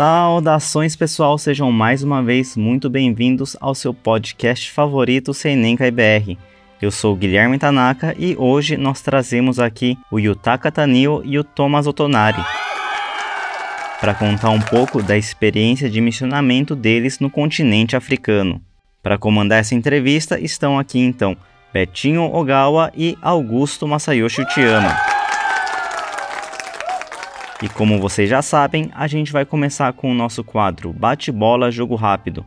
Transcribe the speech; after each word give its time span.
Saudações 0.00 0.96
pessoal, 0.96 1.36
sejam 1.36 1.70
mais 1.70 2.02
uma 2.02 2.22
vez 2.22 2.56
muito 2.56 2.88
bem-vindos 2.88 3.54
ao 3.60 3.74
seu 3.74 3.92
podcast 3.92 4.70
favorito 4.70 5.34
Senenka 5.34 5.86
IBR. 5.86 6.38
Eu 6.80 6.90
sou 6.90 7.14
Guilherme 7.14 7.58
Tanaka 7.58 8.14
e 8.18 8.34
hoje 8.38 8.78
nós 8.78 9.02
trazemos 9.02 9.60
aqui 9.60 9.98
o 10.10 10.18
Yutaka 10.18 10.72
Tanio 10.72 11.20
e 11.22 11.38
o 11.38 11.44
Thomas 11.44 11.86
Otonari 11.86 12.42
para 14.00 14.14
contar 14.14 14.48
um 14.48 14.60
pouco 14.62 15.02
da 15.02 15.18
experiência 15.18 15.90
de 15.90 16.00
missionamento 16.00 16.74
deles 16.74 17.18
no 17.20 17.28
continente 17.28 17.94
africano. 17.94 18.58
Para 19.02 19.18
comandar 19.18 19.58
essa 19.58 19.74
entrevista 19.74 20.40
estão 20.40 20.78
aqui 20.78 20.98
então 20.98 21.36
Betinho 21.74 22.22
Ogawa 22.22 22.90
e 22.96 23.18
Augusto 23.20 23.86
Masayoshi 23.86 24.40
Uchiyama. 24.40 25.09
E 27.62 27.68
como 27.68 28.00
vocês 28.00 28.28
já 28.28 28.40
sabem, 28.40 28.90
a 28.94 29.06
gente 29.06 29.30
vai 29.30 29.44
começar 29.44 29.92
com 29.92 30.10
o 30.10 30.14
nosso 30.14 30.42
quadro 30.42 30.94
Bate-Bola 30.94 31.70
Jogo 31.70 31.94
Rápido, 31.94 32.44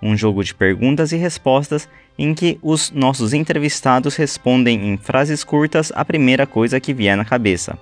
um 0.00 0.16
jogo 0.16 0.42
de 0.42 0.54
perguntas 0.54 1.12
e 1.12 1.16
respostas 1.16 1.86
em 2.18 2.32
que 2.34 2.58
os 2.62 2.90
nossos 2.90 3.34
entrevistados 3.34 4.16
respondem 4.16 4.88
em 4.88 4.96
frases 4.96 5.44
curtas 5.44 5.92
a 5.94 6.02
primeira 6.02 6.46
coisa 6.46 6.80
que 6.80 6.94
vier 6.94 7.14
na 7.14 7.26
cabeça. 7.26 7.78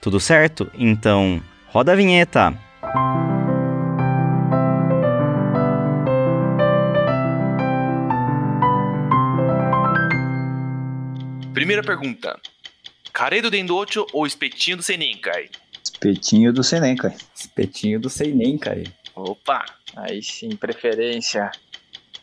Tudo 0.00 0.18
certo? 0.18 0.68
Então, 0.76 1.40
roda 1.68 1.92
a 1.92 1.96
vinheta! 1.96 2.58
Primeira 11.54 11.82
pergunta: 11.82 12.38
Care 13.12 13.40
do 13.40 13.50
Dendocho 13.50 14.06
ou 14.12 14.26
espetinho 14.26 14.76
do 14.76 14.82
Senenkai? 14.82 15.48
Espetinho 15.86 16.52
do 16.52 16.64
Senenkai. 16.64 17.16
Espetinho 17.34 18.00
do 18.00 18.10
Senenkai. 18.10 18.84
Opa! 19.14 19.64
Aí 19.94 20.22
sim, 20.22 20.50
preferência. 20.56 21.50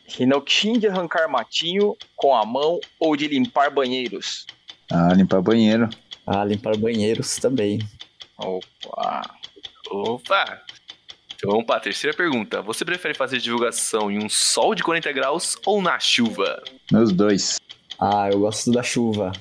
Rinoxin 0.06 0.78
de 0.78 0.86
arrancar 0.86 1.28
matinho 1.28 1.96
com 2.14 2.36
a 2.36 2.44
mão 2.44 2.78
ou 3.00 3.16
de 3.16 3.26
limpar 3.26 3.70
banheiros? 3.70 4.46
Ah, 4.92 5.14
limpar 5.14 5.40
banheiro. 5.40 5.88
Ah, 6.26 6.44
limpar 6.44 6.76
banheiros 6.76 7.36
também. 7.36 7.80
Opa! 8.38 9.22
Opa! 9.90 10.62
Então 11.34 11.50
vamos 11.50 11.66
para 11.66 11.76
a 11.76 11.80
terceira 11.80 12.14
pergunta. 12.14 12.60
Você 12.60 12.84
prefere 12.84 13.14
fazer 13.14 13.38
divulgação 13.38 14.10
em 14.10 14.22
um 14.22 14.28
sol 14.28 14.74
de 14.74 14.82
40 14.82 15.10
graus 15.12 15.56
ou 15.64 15.80
na 15.80 15.98
chuva? 15.98 16.62
Nos 16.92 17.12
dois. 17.12 17.58
Ah, 17.98 18.28
eu 18.30 18.40
gosto 18.40 18.70
da 18.70 18.82
chuva. 18.82 19.32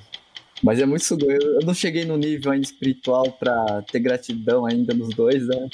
Mas 0.64 0.80
é 0.80 0.86
muito 0.86 1.03
sudo. 1.03 1.30
Eu 1.30 1.59
não 1.66 1.73
cheguei 1.73 2.06
no 2.06 2.16
nível 2.16 2.53
ainda 2.53 2.66
espiritual 2.66 3.30
pra 3.33 3.83
ter 3.92 4.00
gratidão 4.00 4.66
ainda 4.66 4.94
nos 4.94 5.14
dois, 5.14 5.45
né? 5.45 5.69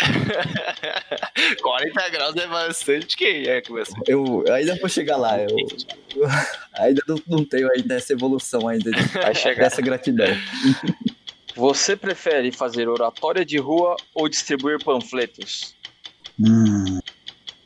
40 1.62 2.08
graus 2.10 2.36
é 2.36 2.46
bastante 2.46 3.16
quem 3.16 3.46
é 3.46 3.60
que 3.60 3.70
você... 3.70 3.92
Eu 4.06 4.44
ainda 4.52 4.76
vou 4.76 4.88
chegar 4.88 5.16
lá. 5.16 5.38
Eu, 5.40 5.48
eu 6.16 6.28
ainda 6.76 7.02
não, 7.08 7.22
não, 7.26 7.44
tenho 7.44 7.68
ainda 7.74 7.94
essa 7.94 8.12
evolução 8.12 8.68
ainda 8.68 8.90
de, 8.90 9.02
Vai 9.08 9.34
chegar. 9.34 9.64
dessa 9.64 9.80
gratidão. 9.80 10.28
Você 11.54 11.96
prefere 11.96 12.52
fazer 12.52 12.88
oratória 12.88 13.44
de 13.44 13.58
rua 13.58 13.96
ou 14.14 14.28
distribuir 14.28 14.82
panfletos? 14.82 15.74
Hum, 16.38 17.00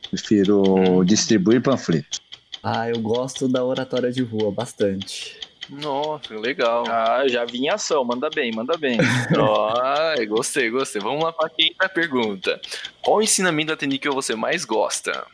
prefiro 0.09 1.03
distribuir 1.05 1.61
panfletos. 1.61 2.19
Ah, 2.63 2.89
eu 2.89 2.99
gosto 2.99 3.47
da 3.47 3.63
oratória 3.63 4.11
de 4.11 4.23
rua 4.23 4.51
bastante. 4.51 5.44
Nossa, 5.69 6.33
legal. 6.35 6.83
Ah, 6.87 7.27
já 7.27 7.45
vi 7.45 7.59
em 7.59 7.69
ação. 7.69 8.03
Manda 8.03 8.29
bem, 8.29 8.51
manda 8.53 8.77
bem. 8.77 8.97
Ai, 9.83 10.25
gostei, 10.25 10.69
gostei. 10.69 11.01
Vamos 11.01 11.23
lá 11.23 11.31
para 11.31 11.47
a 11.47 11.49
quinta 11.49 11.89
pergunta. 11.89 12.59
Qual 13.01 13.21
ensinamento 13.21 13.69
da 13.69 13.77
Tenikyo 13.77 14.13
você 14.13 14.35
mais 14.35 14.65
gosta? 14.65 15.25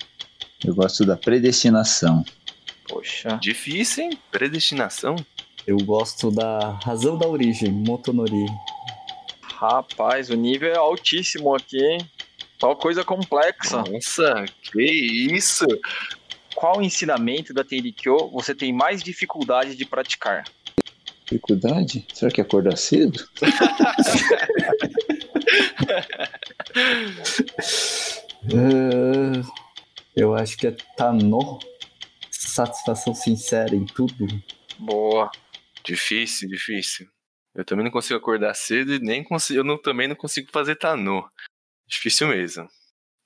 Eu 0.63 0.73
gosto 0.75 1.05
da 1.05 1.17
predestinação. 1.17 2.23
Poxa. 2.87 3.39
Difícil, 3.41 4.05
hein? 4.05 4.19
Predestinação? 4.31 5.15
Eu 5.65 5.77
gosto 5.77 6.31
da 6.31 6.79
razão 6.83 7.17
da 7.17 7.27
origem, 7.27 7.71
Motonori. 7.71 8.45
Rapaz, 9.41 10.29
o 10.29 10.35
nível 10.35 10.71
é 10.71 10.77
altíssimo 10.77 11.55
aqui, 11.55 11.77
hein? 11.77 12.09
Só 12.59 12.75
coisa 12.75 13.03
complexa. 13.03 13.83
Nossa, 13.89 14.45
que 14.71 14.83
isso! 15.33 15.65
Qual 16.61 16.79
ensinamento 16.79 17.55
da 17.55 17.63
Teirikyo 17.63 18.29
você 18.29 18.53
tem 18.53 18.71
mais 18.71 19.01
dificuldade 19.01 19.75
de 19.75 19.83
praticar? 19.83 20.43
Dificuldade? 21.25 22.05
Será 22.13 22.29
que 22.29 22.39
é 22.39 22.43
acordar 22.43 22.77
cedo? 22.77 23.19
Uh, 28.45 29.41
eu 30.15 30.35
acho 30.35 30.55
que 30.55 30.67
é 30.67 30.75
Tano. 30.95 31.57
Satisfação 32.29 33.15
sincera 33.15 33.75
em 33.75 33.87
tudo. 33.87 34.27
Boa. 34.77 35.31
Difícil, 35.83 36.47
difícil. 36.47 37.07
Eu 37.55 37.65
também 37.65 37.83
não 37.83 37.91
consigo 37.91 38.19
acordar 38.19 38.53
cedo 38.53 38.93
e 38.93 38.99
nem 38.99 39.23
consigo, 39.23 39.61
eu 39.61 39.63
não, 39.63 39.81
também 39.81 40.07
não 40.07 40.15
consigo 40.15 40.51
fazer 40.51 40.75
Tano. 40.75 41.27
Difícil 41.87 42.27
mesmo. 42.27 42.69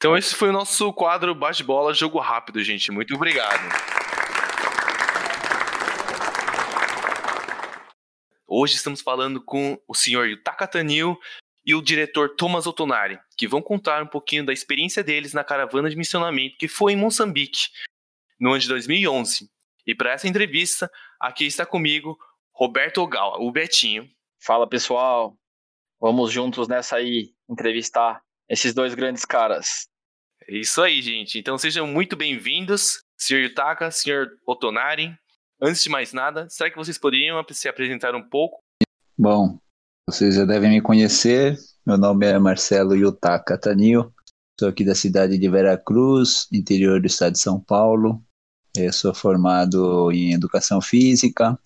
Então 0.05 0.15
esse 0.15 0.35
foi 0.35 0.49
o 0.49 0.53
nosso 0.53 0.93
quadro 0.93 1.33
Bate-Bola 1.33 1.91
Jogo 1.91 2.19
Rápido, 2.19 2.63
gente. 2.63 2.91
Muito 2.91 3.15
obrigado. 3.15 3.59
Hoje 8.47 8.75
estamos 8.75 9.01
falando 9.01 9.43
com 9.43 9.81
o 9.87 9.95
senhor 9.95 10.29
Yutaka 10.29 10.67
Tanil 10.67 11.17
e 11.65 11.73
o 11.73 11.81
diretor 11.81 12.35
Thomas 12.35 12.67
Otonari, 12.67 13.19
que 13.35 13.47
vão 13.47 13.63
contar 13.63 14.03
um 14.03 14.05
pouquinho 14.05 14.45
da 14.45 14.53
experiência 14.53 15.03
deles 15.03 15.33
na 15.33 15.43
caravana 15.43 15.89
de 15.89 15.95
missionamento 15.95 16.55
que 16.59 16.67
foi 16.67 16.93
em 16.93 16.97
Moçambique, 16.97 17.61
no 18.39 18.51
ano 18.51 18.59
de 18.59 18.67
2011. 18.67 19.49
E 19.87 19.95
para 19.95 20.11
essa 20.11 20.27
entrevista, 20.27 20.87
aqui 21.19 21.47
está 21.47 21.65
comigo 21.65 22.15
Roberto 22.53 23.01
Ogawa, 23.01 23.39
o 23.39 23.51
Betinho. 23.51 24.07
Fala 24.39 24.69
pessoal, 24.69 25.35
vamos 25.99 26.31
juntos 26.31 26.67
nessa 26.67 26.97
aí 26.97 27.33
entrevistar 27.49 28.21
esses 28.47 28.71
dois 28.71 28.93
grandes 28.93 29.25
caras. 29.25 29.94
É 30.47 30.57
isso 30.57 30.79
aí, 30.81 31.01
gente. 31.01 31.39
Então 31.39 31.57
sejam 31.57 31.87
muito 31.87 32.15
bem-vindos, 32.15 32.99
senhor 33.17 33.41
Yutaka, 33.41 33.89
senhor 33.89 34.29
Otonari. 34.45 35.11
Antes 35.59 35.81
de 35.81 35.89
mais 35.89 36.13
nada, 36.13 36.47
será 36.49 36.69
que 36.69 36.75
vocês 36.75 36.99
poderiam 36.99 37.43
se 37.49 37.67
apresentar 37.67 38.13
um 38.13 38.21
pouco? 38.21 38.59
Bom, 39.17 39.57
vocês 40.07 40.35
já 40.35 40.45
devem 40.45 40.69
me 40.69 40.81
conhecer. 40.81 41.57
Meu 41.83 41.97
nome 41.97 42.27
é 42.27 42.37
Marcelo 42.37 42.95
Yutaka 42.95 43.57
Tanil. 43.57 44.13
Sou 44.59 44.69
aqui 44.69 44.85
da 44.85 44.93
cidade 44.93 45.35
de 45.39 45.49
Veracruz, 45.49 46.47
interior 46.53 47.01
do 47.01 47.07
estado 47.07 47.33
de 47.33 47.39
São 47.39 47.59
Paulo. 47.59 48.23
Eu 48.77 48.93
sou 48.93 49.15
formado 49.15 50.11
em 50.11 50.33
Educação 50.33 50.79
Física, 50.79 51.57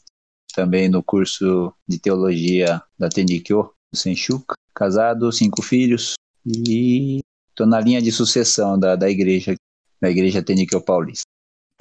também 0.53 0.87
no 0.87 1.03
curso 1.03 1.73
de 1.85 1.99
Teologia 1.99 2.81
da 2.97 3.09
Tenikyo, 3.09 3.73
do 3.91 3.97
Senchuca. 3.97 4.55
Casado, 4.73 5.29
cinco 5.33 5.61
filhos 5.61 6.13
e 6.45 7.19
estou 7.59 7.67
na 7.67 7.81
linha 7.81 8.01
de 8.01 8.09
sucessão 8.09 8.79
da, 8.79 8.95
da 8.95 9.09
igreja, 9.09 9.53
da 10.01 10.09
igreja 10.09 10.41
Tenikyo 10.41 10.81
Paulista. 10.81 11.25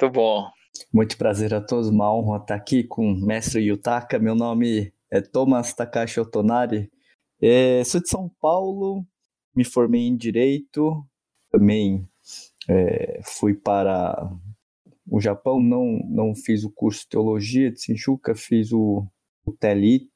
Muito 0.01 0.13
bom. 0.13 0.51
Muito 0.93 1.17
prazer 1.17 1.55
a 1.55 1.61
todos, 1.61 1.89
uma 1.89 2.13
honra 2.13 2.39
estar 2.39 2.55
aqui 2.57 2.83
com 2.83 3.13
o 3.13 3.21
mestre 3.21 3.63
Yutaka. 3.63 4.19
Meu 4.19 4.35
nome 4.35 4.93
é 5.09 5.21
Thomas 5.21 5.73
Takashi 5.73 6.19
Otonari. 6.19 6.91
É, 7.41 7.85
sou 7.85 8.01
de 8.01 8.09
São 8.09 8.29
Paulo, 8.41 9.07
me 9.55 9.65
formei 9.65 10.03
em 10.09 10.17
Direito, 10.17 11.05
também 11.51 12.09
é, 12.69 13.21
fui 13.25 13.55
para 13.55 14.29
o 15.09 15.21
Japão, 15.21 15.61
não, 15.61 16.01
não 16.09 16.35
fiz 16.35 16.65
o 16.65 16.71
curso 16.71 17.03
de 17.03 17.11
Teologia 17.11 17.71
de 17.71 17.81
Shinjuku, 17.81 18.35
fiz 18.35 18.73
o, 18.73 19.07
o 19.45 19.53
TELI, 19.53 20.11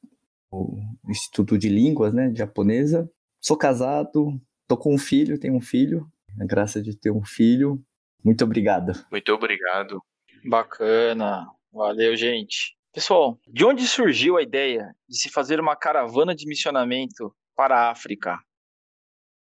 o 0.51 0.77
Instituto 1.07 1.57
de 1.57 1.69
Línguas 1.69 2.13
né, 2.13 2.33
japonesa. 2.35 3.09
Sou 3.39 3.57
casado, 3.57 4.39
tô 4.67 4.77
com 4.77 4.93
um 4.93 4.97
filho, 4.97 5.39
tenho 5.39 5.55
um 5.55 5.61
filho, 5.61 6.07
a 6.39 6.45
graça 6.45 6.81
de 6.81 6.95
ter 6.95 7.11
um 7.11 7.23
filho. 7.23 7.83
Muito 8.23 8.43
obrigado. 8.43 9.05
Muito 9.11 9.33
obrigado. 9.33 10.01
Bacana. 10.45 11.47
Valeu, 11.71 12.15
gente. 12.15 12.75
Pessoal, 12.93 13.39
de 13.47 13.65
onde 13.65 13.87
surgiu 13.87 14.37
a 14.37 14.43
ideia 14.43 14.95
de 15.09 15.17
se 15.17 15.29
fazer 15.29 15.59
uma 15.59 15.75
caravana 15.75 16.35
de 16.35 16.47
missionamento 16.47 17.33
para 17.55 17.75
a 17.75 17.91
África? 17.91 18.39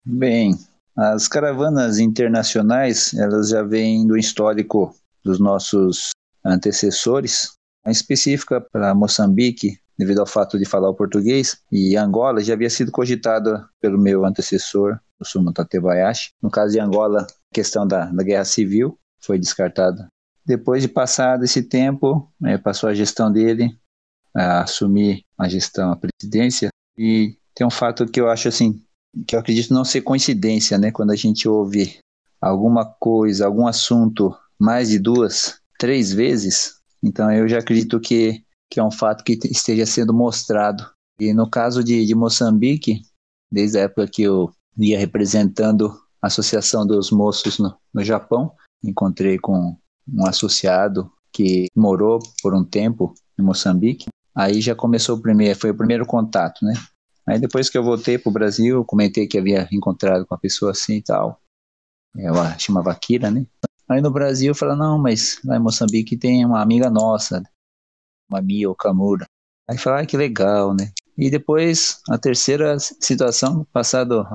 Bem, 0.04 0.56
as 0.96 1.28
caravanas 1.28 2.00
internacionais, 2.00 3.14
elas 3.14 3.50
já 3.50 3.62
vêm 3.62 4.08
do 4.08 4.18
histórico 4.18 4.96
dos 5.24 5.40
nossos 5.40 6.10
antecessores, 6.44 7.56
a 7.86 7.92
específica 7.92 8.60
para 8.60 8.96
Moçambique, 8.96 9.80
devido 9.98 10.20
ao 10.20 10.28
fato 10.28 10.60
de 10.60 10.66
falar 10.66 10.90
o 10.90 10.96
português, 10.96 11.58
e 11.72 11.98
Angola 11.98 12.42
já 12.42 12.54
havia 12.54 12.70
sido 12.70 12.92
cogitada 12.92 13.68
pelo 13.82 13.98
meu 13.98 14.26
antecessor, 14.26 15.00
o 15.20 15.26
Sumo 15.26 15.52
Tatebayashi. 15.52 16.32
No 16.42 16.52
caso 16.52 16.74
de 16.74 16.80
Angola, 16.80 17.24
a 17.24 17.54
questão 17.54 17.88
da, 17.88 18.06
da 18.06 18.24
guerra 18.24 18.46
civil 18.46 18.98
foi 19.20 19.40
descartada. 19.40 20.08
Depois 20.46 20.82
de 20.82 20.88
passado 20.88 21.44
esse 21.44 21.64
tempo, 21.64 22.32
né, 22.40 22.58
passou 22.58 22.90
a 22.90 22.94
gestão 22.94 23.32
dele, 23.32 23.76
a 24.36 24.62
assumir 24.62 25.24
a 25.38 25.48
gestão, 25.50 25.92
a 25.92 25.98
presidência, 25.98 26.70
e 26.98 27.36
tem 27.56 27.66
um 27.66 27.72
fato 27.72 28.06
que 28.06 28.22
eu 28.22 28.30
acho 28.30 28.48
assim 28.48 28.82
que 29.26 29.36
eu 29.36 29.40
acredito 29.40 29.74
não 29.74 29.84
ser 29.84 30.02
coincidência, 30.02 30.78
né? 30.78 30.92
Quando 30.92 31.12
a 31.12 31.16
gente 31.16 31.48
ouve 31.48 31.98
alguma 32.40 32.86
coisa, 32.86 33.46
algum 33.46 33.66
assunto 33.66 34.36
mais 34.60 34.90
de 34.90 35.00
duas, 35.00 35.60
três 35.80 36.14
vezes, 36.14 36.76
então 37.04 37.32
eu 37.32 37.48
já 37.48 37.60
acredito 37.60 38.00
que, 38.00 38.44
que 38.70 38.80
é 38.80 38.84
um 38.84 38.92
fato 38.92 39.24
que 39.24 39.40
esteja 39.46 39.86
sendo 39.86 40.14
mostrado. 40.14 40.90
E 41.20 41.34
no 41.34 41.50
caso 41.50 41.84
de, 41.84 42.06
de 42.06 42.16
Moçambique, 42.16 43.02
desde 43.52 43.80
a 43.80 43.82
época 43.84 44.08
que 44.08 44.24
eu 44.24 44.52
ia 44.78 45.00
representando 45.00 45.90
a 46.22 46.28
Associação 46.28 46.86
dos 46.86 47.12
Moços 47.12 47.58
no, 47.60 47.76
no 47.94 48.04
Japão, 48.04 48.52
encontrei 48.84 49.38
com 49.38 49.78
um 50.08 50.26
associado 50.28 51.12
que 51.32 51.68
morou 51.76 52.20
por 52.42 52.54
um 52.54 52.64
tempo 52.64 53.14
em 53.40 53.44
Moçambique. 53.44 54.08
Aí 54.36 54.62
já 54.62 54.76
começou 54.76 55.18
o 55.18 55.22
primeiro, 55.22 55.60
foi 55.60 55.72
o 55.72 55.78
primeiro 55.78 56.06
contato, 56.06 56.64
né? 56.64 56.74
Aí 57.28 57.40
depois 57.40 57.70
que 57.70 57.78
eu 57.78 57.84
voltei 57.84 58.18
para 58.18 58.30
o 58.30 58.34
Brasil, 58.34 58.86
comentei 58.86 59.28
que 59.28 59.38
havia 59.38 59.68
encontrado 59.72 60.26
com 60.26 60.34
uma 60.34 60.40
pessoa 60.40 60.72
assim 60.72 60.96
e 60.96 61.02
tal. 61.02 61.42
Ela 62.16 62.58
chamava 62.58 62.96
Kira, 62.96 63.30
né? 63.30 63.46
Aí 63.90 64.02
no 64.02 64.12
Brasil 64.12 64.52
eu 64.52 64.56
falei, 64.56 64.76
não, 64.76 64.98
mas 64.98 65.40
lá 65.44 65.58
em 65.58 65.60
Moçambique 65.60 66.18
tem 66.18 66.46
uma 66.46 66.62
amiga 66.62 66.90
nossa, 66.90 67.42
uma 68.30 68.42
Mia 68.42 68.70
Okamura. 68.70 69.26
Aí 69.68 69.78
falei, 69.78 70.04
ah, 70.04 70.06
que 70.06 70.18
legal, 70.18 70.74
né? 70.74 70.92
E 71.18 71.30
depois, 71.30 72.00
a 72.10 72.18
terceira 72.18 72.78
situação, 72.80 73.66
passado 73.74 74.26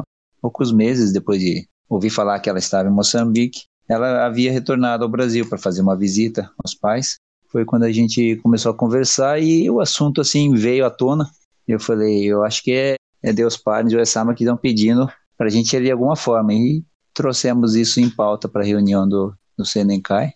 poucos 0.40 0.72
meses 0.72 1.12
depois 1.12 1.40
de 1.40 1.66
ouvir 1.88 2.10
falar 2.10 2.40
que 2.40 2.48
ela 2.48 2.58
estava 2.58 2.88
em 2.88 2.92
Moçambique, 2.92 3.62
ela 3.88 4.26
havia 4.26 4.52
retornado 4.52 5.04
ao 5.04 5.10
Brasil 5.10 5.48
para 5.48 5.58
fazer 5.58 5.82
uma 5.82 5.96
visita 5.96 6.50
aos 6.62 6.74
pais. 6.74 7.16
Foi 7.48 7.64
quando 7.64 7.84
a 7.84 7.92
gente 7.92 8.36
começou 8.36 8.72
a 8.72 8.76
conversar 8.76 9.40
e 9.40 9.68
o 9.70 9.80
assunto 9.80 10.20
assim 10.20 10.54
veio 10.54 10.84
à 10.86 10.90
tona. 10.90 11.30
Eu 11.68 11.78
falei, 11.78 12.24
eu 12.24 12.42
acho 12.42 12.62
que 12.62 12.72
é, 12.72 12.96
é 13.22 13.32
Deus 13.32 13.56
Pai 13.56 13.84
e 13.84 13.94
o 13.94 14.00
Esama 14.00 14.34
que 14.34 14.42
estão 14.42 14.56
pedindo 14.56 15.06
para 15.36 15.46
a 15.46 15.50
gente 15.50 15.76
ir 15.76 15.82
de 15.82 15.90
alguma 15.90 16.16
forma. 16.16 16.54
E 16.54 16.82
trouxemos 17.12 17.74
isso 17.74 18.00
em 18.00 18.08
pauta 18.08 18.48
para 18.48 18.62
a 18.62 18.66
reunião 18.66 19.06
do, 19.06 19.34
do 19.56 19.64
Senencai 19.64 20.32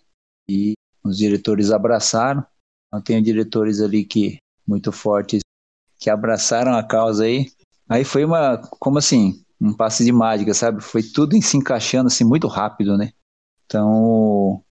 e 0.47 0.73
os 1.03 1.17
diretores 1.17 1.71
abraçaram. 1.71 2.45
Tenho 3.01 3.21
diretores 3.21 3.81
ali 3.81 4.03
que 4.03 4.39
muito 4.67 4.91
fortes 4.91 5.41
que 5.99 6.09
abraçaram 6.09 6.75
a 6.75 6.83
causa 6.83 7.25
aí. 7.25 7.47
Aí 7.89 8.03
foi 8.03 8.23
uma, 8.25 8.57
como 8.79 8.97
assim, 8.97 9.43
um 9.59 9.73
passe 9.73 10.03
de 10.03 10.11
mágica, 10.11 10.53
sabe? 10.53 10.81
Foi 10.81 11.01
tudo 11.01 11.41
se 11.41 11.57
encaixando 11.57 12.07
assim 12.07 12.23
muito 12.23 12.47
rápido, 12.47 12.97
né? 12.97 13.11
Então 13.65 14.63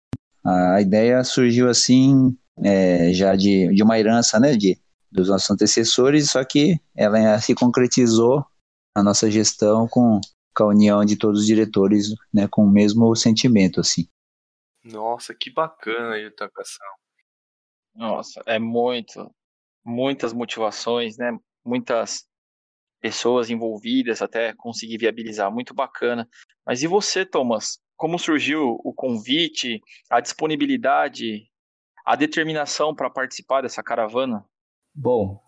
a 0.45 0.81
ideia 0.81 1.23
surgiu 1.25 1.69
assim 1.69 2.37
é, 2.63 3.13
já 3.13 3.35
de, 3.35 3.75
de 3.75 3.83
uma 3.83 3.99
herança, 3.99 4.39
né? 4.39 4.57
De 4.57 4.79
dos 5.11 5.29
nossos 5.29 5.51
antecessores, 5.51 6.31
só 6.31 6.45
que 6.45 6.79
ela 6.95 7.41
se 7.41 7.55
concretizou 7.55 8.45
na 8.95 9.03
nossa 9.03 9.31
gestão 9.31 9.89
com, 9.89 10.21
com 10.55 10.65
a 10.65 10.69
união 10.69 11.05
de 11.05 11.17
todos 11.17 11.41
os 11.41 11.47
diretores, 11.47 12.09
né? 12.33 12.47
Com 12.49 12.65
o 12.65 12.71
mesmo 12.71 13.15
sentimento, 13.17 13.81
assim. 13.81 14.07
Nossa, 14.85 15.35
que 15.35 15.51
bacana 15.51 16.15
a 16.15 16.21
educação. 16.21 16.87
Nossa, 17.97 18.43
é 18.47 18.59
muito, 18.59 19.31
muitas 19.85 20.33
motivações, 20.33 21.17
né? 21.17 21.37
Muitas 21.65 22.27
pessoas 23.01 23.51
envolvidas 23.51 24.21
até 24.21 24.53
conseguir 24.55 24.99
viabilizar, 24.99 25.53
muito 25.53 25.75
bacana. 25.75 26.29
Mas 26.65 26.83
e 26.83 26.87
você, 26.87 27.25
Thomas? 27.25 27.79
Como 27.97 28.19
surgiu 28.19 28.79
o 28.85 28.93
convite, 28.93 29.81
a 30.11 30.21
disponibilidade, 30.21 31.49
a 32.05 32.15
determinação 32.15 32.95
para 32.95 33.09
participar 33.09 33.63
dessa 33.63 33.83
caravana? 33.83 34.45
Bom, 34.95 35.41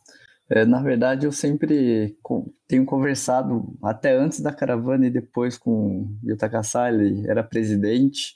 é, 0.50 0.65
na 0.65 0.83
verdade 0.83 1.27
eu 1.27 1.33
sempre 1.33 2.17
tenho 2.67 2.87
conversado 2.87 3.77
até 3.83 4.17
antes 4.17 4.41
da 4.41 4.53
caravana 4.53 5.06
e 5.06 5.11
depois 5.11 5.59
com 5.59 6.19
Yuta 6.25 6.50
ele 6.89 7.29
era 7.29 7.45
presidente. 7.45 8.35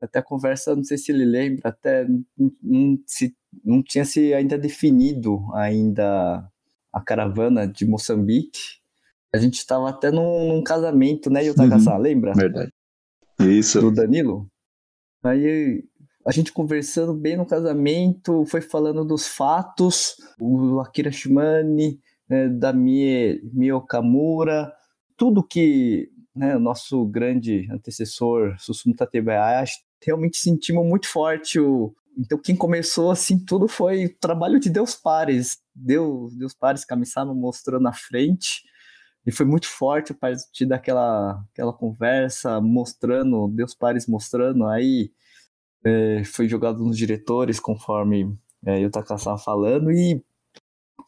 Até 0.00 0.22
conversa, 0.22 0.76
não 0.76 0.84
sei 0.84 0.96
se 0.96 1.10
ele 1.10 1.24
lembra, 1.24 1.70
até 1.70 2.06
não, 2.62 2.98
se, 3.06 3.34
não 3.64 3.82
tinha 3.82 4.04
se 4.04 4.32
ainda 4.32 4.56
definido 4.56 5.40
ainda 5.54 6.48
a 6.92 7.00
caravana 7.00 7.66
de 7.66 7.86
Moçambique. 7.86 8.78
A 9.34 9.38
gente 9.38 9.54
estava 9.54 9.90
até 9.90 10.10
num, 10.10 10.54
num, 10.54 10.62
casamento, 10.62 11.28
né, 11.30 11.44
Yutaka-san, 11.44 11.94
uhum, 11.94 11.98
lembra? 11.98 12.32
Verdade. 12.32 12.72
Isso. 13.40 13.80
Do 13.80 13.90
Danilo. 13.90 14.48
Aí 15.22 15.84
a 16.24 16.32
gente 16.32 16.52
conversando 16.52 17.14
bem 17.14 17.36
no 17.36 17.46
casamento, 17.46 18.44
foi 18.46 18.60
falando 18.60 19.04
dos 19.04 19.26
fatos, 19.26 20.16
o 20.40 20.80
Akira 20.80 21.10
Shimane, 21.10 22.00
né, 22.28 22.48
da 22.48 22.72
Mie, 22.72 23.40
Mie 23.52 23.72
Okamura, 23.72 24.72
tudo 25.16 25.42
que 25.42 26.10
né, 26.34 26.56
o 26.56 26.60
nosso 26.60 27.04
grande 27.06 27.66
antecessor, 27.70 28.54
Susumu 28.58 28.94
Tatebayashi, 28.94 29.78
realmente 30.04 30.38
sentimos 30.38 30.86
muito 30.86 31.08
forte 31.08 31.58
o, 31.58 31.94
então, 32.18 32.36
quem 32.36 32.56
começou 32.56 33.12
assim 33.12 33.38
tudo 33.38 33.68
foi 33.68 34.08
trabalho 34.08 34.58
de 34.58 34.68
Deus 34.68 34.94
Pares. 34.96 35.58
Deus, 35.72 36.34
Deus 36.36 36.52
Pares 36.52 36.84
Kamisama 36.84 37.32
mostrando 37.32 37.82
na 37.82 37.92
frente. 37.92 38.64
E 39.24 39.30
foi 39.30 39.46
muito 39.46 39.68
forte 39.68 40.12
a 40.12 40.14
partir 40.16 40.66
daquela 40.66 41.40
aquela 41.52 41.72
conversa, 41.72 42.60
mostrando, 42.60 43.48
Deus 43.48 43.74
Pares 43.74 44.08
mostrando. 44.08 44.66
Aí 44.66 45.12
é, 45.84 46.24
foi 46.24 46.48
jogado 46.48 46.84
nos 46.84 46.98
diretores, 46.98 47.60
conforme 47.60 48.36
é, 48.66 48.82
eu 48.82 48.88
estava 48.88 49.38
falando. 49.38 49.92
E 49.92 50.24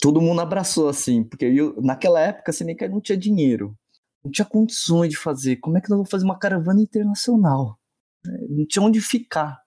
todo 0.00 0.20
mundo 0.20 0.40
abraçou, 0.40 0.88
assim. 0.88 1.25
Porque 1.25 1.46
eu, 1.46 1.75
naquela 1.82 2.20
época, 2.20 2.50
assim, 2.52 2.64
nem 2.64 2.76
que 2.76 2.88
não 2.88 3.00
tinha 3.00 3.19
dinheiro. 3.19 3.76
Não 4.25 4.31
tinha 4.31 4.44
condições 4.44 5.10
de 5.10 5.16
fazer. 5.16 5.56
Como 5.56 5.78
é 5.78 5.81
que 5.81 5.90
nós 5.90 5.98
vamos 5.98 6.10
fazer 6.10 6.25
uma 6.25 6.38
caravana 6.38 6.81
internacional? 6.82 7.80
Não 8.49 8.67
tinha 8.67 8.82
onde 8.82 9.00
ficar. 9.00 9.58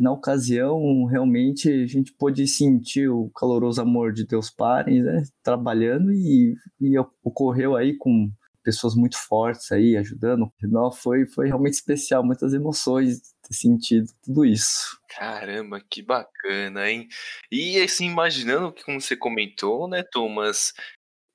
Na 0.00 0.12
ocasião, 0.12 1.04
realmente, 1.06 1.68
a 1.68 1.86
gente 1.86 2.12
pôde 2.12 2.46
sentir 2.46 3.08
o 3.08 3.30
caloroso 3.30 3.82
amor 3.82 4.12
de 4.12 4.26
Deus 4.26 4.48
Pares, 4.48 5.04
né, 5.04 5.22
trabalhando 5.42 6.12
e, 6.12 6.54
e 6.80 6.98
ocorreu 7.22 7.76
aí 7.76 7.96
com 7.96 8.30
pessoas 8.62 8.94
muito 8.94 9.18
fortes 9.18 9.70
aí 9.70 9.96
ajudando. 9.96 10.50
Não, 10.62 10.90
foi, 10.90 11.26
foi 11.26 11.48
realmente 11.48 11.74
especial, 11.74 12.24
muitas 12.24 12.54
emoções 12.54 13.20
ter 13.46 13.54
sentido 13.54 14.06
tudo 14.22 14.44
isso. 14.44 14.98
Caramba, 15.08 15.82
que 15.90 16.00
bacana, 16.00 16.88
hein? 16.88 17.06
E 17.52 17.78
assim, 17.82 18.06
imaginando 18.06 18.72
que 18.72 18.82
como 18.84 19.00
você 19.00 19.14
comentou, 19.14 19.86
né, 19.86 20.02
Thomas, 20.10 20.72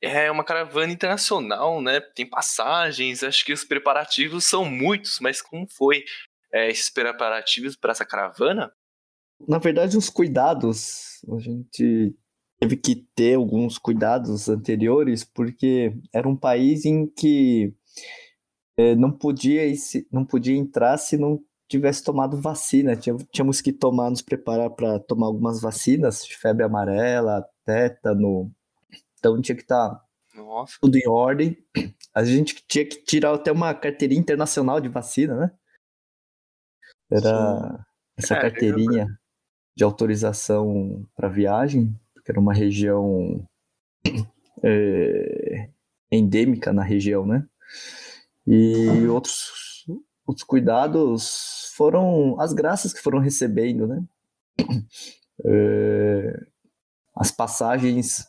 é 0.02 0.32
uma 0.32 0.44
caravana 0.44 0.92
internacional, 0.92 1.82
né? 1.82 2.00
Tem 2.00 2.28
passagens, 2.28 3.24
acho 3.24 3.46
que 3.46 3.54
os 3.54 3.64
preparativos 3.64 4.46
são 4.46 4.66
muitos, 4.66 5.20
mas 5.20 5.42
como 5.42 5.68
foi 5.70 6.04
é, 6.54 6.70
esses 6.70 6.90
preparativos 6.90 7.76
para 7.76 7.92
essa 7.92 8.06
caravana? 8.06 8.72
Na 9.48 9.58
verdade, 9.58 9.98
os 9.98 10.10
cuidados, 10.10 11.24
a 11.32 11.40
gente 11.40 12.16
teve 12.60 12.76
que 12.76 13.08
ter 13.16 13.36
alguns 13.36 13.78
cuidados 13.78 14.50
anteriores, 14.50 15.24
porque 15.24 15.94
era 16.14 16.28
um 16.28 16.36
país 16.36 16.86
em 16.86 17.08
que 17.08 17.74
é, 18.78 18.96
não, 18.96 19.12
podia, 19.12 19.62
não 20.12 20.26
podia 20.26 20.56
entrar 20.56 20.98
se 20.98 21.18
não 21.18 21.42
tivesse 21.70 22.04
tomado 22.04 22.42
vacina. 22.42 22.96
Tínhamos 22.96 23.62
que 23.62 23.72
tomar, 23.72 24.10
nos 24.10 24.22
preparar 24.22 24.70
para 24.72 25.00
tomar 25.00 25.28
algumas 25.28 25.62
vacinas, 25.62 26.26
febre 26.26 26.64
amarela, 26.64 27.46
tétano. 27.64 28.52
Então 29.18 29.42
tinha 29.42 29.56
que 29.56 29.62
estar 29.62 29.90
tá 29.90 30.06
tudo 30.82 30.98
em 30.98 31.08
ordem. 31.08 31.58
A 32.14 32.24
gente 32.24 32.64
tinha 32.68 32.86
que 32.86 33.04
tirar 33.04 33.34
até 33.34 33.52
uma 33.52 33.74
carteirinha 33.74 34.20
internacional 34.20 34.82
de 34.82 34.90
vacina, 34.90 35.36
né? 35.36 35.52
Era 37.12 37.78
Sim. 37.78 37.84
essa 38.18 38.36
Caramba. 38.36 38.52
carteirinha 38.52 39.20
de 39.76 39.84
autorização 39.84 41.06
para 41.16 41.30
viagem, 41.30 41.96
que 42.24 42.32
era 42.32 42.40
uma 42.40 42.54
região 42.54 43.48
é, 44.64 45.70
endêmica 46.12 46.74
na 46.74 46.84
região, 46.84 47.26
né? 47.26 47.46
E 48.46 49.08
outros, 49.08 49.86
outros 50.26 50.44
cuidados 50.44 51.72
foram 51.76 52.40
as 52.40 52.52
graças 52.52 52.94
que 52.94 53.02
foram 53.02 53.20
recebendo, 53.20 53.88
né? 53.88 54.04
É, 55.46 56.46
as 57.16 57.32
passagens 57.32 58.28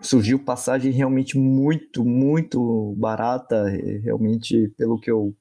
surgiu 0.00 0.42
passagem 0.42 0.90
realmente 0.90 1.36
muito, 1.36 2.02
muito 2.02 2.94
barata, 2.96 3.68
realmente 4.02 4.68
pelo 4.78 4.98
que 4.98 5.10
eu 5.10 5.36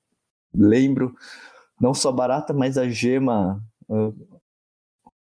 lembro, 0.53 1.15
não 1.81 1.95
só 1.95 2.11
barata, 2.11 2.53
mas 2.53 2.77
a 2.77 2.88
Gema 2.88 3.59
uh, 3.89 4.39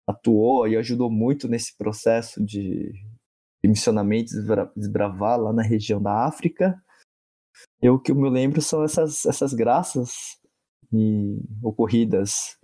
atuou 0.06 0.68
e 0.68 0.76
ajudou 0.76 1.10
muito 1.10 1.48
nesse 1.48 1.74
processo 1.74 2.44
de, 2.44 2.92
de 3.62 3.68
missionamento, 3.68 4.32
desbravar 4.76 5.40
lá 5.40 5.54
na 5.54 5.62
região 5.62 6.02
da 6.02 6.26
África. 6.26 6.78
Eu 7.80 7.98
que 7.98 8.12
eu 8.12 8.16
me 8.16 8.28
lembro 8.28 8.60
são 8.60 8.84
essas, 8.84 9.24
essas 9.24 9.54
graças 9.54 10.38
e, 10.92 11.40
ocorridas 11.62 12.58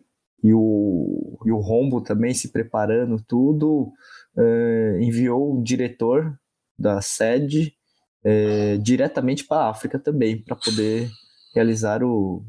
e 0.44 0.52
o, 0.52 1.38
e 1.46 1.50
o 1.50 1.58
Rombo 1.58 2.02
também 2.02 2.34
se 2.34 2.52
preparando 2.52 3.16
tudo, 3.26 3.92
uh, 4.36 5.00
enviou 5.00 5.58
um 5.58 5.62
diretor 5.62 6.38
da 6.78 7.00
sede 7.00 7.74
é, 8.22 8.76
diretamente 8.76 9.46
para 9.46 9.62
a 9.62 9.70
África 9.70 9.98
também, 9.98 10.42
para 10.42 10.56
poder 10.56 11.08
realizar 11.54 12.02
o 12.02 12.44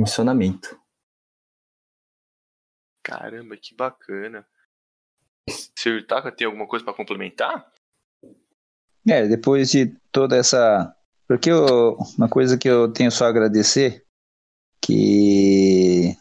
missionamento. 0.00 0.80
Caramba, 3.02 3.56
que 3.56 3.74
bacana. 3.74 4.46
Sr. 5.48 6.06
Taka, 6.06 6.30
tem 6.30 6.46
alguma 6.46 6.66
coisa 6.66 6.84
para 6.84 6.94
complementar? 6.94 7.72
É, 9.08 9.26
depois 9.26 9.70
de 9.70 9.96
toda 10.12 10.36
essa. 10.36 10.94
Porque 11.26 11.50
eu, 11.50 11.96
uma 12.18 12.28
coisa 12.28 12.58
que 12.58 12.68
eu 12.68 12.92
tenho 12.92 13.10
só 13.10 13.26
a 13.26 13.28
agradecer, 13.28 14.04
que 14.82 16.16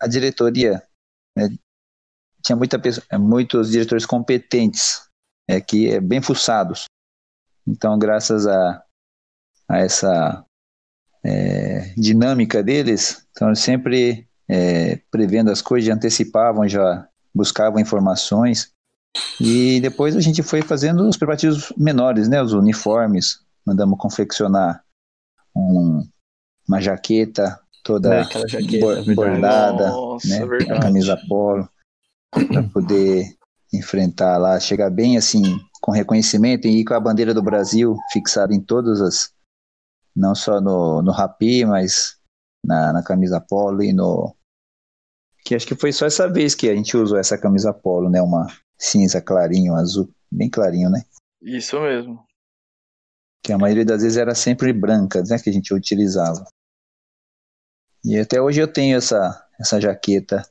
a 0.00 0.06
diretoria 0.06 0.86
né, 1.36 1.48
tinha 2.42 2.56
muita 2.56 2.78
pessoa, 2.78 3.06
muitos 3.18 3.70
diretores 3.70 4.06
competentes, 4.06 5.08
é, 5.48 5.60
que 5.60 5.88
é 5.90 6.00
bem 6.00 6.22
fuçados. 6.22 6.84
Então, 7.66 7.98
graças 7.98 8.46
a, 8.46 8.84
a 9.68 9.78
essa 9.78 10.44
é, 11.24 11.92
dinâmica 11.96 12.62
deles, 12.62 13.26
então 13.30 13.54
sempre 13.54 14.26
é, 14.48 15.00
prevendo 15.10 15.50
as 15.50 15.62
coisas, 15.62 15.86
já 15.86 15.94
antecipavam, 15.94 16.68
já 16.68 17.06
buscavam 17.34 17.80
informações. 17.80 18.72
E 19.40 19.80
depois 19.80 20.16
a 20.16 20.20
gente 20.20 20.42
foi 20.42 20.62
fazendo 20.62 21.08
os 21.08 21.16
preparativos 21.16 21.72
menores, 21.76 22.28
né, 22.28 22.42
os 22.42 22.52
uniformes, 22.52 23.40
mandamos 23.66 23.98
confeccionar 23.98 24.82
um, 25.54 26.06
uma 26.68 26.80
jaqueta 26.80 27.58
toda 27.82 28.14
É, 28.14 28.48
jaqueta, 28.48 29.14
bordada, 29.14 29.88
Nossa, 29.88 30.28
né, 30.28 30.44
a 30.70 30.80
camisa 30.80 31.18
polo, 31.28 31.68
para 32.30 32.62
poder 32.62 33.24
enfrentar 33.72 34.36
lá, 34.38 34.58
chegar 34.60 34.90
bem 34.90 35.16
assim, 35.16 35.42
com 35.80 35.90
reconhecimento 35.90 36.66
e 36.66 36.80
ir 36.80 36.84
com 36.84 36.94
a 36.94 37.00
bandeira 37.00 37.32
do 37.34 37.42
Brasil 37.42 37.96
fixada 38.12 38.54
em 38.54 38.60
todas 38.60 39.00
as, 39.00 39.32
não 40.20 40.34
só 40.34 40.60
no, 40.60 41.02
no 41.02 41.10
rapi, 41.10 41.64
mas 41.64 42.18
na, 42.64 42.92
na 42.92 43.02
camisa 43.02 43.40
polo 43.40 43.82
e 43.82 43.92
no, 43.92 44.36
que 45.44 45.54
acho 45.54 45.66
que 45.66 45.74
foi 45.74 45.92
só 45.92 46.06
essa 46.06 46.28
vez 46.28 46.54
que 46.54 46.68
a 46.68 46.74
gente 46.76 46.96
usou 46.96 47.18
essa 47.18 47.38
camisa 47.38 47.72
polo, 47.72 48.10
né, 48.10 48.20
uma 48.20 48.46
cinza 48.78 49.20
clarinho, 49.20 49.74
azul, 49.74 50.12
bem 50.30 50.50
clarinho, 50.50 50.90
né, 50.90 51.02
Isso 51.42 51.80
mesmo. 51.80 52.24
que 53.42 53.52
a 53.52 53.58
maioria 53.58 53.84
das 53.84 54.02
vezes 54.02 54.18
era 54.18 54.34
sempre 54.34 54.72
branca, 54.72 55.22
né, 55.22 55.38
que 55.38 55.50
a 55.50 55.52
gente 55.52 55.72
utilizava. 55.74 56.44
E 58.04 58.18
até 58.18 58.40
hoje 58.40 58.60
eu 58.60 58.70
tenho 58.72 58.96
essa, 58.96 59.46
essa 59.58 59.80
jaqueta 59.80 60.42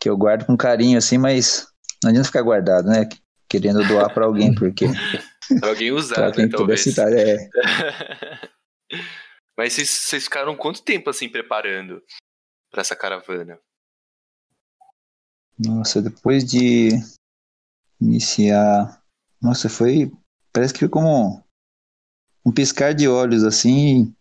que 0.00 0.08
eu 0.08 0.16
guardo 0.16 0.44
com 0.46 0.56
carinho 0.56 0.98
assim, 0.98 1.18
mas 1.18 1.66
não 2.02 2.10
adianta 2.10 2.26
ficar 2.28 2.42
guardado, 2.42 2.86
né? 2.88 3.08
Querendo 3.48 3.86
doar 3.86 4.12
para 4.12 4.26
alguém, 4.26 4.54
porque 4.54 4.86
Pra 5.60 5.70
alguém 5.70 5.92
usar, 5.92 6.14
pra 6.16 6.26
né, 6.26 6.32
quem 6.32 6.48
talvez. 6.48 6.82
cidade 6.82 7.14
é. 7.16 7.48
Mas 9.56 9.72
vocês, 9.72 10.24
ficaram 10.24 10.56
quanto 10.56 10.82
tempo 10.82 11.10
assim 11.10 11.28
preparando 11.28 12.02
pra 12.70 12.80
essa 12.80 12.94
caravana? 12.94 13.58
Nossa, 15.58 16.00
depois 16.00 16.44
de 16.44 16.90
iniciar, 18.00 19.02
nossa, 19.42 19.68
foi 19.68 20.12
parece 20.52 20.72
que 20.72 20.80
foi 20.80 20.88
como 20.88 21.42
um 22.44 22.52
piscar 22.52 22.94
de 22.94 23.08
olhos 23.08 23.44
assim. 23.44 24.14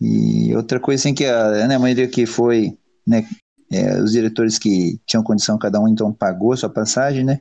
E 0.00 0.54
outra 0.54 0.78
coisa 0.78 1.00
assim 1.00 1.14
que 1.14 1.24
a, 1.24 1.66
né, 1.66 1.74
a 1.74 1.78
maioria 1.78 2.08
que 2.08 2.26
foi, 2.26 2.78
né, 3.06 3.26
é, 3.72 4.00
os 4.00 4.12
diretores 4.12 4.58
que 4.58 4.98
tinham 5.06 5.24
condição, 5.24 5.58
cada 5.58 5.80
um 5.80 5.88
então 5.88 6.12
pagou 6.12 6.52
a 6.52 6.56
sua 6.56 6.68
passagem, 6.68 7.24
né? 7.24 7.40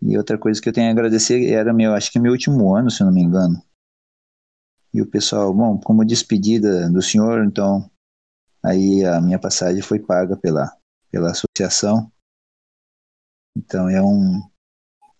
E 0.00 0.16
outra 0.16 0.38
coisa 0.38 0.60
que 0.60 0.68
eu 0.68 0.72
tenho 0.72 0.88
a 0.88 0.90
agradecer 0.90 1.50
era 1.50 1.72
meu, 1.72 1.94
acho 1.94 2.10
que 2.10 2.18
meu 2.18 2.32
último 2.32 2.74
ano, 2.74 2.90
se 2.90 3.02
eu 3.02 3.06
não 3.06 3.14
me 3.14 3.22
engano. 3.22 3.62
E 4.94 5.02
o 5.02 5.06
pessoal, 5.06 5.52
bom, 5.52 5.76
como 5.78 6.04
despedida 6.04 6.88
do 6.88 7.02
senhor, 7.02 7.44
então 7.44 7.90
aí 8.64 9.04
a 9.04 9.20
minha 9.20 9.40
passagem 9.40 9.82
foi 9.82 9.98
paga 9.98 10.36
pela 10.36 10.70
pela 11.10 11.30
associação. 11.30 12.10
Então 13.56 13.88
é 13.88 14.02
um, 14.02 14.40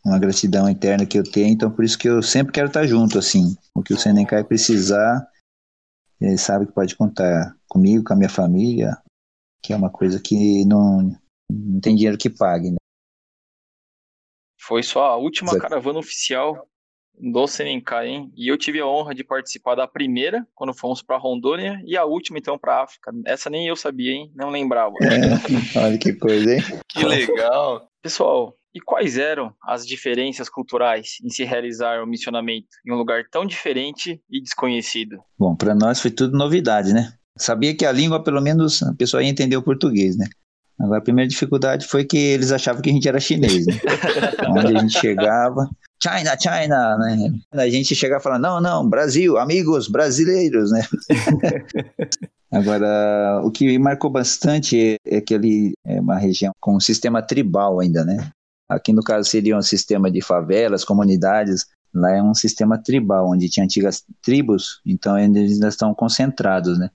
uma 0.05 0.19
gratidão 0.19 0.69
interna 0.69 1.07
que 1.07 1.17
eu 1.19 1.23
tenho, 1.23 1.49
então 1.49 1.71
por 1.71 1.85
isso 1.85 1.97
que 1.99 2.09
eu 2.09 2.21
sempre 2.23 2.53
quero 2.53 2.67
estar 2.67 2.85
junto, 2.87 3.17
assim. 3.17 3.57
O 3.73 3.83
que 3.83 3.95
o 3.95 3.99
Senencai 3.99 4.43
precisar, 4.43 5.25
ele 6.21 6.37
sabe 6.37 6.67
que 6.67 6.73
pode 6.73 6.97
contar 6.97 7.57
comigo, 7.69 8.05
com 8.05 8.13
a 8.13 8.17
minha 8.17 8.29
família, 8.29 8.97
que 9.63 9.73
é 9.73 9.77
uma 9.77 9.91
coisa 9.91 10.21
que 10.21 10.65
não, 10.65 11.17
não 11.49 11.81
tem 11.81 11.95
dinheiro 11.95 12.19
que 12.19 12.29
pague, 12.29 12.71
né? 12.71 12.77
Foi 14.61 14.83
só 14.83 15.07
a 15.07 15.17
última 15.17 15.51
Exato. 15.51 15.63
caravana 15.63 15.99
oficial 15.99 16.69
do 17.19 17.47
Senenkai, 17.47 18.09
hein? 18.09 18.33
E 18.37 18.49
eu 18.51 18.59
tive 18.59 18.81
a 18.81 18.87
honra 18.87 19.15
de 19.15 19.25
participar 19.25 19.75
da 19.75 19.87
primeira, 19.87 20.47
quando 20.55 20.75
fomos 20.75 21.03
para 21.03 21.17
Rondônia, 21.17 21.81
e 21.85 21.97
a 21.97 22.05
última, 22.05 22.39
então, 22.39 22.59
para 22.59 22.83
África. 22.83 23.13
Essa 23.27 23.49
nem 23.49 23.67
eu 23.67 23.77
sabia, 23.77 24.13
hein? 24.13 24.33
Não 24.35 24.51
lembrava. 24.51 24.95
É, 25.03 25.79
olha 25.79 25.99
que 25.99 26.13
coisa, 26.13 26.55
hein? 26.55 26.63
Que 26.89 27.05
legal! 27.05 27.89
Pessoal, 28.03 28.55
e 28.75 28.81
quais 28.81 29.17
eram 29.17 29.55
as 29.63 29.87
diferenças 29.87 30.49
culturais 30.49 31.19
em 31.25 31.31
se 31.31 31.45
realizar 31.45 32.03
o 32.03 32.07
missionamento 32.07 32.67
em 32.87 32.93
um 32.93 32.97
lugar 32.97 33.23
tão 33.31 33.47
diferente 33.47 34.21
e 34.29 34.43
desconhecido? 34.43 35.19
Bom, 35.39 35.55
para 35.55 35.75
nós 35.75 36.01
foi 36.01 36.11
tudo 36.11 36.37
novidade, 36.37 36.93
né? 36.93 37.13
Sabia 37.39 37.75
que 37.77 37.87
a 37.87 37.93
língua, 37.93 38.23
pelo 38.23 38.41
menos, 38.41 38.83
a 38.83 38.93
pessoa 38.95 39.23
ia 39.23 39.29
entender 39.29 39.57
o 39.57 39.63
português, 39.63 40.17
né? 40.17 40.27
Agora, 40.79 40.99
a 40.99 41.03
primeira 41.03 41.29
dificuldade 41.29 41.87
foi 41.87 42.05
que 42.05 42.17
eles 42.17 42.51
achavam 42.51 42.83
que 42.83 42.91
a 42.91 42.93
gente 42.93 43.09
era 43.09 43.21
chinês, 43.21 43.67
né? 43.67 43.75
Onde 44.49 44.77
a 44.77 44.81
gente 44.81 44.99
chegava, 44.99 45.71
China, 46.05 46.37
China, 46.39 46.99
né? 46.99 47.41
A 47.53 47.69
gente 47.71 47.95
chegava 47.95 48.23
falava, 48.23 48.43
não, 48.43 48.61
não, 48.61 48.89
Brasil, 48.89 49.39
amigos 49.39 49.89
brasileiros, 49.89 50.71
né? 50.71 50.83
Agora, 52.53 53.41
o 53.43 53.51
que 53.51 53.67
me 53.67 53.79
marcou 53.79 54.11
bastante 54.11 54.97
é 55.05 55.21
que 55.21 55.35
ali 55.35 55.73
é 55.85 56.01
uma 56.01 56.19
região 56.19 56.53
com 56.61 56.77
um 56.77 56.81
sistema 56.81 57.23
tribal 57.23 57.81
ainda, 57.81 58.05
né? 58.05 58.31
Aqui, 58.69 58.93
no 58.93 59.03
caso, 59.03 59.29
seria 59.29 59.57
um 59.57 59.63
sistema 59.63 60.11
de 60.11 60.21
favelas, 60.21 60.85
comunidades. 60.85 61.67
Lá 61.93 62.13
é 62.13 62.23
um 62.23 62.35
sistema 62.35 62.77
tribal, 62.77 63.31
onde 63.31 63.49
tinha 63.49 63.65
antigas 63.65 64.05
tribos, 64.23 64.81
então 64.85 65.19
eles 65.19 65.55
ainda 65.55 65.69
estão 65.69 65.95
concentrados, 65.95 66.79
né? 66.79 66.91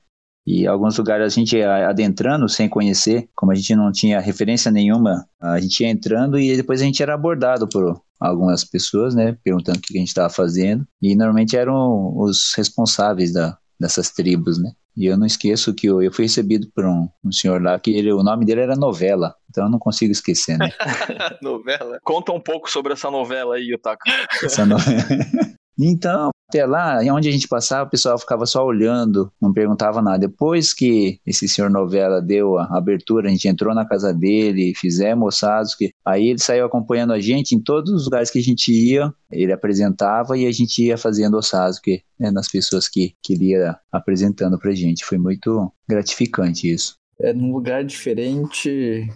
E 0.51 0.65
alguns 0.65 0.97
lugares 0.97 1.31
a 1.31 1.35
gente 1.35 1.55
ia 1.55 1.87
adentrando 1.87 2.49
sem 2.49 2.67
conhecer, 2.67 3.29
como 3.35 3.51
a 3.51 3.55
gente 3.55 3.75
não 3.75 3.91
tinha 3.91 4.19
referência 4.19 4.71
nenhuma, 4.71 5.23
a 5.39 5.59
gente 5.59 5.81
ia 5.83 5.89
entrando 5.89 6.39
e 6.39 6.57
depois 6.57 6.81
a 6.81 6.85
gente 6.85 7.03
era 7.03 7.13
abordado 7.13 7.69
por 7.69 8.01
algumas 8.19 8.63
pessoas, 8.63 9.13
né? 9.13 9.37
Perguntando 9.43 9.77
o 9.77 9.81
que 9.81 9.95
a 9.95 9.99
gente 9.99 10.07
estava 10.07 10.27
fazendo. 10.27 10.87
E 10.99 11.15
normalmente 11.15 11.55
eram 11.55 12.17
os 12.17 12.51
responsáveis 12.57 13.31
da, 13.31 13.59
dessas 13.79 14.09
tribos, 14.09 14.57
né? 14.59 14.71
E 14.97 15.05
eu 15.05 15.15
não 15.15 15.27
esqueço 15.27 15.71
que 15.71 15.85
eu, 15.85 16.01
eu 16.01 16.11
fui 16.11 16.25
recebido 16.25 16.67
por 16.73 16.83
um, 16.83 17.07
um 17.23 17.31
senhor 17.31 17.61
lá 17.61 17.79
que 17.79 17.91
ele, 17.91 18.11
o 18.11 18.23
nome 18.23 18.43
dele 18.43 18.61
era 18.61 18.75
Novela, 18.75 19.35
então 19.51 19.65
eu 19.65 19.69
não 19.69 19.77
consigo 19.77 20.11
esquecer, 20.11 20.57
né? 20.57 20.71
Novela. 21.43 21.99
Conta 22.03 22.31
um 22.31 22.41
pouco 22.41 22.67
sobre 22.71 22.93
essa 22.93 23.11
novela 23.11 23.53
aí, 23.55 23.71
Otaka. 23.71 24.03
Essa 24.43 24.65
no- 24.65 24.77
Então, 25.81 26.31
até 26.49 26.65
lá, 26.65 26.99
onde 27.13 27.29
a 27.29 27.31
gente 27.31 27.47
passava, 27.47 27.87
o 27.87 27.91
pessoal 27.91 28.17
ficava 28.17 28.43
só 28.47 28.65
olhando, 28.65 29.31
não 29.39 29.53
perguntava 29.53 30.01
nada. 30.01 30.27
Depois 30.27 30.73
que 30.73 31.19
esse 31.25 31.47
senhor 31.47 31.69
Novela 31.69 32.19
deu 32.19 32.57
a 32.57 32.75
abertura, 32.75 33.27
a 33.27 33.31
gente 33.31 33.47
entrou 33.47 33.73
na 33.75 33.85
casa 33.85 34.11
dele, 34.11 34.73
fizemos 34.75 35.35
ossados, 35.35 35.75
que 35.75 35.91
aí 36.03 36.29
ele 36.29 36.39
saiu 36.39 36.65
acompanhando 36.65 37.13
a 37.13 37.19
gente 37.19 37.55
em 37.55 37.61
todos 37.61 37.93
os 37.93 38.05
lugares 38.05 38.31
que 38.31 38.39
a 38.39 38.43
gente 38.43 38.71
ia, 38.73 39.13
ele 39.31 39.53
apresentava 39.53 40.35
e 40.35 40.47
a 40.47 40.51
gente 40.51 40.83
ia 40.83 40.97
fazendo 40.97 41.37
ossados, 41.37 41.77
que 41.79 42.01
né, 42.19 42.31
nas 42.31 42.47
pessoas 42.47 42.89
que, 42.89 43.13
ele 43.29 43.51
ia 43.51 43.77
apresentando 43.91 44.57
pra 44.57 44.73
gente. 44.73 45.05
Foi 45.05 45.19
muito 45.19 45.71
gratificante 45.87 46.73
isso. 46.73 46.95
É 47.21 47.31
num 47.31 47.53
lugar 47.53 47.83
diferente. 47.83 49.07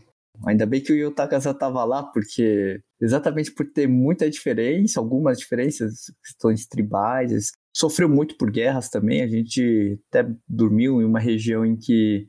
Ainda 0.45 0.67
bem 0.67 0.81
que 0.81 0.93
o 0.93 0.95
Yutaka 0.95 1.39
tava 1.53 1.83
lá, 1.83 2.03
porque 2.03 2.79
exatamente 3.03 3.51
por 3.53 3.65
ter 3.65 3.87
muita 3.87 4.29
diferença, 4.29 4.99
algumas 4.99 5.37
diferenças, 5.37 6.11
questões 6.23 6.65
tribais, 6.65 7.51
sofreu 7.75 8.07
muito 8.07 8.37
por 8.37 8.49
guerras 8.49 8.89
também. 8.89 9.21
A 9.21 9.27
gente 9.27 9.99
até 10.09 10.29
dormiu 10.47 11.01
em 11.01 11.05
uma 11.05 11.19
região 11.19 11.65
em 11.65 11.75
que 11.75 12.27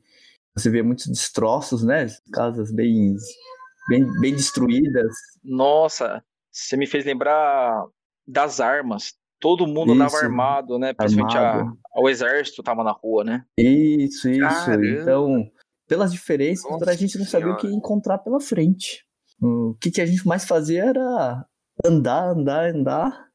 você 0.57 0.69
vê 0.71 0.83
muitos 0.83 1.07
destroços, 1.07 1.85
né? 1.85 2.07
Casas 2.33 2.73
bem, 2.73 3.15
bem, 3.89 4.05
bem 4.21 4.35
destruídas. 4.35 5.15
Nossa, 5.43 6.23
você 6.51 6.77
me 6.77 6.87
fez 6.87 7.05
lembrar 7.05 7.87
das 8.27 8.61
armas. 8.61 9.15
Todo 9.41 9.67
mundo 9.67 9.93
andava 9.93 10.15
Isso. 10.15 10.25
armado, 10.25 10.79
né? 10.79 10.95
Principalmente 10.95 11.37
a, 11.37 11.51
Armado. 11.59 11.79
o 11.97 12.09
exército 12.09 12.63
tava 12.63 12.83
na 12.83 12.93
rua, 12.93 13.23
né? 13.23 13.45
Isso, 13.59 14.29
isso. 14.29 14.41
Caramba. 14.41 14.87
Então, 14.87 15.51
pelas 15.87 16.13
diferenças, 16.13 16.69
Nossa 16.71 16.91
a 16.91 16.95
gente 16.97 17.19
não 17.19 17.27
sabia 17.27 17.53
o 17.53 17.57
que 17.57 17.67
encontrar 17.67 18.19
pela 18.19 18.41
frente. 18.41 19.04
O 19.41 19.77
que, 19.81 19.91
que 19.91 20.01
a 20.01 20.07
gente 20.07 20.27
mais 20.27 20.45
fazia 20.45 20.85
era 20.85 21.47
andar, 21.85 22.31
andar, 22.31 22.75
andar. 22.75 23.29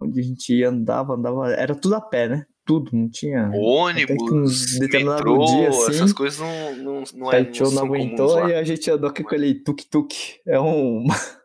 Onde 0.00 0.20
a 0.20 0.22
gente 0.22 0.54
ia, 0.54 0.68
andava, 0.68 1.14
andava. 1.14 1.52
Era 1.52 1.74
tudo 1.74 1.94
a 1.94 2.00
pé, 2.00 2.28
né? 2.28 2.46
Tudo, 2.64 2.90
não 2.94 3.10
tinha. 3.10 3.50
Ônibus, 3.54 4.78
metrô, 4.78 5.44
dia, 5.44 5.68
assim, 5.68 5.90
essas 5.90 6.12
coisas 6.14 6.40
não, 6.40 6.76
não, 6.76 7.04
não, 7.14 7.32
é, 7.32 7.44
Taichou 7.44 7.70
não 7.70 7.74
não 7.74 7.84
aguentou 7.84 8.34
lá. 8.34 8.50
e 8.50 8.54
a 8.54 8.64
gente 8.64 8.90
andou 8.90 9.12
com 9.12 9.22
aquele 9.22 9.54
tuk-tuk. 9.62 10.40
É 10.46 10.58
um. 10.58 11.04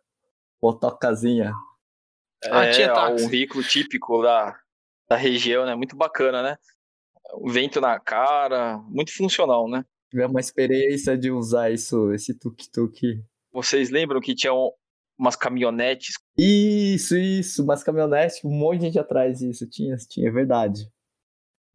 Motocazinha. 0.64 1.54
Ah, 2.46 2.66
é, 2.66 2.72
tinha 2.72 2.94
táxi. 2.94 3.26
um 3.26 3.30
veículo 3.30 3.64
típico 3.64 4.22
da, 4.22 4.58
da 5.10 5.18
região, 5.18 5.66
né? 5.66 5.76
Muito 5.76 5.96
bacana, 5.96 6.42
né? 6.42 6.58
O 7.34 7.50
vento 7.50 7.82
na 7.82 8.00
cara, 8.00 8.78
muito 8.88 9.14
funcional, 9.16 9.70
né? 9.70 9.84
É 10.16 10.26
uma 10.26 10.40
experiência 10.40 11.18
de 11.18 11.32
usar 11.32 11.70
isso, 11.70 12.12
esse 12.14 12.34
tuk-tuk. 12.34 13.22
Vocês 13.52 13.90
lembram 13.90 14.22
que 14.22 14.36
tinham 14.36 14.72
umas 15.18 15.36
caminhonetes? 15.36 16.16
Isso, 16.38 17.18
isso, 17.18 17.64
umas 17.64 17.84
caminhonetes, 17.84 18.44
um 18.44 18.52
monte 18.52 18.80
de 18.80 18.86
gente 18.86 19.00
atrás 19.00 19.40
disso. 19.40 19.68
Tinha, 19.70 19.96
tinha, 19.98 20.30
é 20.30 20.32
verdade. 20.32 20.88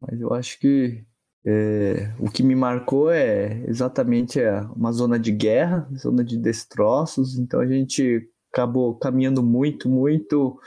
Mas 0.01 0.19
eu 0.19 0.33
acho 0.33 0.59
que 0.59 1.05
é, 1.45 2.11
o 2.19 2.29
que 2.29 2.41
me 2.41 2.55
marcou 2.55 3.11
é 3.11 3.63
exatamente 3.67 4.39
é, 4.39 4.61
uma 4.75 4.91
zona 4.91 5.19
de 5.19 5.31
guerra, 5.31 5.87
zona 5.95 6.23
de 6.23 6.37
destroços. 6.37 7.37
Então 7.37 7.59
a 7.59 7.67
gente 7.67 8.27
acabou 8.51 8.97
caminhando 8.97 9.43
muito, 9.43 9.87
muito 9.87 10.59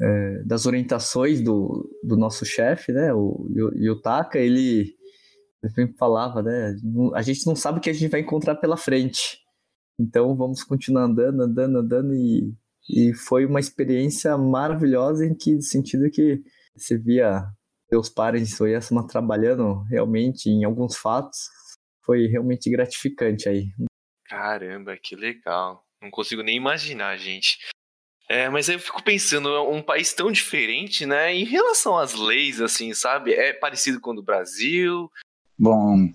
é, 0.00 0.42
das 0.44 0.64
orientações 0.64 1.42
do, 1.42 1.86
do 2.02 2.16
nosso 2.16 2.46
chefe, 2.46 2.92
né? 2.92 3.12
O 3.12 3.46
Yutaka, 3.76 4.38
ele, 4.38 4.94
ele 5.62 5.72
sempre 5.74 5.96
falava, 5.98 6.42
né? 6.42 6.74
A 7.14 7.20
gente 7.20 7.46
não 7.46 7.54
sabe 7.54 7.78
o 7.78 7.80
que 7.82 7.90
a 7.90 7.92
gente 7.92 8.10
vai 8.10 8.20
encontrar 8.20 8.54
pela 8.54 8.76
frente. 8.76 9.38
Então 10.00 10.34
vamos 10.34 10.64
continuar 10.64 11.02
andando, 11.02 11.42
andando, 11.42 11.78
andando 11.78 12.14
e, 12.14 12.54
e 12.88 13.12
foi 13.12 13.44
uma 13.44 13.60
experiência 13.60 14.36
maravilhosa 14.38 15.26
em 15.26 15.34
que 15.34 15.60
sentido 15.60 16.10
que 16.10 16.42
você 16.74 16.96
via 16.96 17.44
seus 17.90 18.08
pares 18.08 18.58
em 18.58 18.64
Oyasama 18.64 19.06
trabalhando 19.06 19.82
realmente 19.90 20.48
em 20.48 20.64
alguns 20.64 20.96
fatos 20.96 21.38
foi 22.02 22.26
realmente 22.28 22.70
gratificante 22.70 23.46
aí. 23.46 23.66
Caramba, 24.26 24.96
que 24.96 25.14
legal. 25.14 25.84
Não 26.02 26.10
consigo 26.10 26.42
nem 26.42 26.56
imaginar, 26.56 27.18
gente. 27.18 27.58
É, 28.26 28.48
mas 28.48 28.68
eu 28.68 28.78
fico 28.78 29.02
pensando, 29.02 29.48
é 29.50 29.60
um 29.60 29.82
país 29.82 30.14
tão 30.14 30.32
diferente, 30.32 31.04
né? 31.04 31.34
Em 31.34 31.44
relação 31.44 31.98
às 31.98 32.14
leis, 32.14 32.60
assim, 32.60 32.94
sabe? 32.94 33.34
É 33.34 33.52
parecido 33.52 34.00
com 34.00 34.12
o 34.12 34.14
do 34.14 34.22
Brasil? 34.22 35.10
Bom, 35.58 36.08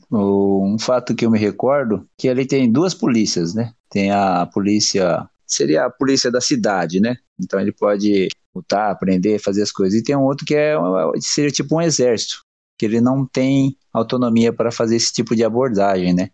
um 0.76 0.80
fato 0.80 1.16
que 1.16 1.26
eu 1.26 1.32
me 1.32 1.40
recordo, 1.40 2.08
que 2.18 2.28
ali 2.28 2.46
tem 2.46 2.70
duas 2.70 2.94
polícias, 2.94 3.54
né? 3.54 3.74
Tem 3.90 4.12
a 4.12 4.46
polícia, 4.46 5.28
seria 5.48 5.86
a 5.86 5.90
polícia 5.90 6.30
da 6.30 6.42
cidade, 6.42 7.00
né? 7.00 7.16
Então 7.40 7.60
ele 7.60 7.72
pode 7.72 8.28
lutar, 8.54 8.92
aprender, 8.92 9.40
fazer 9.40 9.62
as 9.62 9.72
coisas. 9.72 10.00
E 10.00 10.04
tem 10.04 10.16
um 10.16 10.24
outro 10.24 10.46
que 10.46 10.56
é 10.56 10.76
seria 11.20 11.50
tipo 11.50 11.78
um 11.78 11.82
exército, 11.82 12.44
que 12.78 12.86
ele 12.86 13.00
não 13.00 13.26
tem 13.26 13.78
autonomia 13.94 14.52
para 14.52 14.72
fazer 14.72 14.98
esse 14.98 15.14
tipo 15.14 15.36
de 15.36 15.44
abordagem, 15.44 16.14
né? 16.14 16.30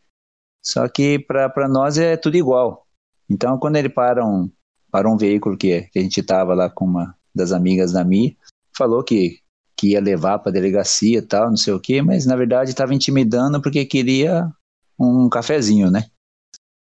Só 0.63 0.88
que 0.88 1.19
para 1.19 1.67
nós 1.67 1.98
é 1.98 2.17
tudo 2.17 2.36
igual. 2.36 2.88
Então, 3.29 3.57
quando 3.60 3.75
ele 3.75 3.89
para 3.89 4.25
um, 4.25 4.51
para 4.91 5.10
um 5.10 5.17
veículo 5.17 5.57
que, 5.57 5.83
que 5.83 6.00
a 6.00 6.01
gente 6.01 6.19
estava 6.19 6.53
lá 6.53 6.69
com 6.69 6.86
uma 6.86 7.15
das 7.33 7.51
amigas 7.51 7.91
da 7.91 8.03
Mi, 8.03 8.38
falou 8.75 9.03
que, 9.03 9.39
que 9.82 9.94
ia 9.94 10.00
levar 10.00 10.38
para 10.38 10.52
a 10.52 10.54
delegacia 10.54 11.18
e 11.18 11.22
tal, 11.24 11.50
não 11.50 11.58
sei 11.58 11.74
o 11.74 11.80
quê, 11.80 12.04
mas 12.04 12.24
na 12.24 12.36
verdade 12.36 12.70
estava 12.70 12.94
intimidando 12.94 13.60
porque 13.60 13.84
queria 13.84 14.48
um 15.00 15.28
cafezinho, 15.28 15.90
né? 15.90 16.06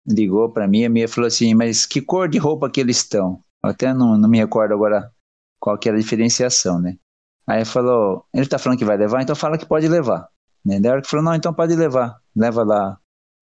Ligou 0.09 0.51
para 0.51 0.67
mim, 0.67 0.83
a 0.83 0.89
Mia 0.89 1.07
falou 1.07 1.29
assim, 1.29 1.53
mas 1.53 1.85
que 1.85 2.01
cor 2.01 2.27
de 2.27 2.39
roupa 2.39 2.71
que 2.71 2.81
eles 2.81 2.97
estão? 2.97 3.43
Eu 3.63 3.69
até 3.69 3.93
não, 3.93 4.17
não 4.17 4.31
me 4.31 4.39
recordo 4.39 4.73
agora 4.73 5.13
qual 5.61 5.77
que 5.77 5.91
era 5.91 5.99
a 5.99 6.01
diferenciação, 6.01 6.81
né? 6.81 6.97
Aí 7.47 7.67
falou, 7.67 8.25
ele 8.33 8.47
tá 8.47 8.59
falando 8.59 8.79
que 8.79 8.85
vai 8.85 8.97
levar, 8.97 9.21
então 9.21 9.37
fala 9.37 9.59
que 9.59 9.67
pode 9.67 9.87
levar. 9.89 10.27
Né? 10.65 10.81
Daí 10.81 10.93
hora 10.93 11.03
que 11.03 11.09
falou, 11.11 11.25
não, 11.27 11.35
então 11.35 11.53
pode 11.53 11.77
levar. 11.77 12.19
Leva 12.35 12.65
lá 12.65 12.99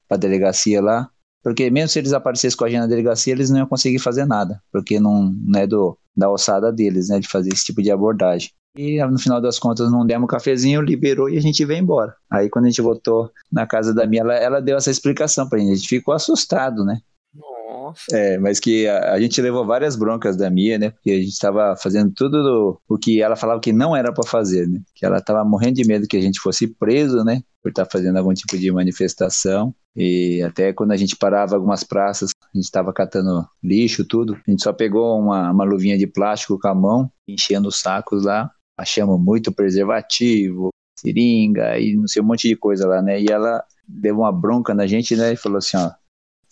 para 0.09 0.17
a 0.17 0.21
delegacia 0.21 0.83
lá. 0.83 1.09
Porque 1.45 1.71
mesmo 1.71 1.91
se 1.91 2.01
eles 2.01 2.13
aparecessem 2.13 2.59
com 2.59 2.65
a 2.65 2.69
gente 2.69 2.81
na 2.81 2.87
delegacia, 2.89 3.33
eles 3.33 3.51
não 3.51 3.59
iam 3.59 3.69
conseguir 3.69 4.01
fazer 4.01 4.27
nada, 4.27 4.61
porque 4.73 4.99
não, 4.99 5.31
não 5.31 5.61
é 5.61 5.67
do, 5.67 5.97
da 6.17 6.27
alçada 6.27 6.73
deles, 6.73 7.09
né, 7.09 7.21
de 7.21 7.29
fazer 7.29 7.51
esse 7.51 7.67
tipo 7.67 7.83
de 7.83 7.93
abordagem. 7.93 8.51
E 8.77 9.03
no 9.05 9.19
final 9.19 9.41
das 9.41 9.59
contas 9.59 9.91
não 9.91 10.05
demos 10.05 10.25
um 10.25 10.29
cafezinho, 10.29 10.81
liberou 10.81 11.29
e 11.29 11.39
a 11.39 11.41
gente 11.41 11.65
veio 11.65 11.81
embora. 11.81 12.15
Aí 12.31 12.51
quando 12.51 12.65
a 12.65 12.69
gente 12.69 12.83
voltou 12.83 13.31
na 13.51 13.67
casa 13.67 13.95
da 13.95 14.07
minha, 14.07 14.23
ela, 14.23 14.35
ela 14.35 14.61
deu 14.61 14.77
essa 14.77 14.91
explicação 14.91 15.49
pra 15.49 15.59
gente, 15.59 15.73
a 15.73 15.75
gente 15.77 15.89
ficou 15.89 16.13
assustado, 16.13 16.85
né? 16.85 16.99
Nossa. 17.35 18.17
É, 18.17 18.39
mas 18.39 18.59
que 18.59 18.89
a, 18.89 19.13
a, 19.13 19.21
gente 19.21 19.41
levou 19.43 19.67
várias 19.67 19.95
broncas 19.95 20.37
da 20.37 20.51
Mia, 20.51 20.79
né? 20.79 20.91
Porque 20.91 21.11
a 21.11 21.17
gente 21.17 21.29
estava 21.29 21.77
fazendo 21.77 22.13
tudo 22.15 22.43
do, 22.43 22.81
o 22.89 22.99
que 22.99 23.21
ela 23.21 23.37
falava 23.37 23.61
que 23.61 23.73
não 23.73 23.95
era 23.95 24.13
para 24.13 24.27
fazer, 24.27 24.67
né? 24.69 24.81
Que 24.95 25.05
ela 25.05 25.19
estava 25.19 25.45
morrendo 25.45 25.75
de 25.75 25.87
medo 25.87 26.09
que 26.09 26.17
a 26.17 26.21
gente 26.21 26.41
fosse 26.41 26.67
preso, 26.67 27.23
né? 27.25 27.43
Por 27.63 27.69
estar 27.69 27.85
tá 27.85 27.91
fazendo 27.91 28.17
algum 28.17 28.33
tipo 28.33 28.57
de 28.57 28.73
manifestação. 28.73 29.75
E 29.97 30.43
até 30.43 30.73
quando 30.73 30.93
a 30.93 30.97
gente 30.97 31.17
parava 31.17 31.55
algumas 31.55 31.85
praças, 31.85 32.31
a 32.43 32.57
gente 32.57 32.65
estava 32.65 32.93
catando 32.93 33.47
lixo, 33.63 34.05
tudo. 34.05 34.37
A 34.47 34.51
gente 34.51 34.63
só 34.63 34.73
pegou 34.73 35.19
uma, 35.19 35.51
uma 35.51 35.65
luvinha 35.65 35.99
de 35.99 36.07
plástico 36.07 36.59
com 36.59 36.69
a 36.69 36.75
mão, 36.75 37.11
enchendo 37.29 37.69
os 37.69 37.81
sacos 37.81 38.25
lá. 38.25 38.51
Achamos 38.77 39.21
muito 39.21 39.53
preservativo, 39.53 40.71
seringa 40.99 41.79
e 41.79 41.95
não 41.97 42.07
sei, 42.07 42.23
um 42.23 42.27
monte 42.27 42.49
de 42.49 42.57
coisa 42.57 42.87
lá, 42.87 43.03
né? 43.03 43.21
E 43.21 43.27
ela 43.31 43.63
deu 43.87 44.19
uma 44.19 44.33
bronca 44.33 44.75
na 44.75 44.87
gente, 44.87 45.17
né? 45.17 45.33
E 45.33 45.37
falou 45.37 45.59
assim, 45.59 45.77
ó, 45.77 45.91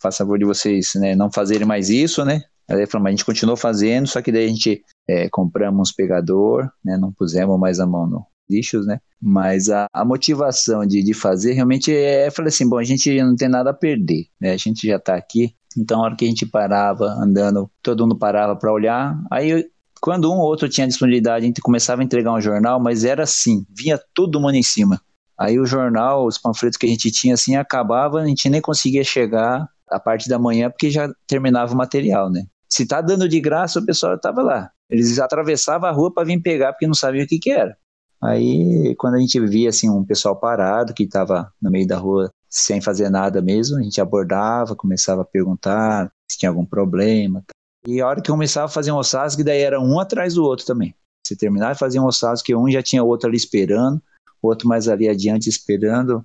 faz 0.01 0.17
favor 0.17 0.39
de 0.39 0.45
vocês 0.45 0.93
né, 0.97 1.15
não 1.15 1.31
fazerem 1.31 1.67
mais 1.67 1.89
isso, 1.89 2.25
né? 2.25 2.43
Aí 2.69 2.87
falou, 2.87 3.05
mas 3.05 3.11
a 3.11 3.17
gente 3.17 3.25
continuou 3.25 3.57
fazendo, 3.57 4.07
só 4.07 4.23
que 4.23 4.33
daí 4.33 4.47
a 4.47 4.49
gente 4.49 4.83
é, 5.09 5.29
compramos 5.29 5.91
um 5.91 5.95
pegador, 5.95 6.71
né? 6.85 6.97
Não 6.97 7.13
pusemos 7.13 7.59
mais 7.59 7.81
a 7.81 7.87
mão 7.87 8.07
no 8.07 8.27
lixos, 8.51 8.87
né? 8.87 9.01
Mas 9.21 9.71
a, 9.71 9.87
a 9.93 10.05
motivação 10.05 10.85
de, 10.87 11.03
de 11.03 11.15
fazer 11.15 11.53
realmente 11.53 11.95
é, 11.95 12.31
falei 12.31 12.49
assim, 12.49 12.69
bom, 12.69 12.79
a 12.79 12.85
gente 12.85 13.23
não 13.23 13.37
tem 13.37 13.49
nada 13.49 13.71
a 13.71 13.75
perder, 13.75 14.27
né? 14.41 14.53
A 14.53 14.57
gente 14.57 14.87
já 14.87 14.99
tá 14.99 15.15
aqui, 15.15 15.55
então 15.77 16.01
a 16.01 16.05
hora 16.05 16.17
que 16.17 16.25
a 16.25 16.29
gente 16.29 16.47
parava 16.47 17.07
andando, 17.07 17.71
todo 17.83 18.03
mundo 18.03 18.19
parava 18.19 18.57
para 18.57 18.73
olhar, 18.73 19.19
aí 19.31 19.67
quando 20.03 20.33
um 20.33 20.39
ou 20.39 20.47
outro 20.47 20.69
tinha 20.69 20.87
disponibilidade, 20.87 21.45
a 21.45 21.47
gente 21.47 21.61
começava 21.61 22.03
a 22.03 22.05
entregar 22.05 22.33
um 22.33 22.41
jornal, 22.41 22.81
mas 22.81 23.05
era 23.05 23.23
assim, 23.23 23.65
vinha 23.71 23.99
todo 24.13 24.41
mundo 24.41 24.57
em 24.57 24.63
cima. 24.63 25.01
Aí 25.39 25.61
o 25.61 25.65
jornal, 25.65 26.27
os 26.27 26.37
panfletos 26.37 26.77
que 26.77 26.87
a 26.87 26.89
gente 26.89 27.09
tinha 27.13 27.35
assim, 27.35 27.55
acabava, 27.55 28.21
a 28.21 28.27
gente 28.27 28.51
nem 28.51 28.61
conseguia 28.61 29.05
chegar 29.05 29.69
a 29.89 30.01
parte 30.01 30.29
da 30.29 30.41
manhã 30.41 30.69
porque 30.69 30.91
já 30.91 31.09
terminava 31.25 31.73
o 31.73 31.77
material, 31.77 32.29
né? 32.29 32.45
Se 32.69 32.85
tá 32.85 33.01
dando 33.01 33.29
de 33.29 33.41
graça, 33.41 33.79
o 33.79 33.87
pessoal 33.87 34.19
tava 34.19 34.43
lá. 34.43 34.71
Eles 34.91 35.21
atravessavam 35.21 35.89
a 35.89 35.93
rua 35.93 36.13
para 36.13 36.25
vir 36.25 36.43
pegar 36.43 36.73
porque 36.73 36.87
não 36.87 36.95
sabiam 36.95 37.25
o 37.25 37.29
que 37.29 37.39
que 37.39 37.53
era. 37.53 37.77
Aí, 38.21 38.97
quando 38.99 39.15
a 39.15 39.19
gente 39.19 39.39
via 39.39 39.69
assim 39.69 39.89
um 39.89 40.05
pessoal 40.05 40.35
parado 40.35 40.95
que 40.95 41.05
estava 41.05 41.53
no 41.63 41.71
meio 41.71 41.87
da 41.87 41.97
rua 41.97 42.29
sem 42.51 42.81
fazer 42.81 43.09
nada 43.09 43.41
mesmo, 43.41 43.79
a 43.79 43.83
gente 43.83 44.01
abordava, 44.01 44.75
começava 44.75 45.23
a 45.23 45.25
perguntar 45.25 46.11
se 46.29 46.39
tinha 46.39 46.51
algum 46.51 46.65
problema. 46.65 47.45
E 47.87 48.01
a 48.01 48.07
hora 48.07 48.23
que 48.23 48.31
começava 48.31 48.67
a 48.67 48.69
fazer 48.69 48.93
um 48.93 48.97
ossasco, 48.97 49.43
daí 49.43 49.61
era 49.61 49.81
um 49.81 49.99
atrás 49.99 50.35
do 50.35 50.45
outro 50.45 50.65
também. 50.65 50.95
Se 51.27 51.37
terminava 51.37 51.73
de 51.73 51.79
fazer 51.79 51.99
um 51.99 52.07
ossasco, 52.07 52.47
que 52.47 52.55
um 52.55 52.71
já 52.71 52.83
tinha 52.83 53.03
outro 53.03 53.29
ali 53.29 53.37
esperando, 53.37 54.03
outro 54.41 54.69
mais 54.69 54.89
ali 54.89 55.09
adiante 55.09 55.49
esperando. 55.49 56.25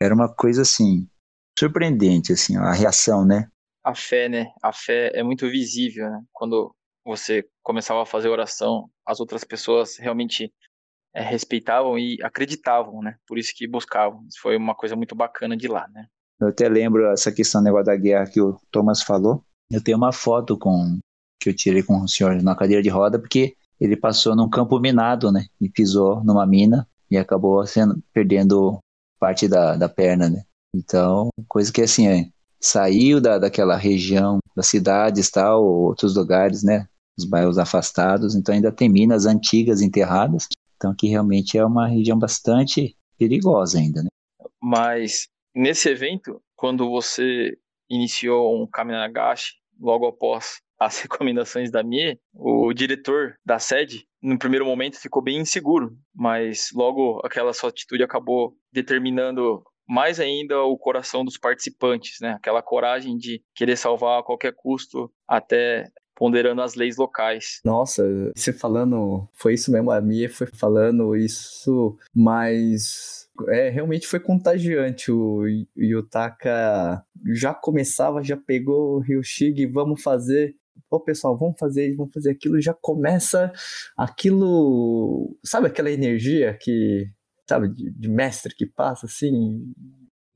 Era 0.00 0.14
uma 0.14 0.28
coisa 0.28 0.62
assim, 0.62 1.08
surpreendente, 1.58 2.32
assim, 2.32 2.56
a 2.56 2.72
reação, 2.72 3.24
né? 3.24 3.48
A 3.84 3.94
fé, 3.94 4.28
né? 4.28 4.52
A 4.62 4.72
fé 4.72 5.10
é 5.14 5.22
muito 5.22 5.48
visível, 5.48 6.10
né? 6.10 6.22
Quando 6.32 6.74
você 7.04 7.48
começava 7.62 8.02
a 8.02 8.06
fazer 8.06 8.28
oração, 8.28 8.90
as 9.06 9.20
outras 9.20 9.44
pessoas 9.44 9.96
realmente 9.96 10.52
é, 11.14 11.22
respeitavam 11.22 11.98
e 11.98 12.18
acreditavam, 12.22 13.00
né? 13.00 13.16
Por 13.26 13.38
isso 13.38 13.52
que 13.54 13.66
buscavam. 13.66 14.26
Isso 14.28 14.40
foi 14.40 14.56
uma 14.56 14.74
coisa 14.74 14.96
muito 14.96 15.14
bacana 15.14 15.56
de 15.56 15.68
lá, 15.68 15.86
né? 15.88 16.06
Eu 16.40 16.48
até 16.48 16.68
lembro 16.68 17.06
essa 17.10 17.32
questão 17.32 17.62
do 17.62 17.64
negócio 17.64 17.86
da 17.86 17.96
guerra 17.96 18.28
que 18.28 18.40
o 18.40 18.58
Thomas 18.70 19.02
falou. 19.02 19.42
Eu 19.70 19.82
tenho 19.82 19.96
uma 19.96 20.12
foto 20.12 20.56
com 20.56 20.98
que 21.40 21.50
eu 21.50 21.54
tirei 21.54 21.82
com 21.82 22.00
o 22.00 22.08
senhor 22.08 22.40
na 22.42 22.54
cadeira 22.54 22.82
de 22.82 22.88
roda, 22.88 23.18
porque 23.18 23.56
ele 23.80 23.96
passou 23.96 24.34
num 24.34 24.48
campo 24.48 24.80
minado, 24.80 25.30
né? 25.30 25.46
E 25.60 25.68
pisou 25.68 26.22
numa 26.24 26.46
mina 26.46 26.88
e 27.10 27.16
acabou 27.16 27.64
sendo, 27.66 28.02
perdendo 28.12 28.78
parte 29.18 29.46
da, 29.48 29.76
da 29.76 29.88
perna, 29.88 30.28
né? 30.28 30.44
Então, 30.74 31.28
coisa 31.48 31.72
que 31.72 31.82
assim, 31.82 32.06
é, 32.08 32.28
saiu 32.60 33.20
da, 33.20 33.38
daquela 33.38 33.76
região 33.76 34.38
das 34.54 34.66
cidades 34.66 35.30
tal, 35.30 35.64
outros 35.64 36.16
lugares, 36.16 36.62
né? 36.62 36.88
Os 37.18 37.24
bairros 37.24 37.58
afastados, 37.58 38.34
então 38.34 38.54
ainda 38.54 38.70
tem 38.70 38.88
minas 38.88 39.24
antigas 39.24 39.80
enterradas, 39.80 40.48
então 40.76 40.94
que 40.94 41.08
realmente 41.08 41.56
é 41.56 41.64
uma 41.64 41.88
região 41.88 42.18
bastante 42.18 42.94
perigosa 43.18 43.78
ainda, 43.78 44.02
né? 44.02 44.08
Mas 44.60 45.26
nesse 45.54 45.88
evento, 45.88 46.42
quando 46.54 46.90
você 46.90 47.56
iniciou 47.88 48.62
um 48.62 48.66
Kaminagashi, 48.66 49.54
logo 49.80 50.06
após 50.06 50.60
as 50.78 51.00
recomendações 51.00 51.70
da 51.70 51.82
Mie, 51.82 52.18
o 52.34 52.72
diretor 52.72 53.34
da 53.44 53.58
sede, 53.58 54.06
no 54.22 54.38
primeiro 54.38 54.66
momento, 54.66 55.00
ficou 55.00 55.22
bem 55.22 55.38
inseguro, 55.38 55.96
mas 56.14 56.68
logo 56.74 57.20
aquela 57.24 57.52
sua 57.52 57.70
atitude 57.70 58.02
acabou 58.02 58.54
determinando 58.72 59.62
mais 59.88 60.18
ainda 60.18 60.60
o 60.62 60.76
coração 60.76 61.24
dos 61.24 61.38
participantes, 61.38 62.16
né? 62.20 62.32
Aquela 62.32 62.60
coragem 62.60 63.16
de 63.16 63.40
querer 63.54 63.76
salvar 63.76 64.20
a 64.20 64.22
qualquer 64.22 64.52
custo, 64.54 65.10
até 65.28 65.88
ponderando 66.16 66.62
as 66.62 66.74
leis 66.74 66.96
locais. 66.96 67.60
Nossa, 67.64 68.02
você 68.34 68.52
falando, 68.52 69.28
foi 69.34 69.54
isso 69.54 69.70
mesmo, 69.70 69.90
a 69.90 70.00
Mia 70.00 70.28
foi 70.30 70.46
falando 70.46 71.14
isso, 71.14 71.96
mas 72.12 73.25
é, 73.48 73.68
realmente 73.70 74.06
foi 74.06 74.20
contagiante. 74.20 75.10
O 75.10 75.44
Yutaka 75.76 77.04
já 77.32 77.54
começava, 77.54 78.22
já 78.22 78.36
pegou 78.36 78.96
o 78.96 79.00
Ryoshige, 79.00 79.66
vamos 79.66 80.02
fazer. 80.02 80.54
ô 80.90 81.00
pessoal, 81.00 81.36
vamos 81.36 81.58
fazer 81.58 81.88
isso, 81.88 81.96
vamos 81.96 82.12
fazer 82.12 82.30
aquilo, 82.30 82.60
já 82.60 82.74
começa 82.74 83.52
aquilo, 83.96 85.36
sabe 85.44 85.66
aquela 85.68 85.90
energia 85.90 86.56
que, 86.60 87.08
sabe, 87.48 87.68
de, 87.68 87.90
de 87.90 88.08
mestre 88.08 88.54
que 88.54 88.66
passa 88.66 89.06
assim, 89.06 89.72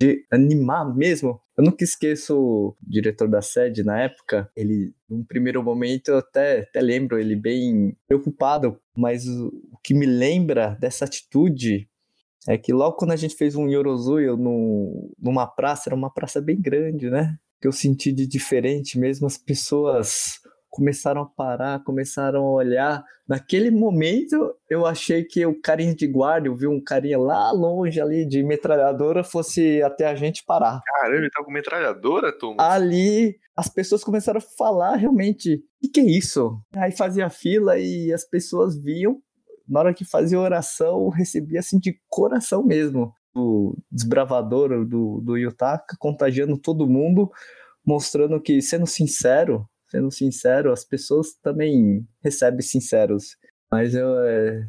de 0.01 0.25
animar 0.31 0.97
mesmo. 0.97 1.39
Eu 1.57 1.65
nunca 1.65 1.85
esqueço 1.85 2.35
o 2.39 2.77
diretor 2.81 3.29
da 3.29 3.43
sede 3.43 3.85
na 3.85 4.01
época, 4.01 4.51
ele, 4.57 4.95
num 5.09 5.23
primeiro 5.23 5.63
momento, 5.63 6.09
eu 6.09 6.19
até, 6.19 6.61
até 6.61 6.81
lembro 6.81 7.19
ele 7.19 7.37
bem 7.37 7.95
preocupado, 8.09 8.81
mas 8.97 9.27
o, 9.27 9.49
o 9.71 9.79
que 9.85 9.93
me 9.93 10.07
lembra 10.07 10.77
dessa 10.81 11.05
atitude 11.05 11.90
é 12.49 12.57
que 12.57 12.73
logo 12.73 12.97
quando 12.97 13.13
a 13.13 13.17
gente 13.17 13.35
fez 13.35 13.55
um 13.55 13.69
Yorozuyo 13.69 14.37
no, 14.37 15.13
numa 15.19 15.47
praça, 15.47 15.89
era 15.89 15.97
uma 15.97 16.13
praça 16.13 16.41
bem 16.41 16.61
grande, 16.61 17.11
né? 17.11 17.37
Que 17.61 17.69
eu 17.69 17.73
senti 17.73 18.13
de 18.13 18.27
diferente 18.27 18.99
mesmo, 18.99 19.27
as 19.27 19.37
pessoas 19.37 20.41
começaram 20.71 21.23
a 21.23 21.27
parar, 21.27 21.83
começaram 21.83 22.45
a 22.45 22.53
olhar. 22.53 23.05
Naquele 23.29 23.71
momento, 23.71 24.55
eu 24.69 24.87
achei 24.87 25.25
que 25.25 25.45
o 25.45 25.61
carinha 25.61 25.95
de 25.95 26.07
guarda, 26.07 26.47
eu 26.49 26.55
vi 26.55 26.67
um 26.67 26.83
carinha 26.83 27.19
lá 27.19 27.51
longe 27.51 28.01
ali 28.01 28.25
de 28.25 28.43
metralhadora, 28.43 29.25
fosse 29.25 29.83
até 29.83 30.07
a 30.07 30.15
gente 30.15 30.45
parar. 30.45 30.81
Caramba, 30.87 31.19
ele 31.19 31.31
tá 31.31 31.45
com 31.45 31.51
metralhadora, 31.51 32.33
Thomas? 32.33 32.65
Ali, 32.65 33.37
as 33.57 33.69
pessoas 33.69 34.05
começaram 34.05 34.39
a 34.39 34.57
falar 34.57 34.97
realmente, 34.97 35.57
o 35.57 35.61
que, 35.83 35.89
que 35.89 36.01
é 36.01 36.05
isso? 36.05 36.59
Aí 36.77 36.93
fazia 36.93 37.29
fila 37.29 37.79
e 37.79 38.13
as 38.13 38.25
pessoas 38.25 38.81
viam. 38.81 39.21
Na 39.71 39.81
hora 39.81 39.95
que 39.95 40.05
fazia 40.05 40.41
oração, 40.41 41.09
recebia 41.11 41.61
assim 41.61 41.79
de 41.79 41.97
coração 42.09 42.65
mesmo. 42.65 43.15
O 43.33 43.77
desbravador 43.89 44.85
do, 44.85 45.21
do 45.21 45.37
Yutaka 45.37 45.97
contagiando 45.97 46.59
todo 46.59 46.89
mundo, 46.89 47.31
mostrando 47.87 48.41
que, 48.41 48.61
sendo 48.61 48.85
sincero, 48.85 49.65
sendo 49.89 50.11
sincero, 50.11 50.73
as 50.73 50.85
pessoas 50.85 51.35
também 51.41 52.05
recebem 52.21 52.63
sinceros. 52.63 53.37
Mas 53.71 53.95
eu 53.95 54.19
é, 54.25 54.69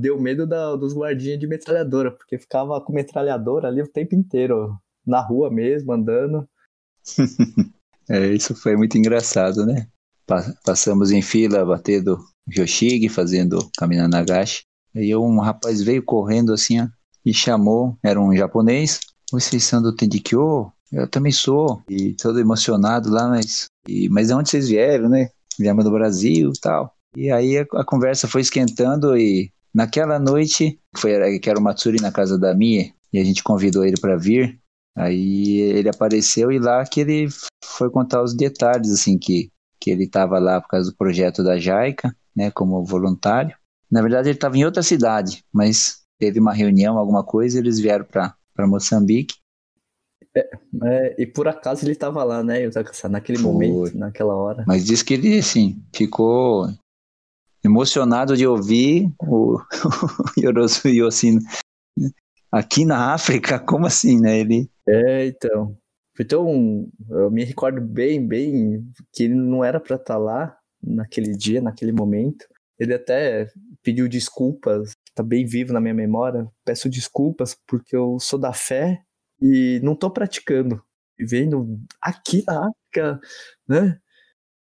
deu 0.00 0.20
medo 0.20 0.46
da, 0.46 0.76
dos 0.76 0.94
guardinhas 0.94 1.40
de 1.40 1.48
metralhadora, 1.48 2.12
porque 2.12 2.38
ficava 2.38 2.80
com 2.80 2.92
metralhadora 2.92 3.66
ali 3.66 3.82
o 3.82 3.90
tempo 3.90 4.14
inteiro, 4.14 4.78
na 5.04 5.20
rua 5.20 5.50
mesmo, 5.50 5.92
andando. 5.92 6.48
é, 8.08 8.26
isso 8.28 8.54
foi 8.54 8.76
muito 8.76 8.96
engraçado, 8.96 9.66
né? 9.66 9.88
Passamos 10.64 11.10
em 11.10 11.20
fila 11.20 11.64
batendo 11.66 12.16
Yoshigi, 12.48 13.08
fazendo 13.08 13.70
Kamina 13.76 14.08
Nagashi. 14.08 14.62
Aí 14.94 15.14
um 15.14 15.38
rapaz 15.38 15.82
veio 15.82 16.02
correndo 16.02 16.52
assim 16.52 16.80
ó, 16.80 16.88
e 17.24 17.32
chamou, 17.32 17.96
era 18.02 18.20
um 18.20 18.34
japonês. 18.34 19.00
Vocês 19.30 19.64
são 19.64 19.80
do 19.80 19.94
Tendikyo? 19.94 20.72
Eu 20.92 21.08
também 21.08 21.32
sou. 21.32 21.82
E 21.88 22.14
todo 22.14 22.40
emocionado 22.40 23.10
lá, 23.10 23.28
mas. 23.28 23.66
E, 23.86 24.08
mas 24.08 24.28
de 24.28 24.34
onde 24.34 24.50
vocês 24.50 24.68
vieram, 24.68 25.08
né? 25.08 25.30
Viemos 25.58 25.84
do 25.84 25.90
Brasil 25.90 26.52
e 26.54 26.60
tal. 26.60 26.94
E 27.16 27.30
aí 27.30 27.58
a, 27.58 27.66
a, 27.74 27.84
conversa 27.84 28.28
foi 28.28 28.40
esquentando 28.40 29.16
e 29.16 29.52
naquela 29.74 30.18
noite, 30.18 30.78
foi, 30.96 31.38
que 31.38 31.50
era 31.50 31.58
o 31.58 31.62
Matsuri 31.62 32.00
na 32.00 32.12
casa 32.12 32.38
da 32.38 32.54
Mie, 32.54 32.92
e 33.12 33.18
a 33.18 33.24
gente 33.24 33.42
convidou 33.42 33.84
ele 33.84 34.00
para 34.00 34.16
vir. 34.16 34.58
Aí 34.96 35.60
ele 35.60 35.88
apareceu 35.88 36.50
e 36.50 36.58
lá 36.58 36.84
que 36.84 37.00
ele 37.00 37.28
foi 37.64 37.90
contar 37.90 38.22
os 38.22 38.34
detalhes, 38.34 38.90
assim, 38.90 39.18
que, 39.18 39.50
que 39.80 39.90
ele 39.90 40.04
estava 40.04 40.38
lá 40.38 40.60
por 40.60 40.68
causa 40.68 40.90
do 40.90 40.96
projeto 40.96 41.42
da 41.42 41.58
Jaica, 41.58 42.14
né, 42.34 42.50
como 42.50 42.84
voluntário. 42.84 43.56
Na 43.90 44.02
verdade, 44.02 44.28
ele 44.28 44.36
estava 44.36 44.56
em 44.56 44.64
outra 44.64 44.82
cidade, 44.82 45.44
mas 45.52 46.02
teve 46.18 46.38
uma 46.38 46.52
reunião, 46.52 46.98
alguma 46.98 47.24
coisa, 47.24 47.56
e 47.56 47.60
eles 47.60 47.78
vieram 47.78 48.04
para 48.04 48.66
Moçambique. 48.66 49.34
É, 50.36 50.50
é, 50.84 51.22
e 51.22 51.26
por 51.26 51.48
acaso 51.48 51.84
ele 51.84 51.92
estava 51.92 52.22
lá, 52.22 52.42
né, 52.42 52.60
naquele 53.10 53.38
Foi. 53.38 53.52
momento, 53.52 53.98
naquela 53.98 54.36
hora. 54.36 54.64
Mas 54.66 54.84
diz 54.84 55.02
que 55.02 55.14
ele, 55.14 55.38
assim, 55.38 55.82
ficou 55.92 56.68
emocionado 57.64 58.36
de 58.36 58.46
ouvir 58.46 59.12
o, 59.20 59.58
Yorosu 60.38 60.88
Yosin 60.88 61.38
aqui 62.50 62.84
na 62.84 63.12
África, 63.12 63.58
como 63.58 63.86
assim, 63.86 64.20
né? 64.20 64.38
Ele... 64.38 64.70
É, 64.88 65.26
então. 65.26 65.76
Então, 66.18 66.86
eu 67.08 67.30
me 67.30 67.44
recordo 67.44 67.80
bem, 67.80 68.26
bem 68.26 68.84
que 69.12 69.24
ele 69.24 69.34
não 69.34 69.64
era 69.64 69.80
para 69.80 69.96
estar 69.96 70.14
tá 70.14 70.18
lá 70.18 70.59
naquele 70.82 71.32
dia, 71.32 71.60
naquele 71.60 71.92
momento. 71.92 72.46
Ele 72.78 72.94
até 72.94 73.48
pediu 73.82 74.08
desculpas, 74.08 74.92
tá 75.14 75.22
bem 75.22 75.44
vivo 75.44 75.72
na 75.72 75.80
minha 75.80 75.94
memória. 75.94 76.46
Peço 76.64 76.88
desculpas 76.88 77.56
porque 77.66 77.94
eu 77.96 78.18
sou 78.18 78.38
da 78.38 78.52
fé 78.52 79.02
e 79.40 79.80
não 79.82 79.92
estou 79.92 80.10
praticando. 80.10 80.82
Vivendo 81.18 81.78
aqui 82.02 82.42
na 82.46 82.68
África, 82.68 83.20
né? 83.68 83.98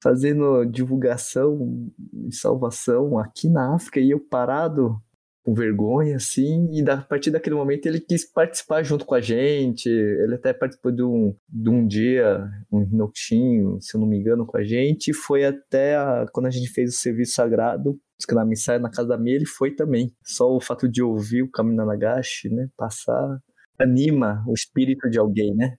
Fazendo 0.01 0.65
divulgação 0.65 1.89
e 2.27 2.33
salvação 2.33 3.17
aqui 3.17 3.49
na 3.49 3.75
África 3.75 3.99
e 3.99 4.11
eu 4.11 4.19
parado 4.19 5.01
com 5.43 5.53
vergonha, 5.53 6.17
assim, 6.17 6.67
e 6.71 6.87
a 6.89 6.97
partir 6.97 7.31
daquele 7.31 7.55
momento 7.55 7.85
ele 7.85 7.99
quis 7.99 8.25
participar 8.25 8.83
junto 8.83 9.05
com 9.05 9.15
a 9.15 9.21
gente, 9.21 9.89
ele 9.89 10.35
até 10.35 10.53
participou 10.53 10.91
de 10.91 11.03
um, 11.03 11.35
de 11.47 11.69
um 11.69 11.87
dia, 11.87 12.43
um 12.71 12.85
notinho, 12.85 13.79
se 13.81 13.95
eu 13.95 14.01
não 14.01 14.07
me 14.07 14.17
engano, 14.17 14.45
com 14.45 14.57
a 14.57 14.63
gente, 14.63 15.11
e 15.11 15.13
foi 15.13 15.45
até 15.45 15.95
a, 15.95 16.25
quando 16.31 16.47
a 16.47 16.51
gente 16.51 16.69
fez 16.69 16.93
o 16.93 16.97
serviço 16.97 17.33
sagrado, 17.33 17.99
que 18.27 18.35
na 18.35 18.45
missa 18.45 18.77
na 18.77 18.91
casa 18.91 19.07
da 19.07 19.17
minha 19.17 19.35
ele 19.35 19.45
foi 19.45 19.73
também. 19.73 20.13
Só 20.23 20.53
o 20.53 20.59
fato 20.59 20.89
de 20.89 21.01
ouvir 21.01 21.41
o 21.41 21.49
Kamina 21.49 21.85
Nagashi, 21.85 22.49
né, 22.49 22.69
passar, 22.75 23.41
anima 23.79 24.43
o 24.47 24.53
espírito 24.53 25.09
de 25.09 25.17
alguém, 25.17 25.55
né? 25.55 25.77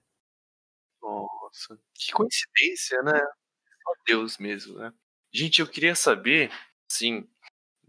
Nossa, 1.01 1.77
que 1.93 2.11
coincidência, 2.11 3.01
né? 3.03 3.19
Só 3.83 3.91
Deus 4.07 4.37
mesmo, 4.39 4.79
né? 4.79 4.91
Gente, 5.33 5.61
eu 5.61 5.67
queria 5.67 5.95
saber, 5.95 6.51
sim, 6.91 7.27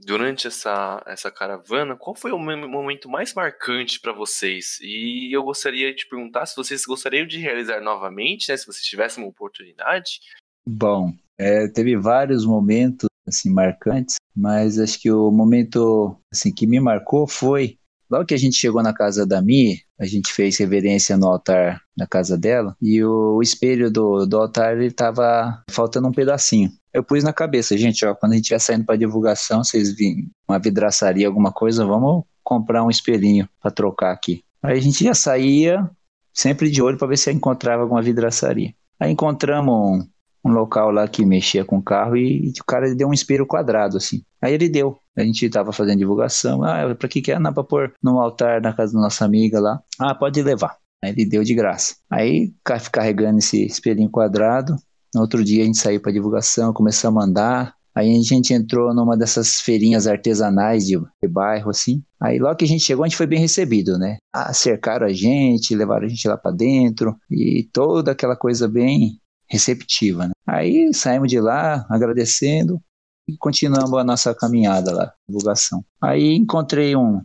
durante 0.05 0.47
essa, 0.47 1.03
essa 1.07 1.31
caravana, 1.31 1.97
qual 1.97 2.15
foi 2.15 2.33
o 2.33 2.39
momento 2.39 3.09
mais 3.09 3.35
marcante 3.35 4.01
para 4.01 4.13
vocês? 4.13 4.79
E 4.81 5.35
eu 5.35 5.43
gostaria 5.43 5.95
de 5.95 6.07
perguntar 6.07 6.47
se 6.47 6.57
vocês 6.57 6.85
gostariam 6.85 7.27
de 7.27 7.39
realizar 7.39 7.81
novamente, 7.81 8.51
né, 8.51 8.57
se 8.57 8.67
vocês 8.67 8.85
tivessem 8.85 9.23
uma 9.23 9.31
oportunidade. 9.31 10.21
Bom, 10.67 11.13
é, 11.39 11.69
teve 11.69 11.97
vários 11.97 12.45
momentos 12.45 13.09
assim 13.27 13.51
marcantes, 13.51 14.17
mas 14.35 14.79
acho 14.79 15.01
que 15.01 15.11
o 15.11 15.31
momento 15.31 16.17
assim 16.33 16.53
que 16.53 16.67
me 16.67 16.81
marcou 16.81 17.27
foi 17.27 17.79
Logo 18.13 18.27
que 18.27 18.35
a 18.35 18.39
gente 18.39 18.59
chegou 18.59 18.83
na 18.83 18.93
casa 18.93 19.25
da 19.27 19.41
Mi, 19.41 19.81
a 19.99 20.05
gente 20.05 20.31
fez 20.35 20.59
reverência 20.59 21.17
no 21.17 21.29
altar 21.29 21.81
na 21.97 22.07
casa 22.07 22.37
dela 22.37 22.77
e 22.79 23.03
o, 23.03 23.41
espelho 23.41 23.91
do, 23.91 24.27
do 24.27 24.37
altar 24.37 24.77
ele 24.77 24.91
tava 24.91 25.65
faltando 25.71 26.09
um 26.09 26.13
pedacinho. 26.13 26.71
Eu 26.93 27.03
pus 27.03 27.25
na 27.25 27.33
cabeça, 27.33 27.75
gente, 27.75 28.05
ó, 28.05 28.15
quando 28.15 28.33
a 28.33 28.35
gente 28.35 28.43
estiver 28.43 28.59
saindo 28.59 28.85
para 28.85 28.99
divulgação, 28.99 29.65
vocês 29.65 29.97
virem 29.97 30.31
uma 30.47 30.59
vidraçaria, 30.59 31.27
alguma 31.27 31.51
coisa, 31.51 31.87
vamos 31.87 32.25
comprar 32.45 32.85
um 32.85 32.91
espelhinho 32.91 33.49
para 33.59 33.71
trocar 33.71 34.13
aqui. 34.13 34.45
Aí 34.63 34.77
a 34.77 34.83
gente 34.83 35.03
já 35.03 35.15
saía 35.15 35.91
sempre 36.35 36.71
de 36.71 36.83
olho 36.83 36.99
para 36.99 37.09
ver 37.09 37.17
se 37.17 37.33
encontrava 37.33 37.83
alguma 37.83 38.03
vidraçaria. 38.03 38.75
Aí 39.01 39.11
encontramos 39.11 40.05
um, 40.45 40.51
local 40.51 40.91
lá 40.91 41.07
que 41.09 41.25
mexia 41.25 41.65
com 41.65 41.83
carro 41.83 42.17
e, 42.17 42.49
e 42.49 42.61
o 42.61 42.65
cara 42.65 42.95
deu 42.95 43.09
um 43.09 43.13
espelho 43.13 43.47
quadrado 43.47 43.97
assim. 43.97 44.23
Aí 44.41 44.55
ele 44.55 44.69
deu. 44.69 44.99
A 45.17 45.23
gente 45.23 45.45
estava 45.47 45.73
fazendo 45.73 45.99
divulgação. 45.99 46.63
Ah, 46.65 46.95
para 46.95 47.09
que 47.09 47.21
que 47.21 47.33
é? 47.33 47.39
Não, 47.39 47.53
para 47.53 47.65
pôr 47.65 47.95
no 48.03 48.21
altar 48.21 48.61
na 48.61 48.73
casa 48.73 48.93
da 48.95 49.01
nossa 49.01 49.25
amiga 49.25 49.61
lá. 49.61 49.81
Ah, 49.99 50.15
pode 50.15 50.43
levar. 50.43 50.77
Aí 51.03 51.11
ele 51.11 51.27
deu 51.27 51.43
de 51.43 51.55
graça. 51.55 51.97
Aí 52.11 52.53
carregando 52.91 53.39
esse 53.39 53.65
espelhinho 53.65 54.11
quadrado. 54.11 54.77
No 55.15 55.21
outro 55.21 55.45
dia 55.45 55.63
a 55.63 55.67
gente 55.67 55.79
saiu 55.79 56.01
para 56.01 56.13
divulgação, 56.13 56.73
começou 56.73 57.19
a 57.19 57.25
andar. 57.25 57.75
Aí 57.95 58.11
a 58.11 58.23
gente 58.23 58.55
entrou 58.55 58.95
numa 58.95 59.17
dessas 59.17 59.61
feirinhas 59.61 60.07
artesanais 60.07 60.87
de, 60.87 60.99
de, 60.99 61.29
bairro, 61.29 61.69
assim. 61.69 62.03
Aí 62.19 62.39
logo 62.39 62.57
que 62.57 62.65
a 62.65 62.69
gente 62.69 62.83
chegou, 62.83 63.05
a 63.05 63.09
gente 63.09 63.19
foi 63.19 63.27
bem 63.27 63.39
recebido, 63.39 63.99
né? 63.99 64.17
Ah, 64.33 64.53
cercaram 64.55 65.07
a 65.07 65.13
gente, 65.13 65.75
levaram 65.75 66.07
a 66.07 66.09
gente 66.09 66.27
lá 66.27 66.39
para 66.39 66.53
dentro 66.53 67.15
e 67.31 67.69
toda 67.71 68.13
aquela 68.13 68.35
coisa 68.35 68.67
bem 68.67 69.21
receptiva, 69.53 70.27
né? 70.27 70.33
Aí 70.47 70.93
saímos 70.95 71.29
de 71.29 71.39
lá 71.39 71.87
agradecendo 71.91 72.81
e 73.29 73.37
continuamos 73.37 73.93
a 73.99 74.03
nossa 74.03 74.35
caminhada 74.35 74.91
lá, 74.93 75.13
divulgação. 75.29 75.85
Aí 76.01 76.35
encontrei 76.35 76.97
um, 76.97 77.21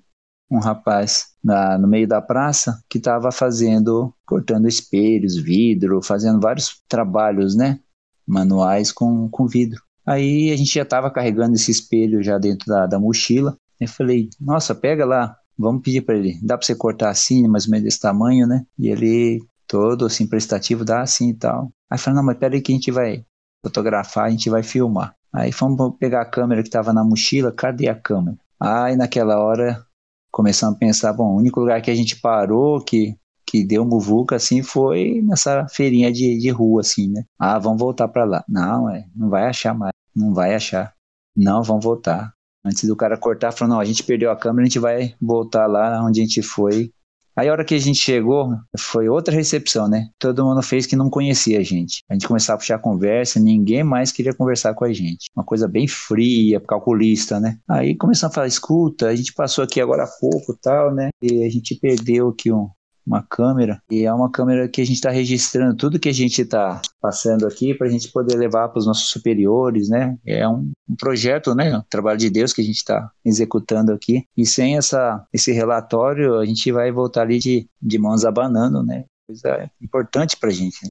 um 0.51 0.59
rapaz 0.59 1.27
na, 1.41 1.77
no 1.77 1.87
meio 1.87 2.05
da 2.05 2.21
praça 2.21 2.83
que 2.89 2.97
estava 2.97 3.31
fazendo, 3.31 4.13
cortando 4.25 4.67
espelhos, 4.67 5.37
vidro, 5.37 6.01
fazendo 6.03 6.41
vários 6.41 6.81
trabalhos, 6.89 7.55
né, 7.55 7.79
manuais 8.27 8.91
com, 8.91 9.29
com 9.29 9.47
vidro. 9.47 9.81
Aí 10.05 10.51
a 10.51 10.57
gente 10.57 10.73
já 10.73 10.83
estava 10.83 11.09
carregando 11.09 11.55
esse 11.55 11.71
espelho 11.71 12.21
já 12.21 12.37
dentro 12.37 12.67
da, 12.67 12.85
da 12.85 12.99
mochila. 12.99 13.57
Eu 13.79 13.87
falei, 13.87 14.29
nossa, 14.39 14.75
pega 14.75 15.05
lá, 15.05 15.35
vamos 15.57 15.81
pedir 15.81 16.01
para 16.01 16.17
ele, 16.17 16.37
dá 16.43 16.57
para 16.57 16.65
você 16.65 16.75
cortar 16.75 17.09
assim, 17.09 17.47
mais 17.47 17.65
ou 17.65 17.71
menos 17.71 17.85
desse 17.85 17.99
tamanho, 18.01 18.45
né? 18.45 18.65
E 18.77 18.89
ele, 18.89 19.41
todo 19.67 20.05
assim, 20.05 20.27
prestativo, 20.27 20.85
dá 20.85 21.01
assim 21.01 21.29
e 21.29 21.33
tal. 21.33 21.71
Aí 21.89 21.97
falei, 21.97 22.17
não, 22.17 22.25
mas 22.25 22.37
pera 22.37 22.55
aí 22.55 22.61
que 22.61 22.71
a 22.71 22.75
gente 22.75 22.91
vai 22.91 23.25
fotografar, 23.63 24.25
a 24.25 24.29
gente 24.29 24.49
vai 24.49 24.63
filmar. 24.63 25.15
Aí 25.31 25.51
fomos 25.51 25.95
pegar 25.99 26.21
a 26.21 26.25
câmera 26.25 26.61
que 26.61 26.69
estava 26.69 26.93
na 26.93 27.03
mochila, 27.03 27.51
cadê 27.51 27.89
a 27.89 27.95
câmera? 27.95 28.37
Aí 28.59 28.95
naquela 28.95 29.39
hora 29.39 29.85
começamos 30.31 30.75
a 30.75 30.79
pensar, 30.79 31.13
bom, 31.13 31.33
o 31.33 31.37
único 31.37 31.59
lugar 31.59 31.81
que 31.81 31.91
a 31.91 31.95
gente 31.95 32.19
parou, 32.19 32.81
que, 32.81 33.15
que 33.45 33.63
deu 33.63 33.85
muvuca, 33.85 34.35
assim, 34.35 34.63
foi 34.63 35.21
nessa 35.23 35.67
feirinha 35.67 36.11
de, 36.11 36.37
de 36.37 36.49
rua, 36.49 36.81
assim, 36.81 37.09
né? 37.09 37.23
Ah, 37.37 37.59
vamos 37.59 37.79
voltar 37.79 38.07
para 38.07 38.23
lá. 38.23 38.43
Não, 38.47 38.89
é, 38.89 39.05
não 39.15 39.29
vai 39.29 39.45
achar 39.45 39.73
mais, 39.73 39.93
não 40.15 40.33
vai 40.33 40.55
achar. 40.55 40.93
Não, 41.35 41.61
vamos 41.61 41.83
voltar. 41.83 42.33
Antes 42.65 42.87
do 42.87 42.95
cara 42.95 43.17
cortar, 43.17 43.51
falou, 43.51 43.75
não, 43.75 43.79
a 43.79 43.85
gente 43.85 44.03
perdeu 44.03 44.31
a 44.31 44.35
câmera, 44.35 44.63
a 44.63 44.67
gente 44.67 44.79
vai 44.79 45.15
voltar 45.21 45.67
lá 45.67 46.03
onde 46.03 46.19
a 46.19 46.23
gente 46.23 46.41
foi 46.41 46.91
Aí 47.37 47.47
a 47.47 47.51
hora 47.51 47.63
que 47.63 47.75
a 47.75 47.79
gente 47.79 47.99
chegou, 47.99 48.49
foi 48.75 49.07
outra 49.07 49.31
recepção, 49.31 49.87
né? 49.87 50.07
Todo 50.17 50.43
mundo 50.43 50.63
fez 50.63 50.87
que 50.87 50.95
não 50.95 51.07
conhecia 51.07 51.59
a 51.59 51.63
gente. 51.63 52.03
A 52.09 52.13
gente 52.13 52.27
começava 52.27 52.55
a 52.55 52.59
puxar 52.59 52.79
conversa, 52.79 53.39
ninguém 53.39 53.83
mais 53.83 54.11
queria 54.11 54.33
conversar 54.33 54.73
com 54.73 54.83
a 54.83 54.91
gente. 54.91 55.27
Uma 55.35 55.45
coisa 55.45 55.67
bem 55.67 55.87
fria, 55.87 56.59
calculista, 56.59 57.39
né? 57.39 57.59
Aí 57.69 57.95
começamos 57.95 58.33
a 58.33 58.35
falar, 58.35 58.47
escuta, 58.47 59.07
a 59.07 59.15
gente 59.15 59.33
passou 59.33 59.63
aqui 59.63 59.79
agora 59.79 60.05
há 60.05 60.07
pouco 60.19 60.57
tal, 60.59 60.91
né? 60.93 61.09
E 61.21 61.43
a 61.43 61.49
gente 61.49 61.75
perdeu 61.75 62.29
aqui 62.29 62.51
um, 62.51 62.69
uma 63.07 63.23
câmera 63.23 63.81
e 63.89 64.03
é 64.03 64.13
uma 64.13 64.29
câmera 64.29 64.67
que 64.67 64.81
a 64.81 64.85
gente 64.85 64.97
está 64.97 65.09
registrando 65.09 65.77
tudo 65.77 65.99
que 65.99 66.09
a 66.09 66.13
gente 66.13 66.41
está 66.41 66.81
passando 67.01 67.47
aqui 67.47 67.73
para 67.73 67.87
a 67.87 67.89
gente 67.89 68.11
poder 68.11 68.35
levar 68.35 68.67
para 68.67 68.79
os 68.79 68.85
nossos 68.85 69.09
superiores, 69.09 69.87
né? 69.87 70.17
É 70.25 70.47
um, 70.47 70.71
um, 70.89 70.95
projeto, 70.95 71.55
né? 71.55 71.77
Um 71.77 71.83
trabalho 71.89 72.17
de 72.17 72.29
Deus 72.29 72.51
que 72.51 72.61
a 72.61 72.63
gente 72.63 72.75
está 72.75 73.09
executando 73.23 73.93
aqui 73.93 74.25
e 74.35 74.45
sem 74.45 74.75
essa 74.75 75.25
esse 75.31 75.53
relatório 75.53 76.35
a 76.35 76.45
gente 76.45 76.69
vai 76.71 76.91
voltar 76.91 77.21
ali 77.21 77.39
de, 77.39 77.69
de 77.81 77.97
mãos 77.97 78.25
abanando, 78.25 78.83
né? 78.83 79.05
Coisa 79.25 79.71
importante 79.81 80.35
para 80.37 80.49
a 80.49 80.53
gente. 80.53 80.83
Né? 80.83 80.89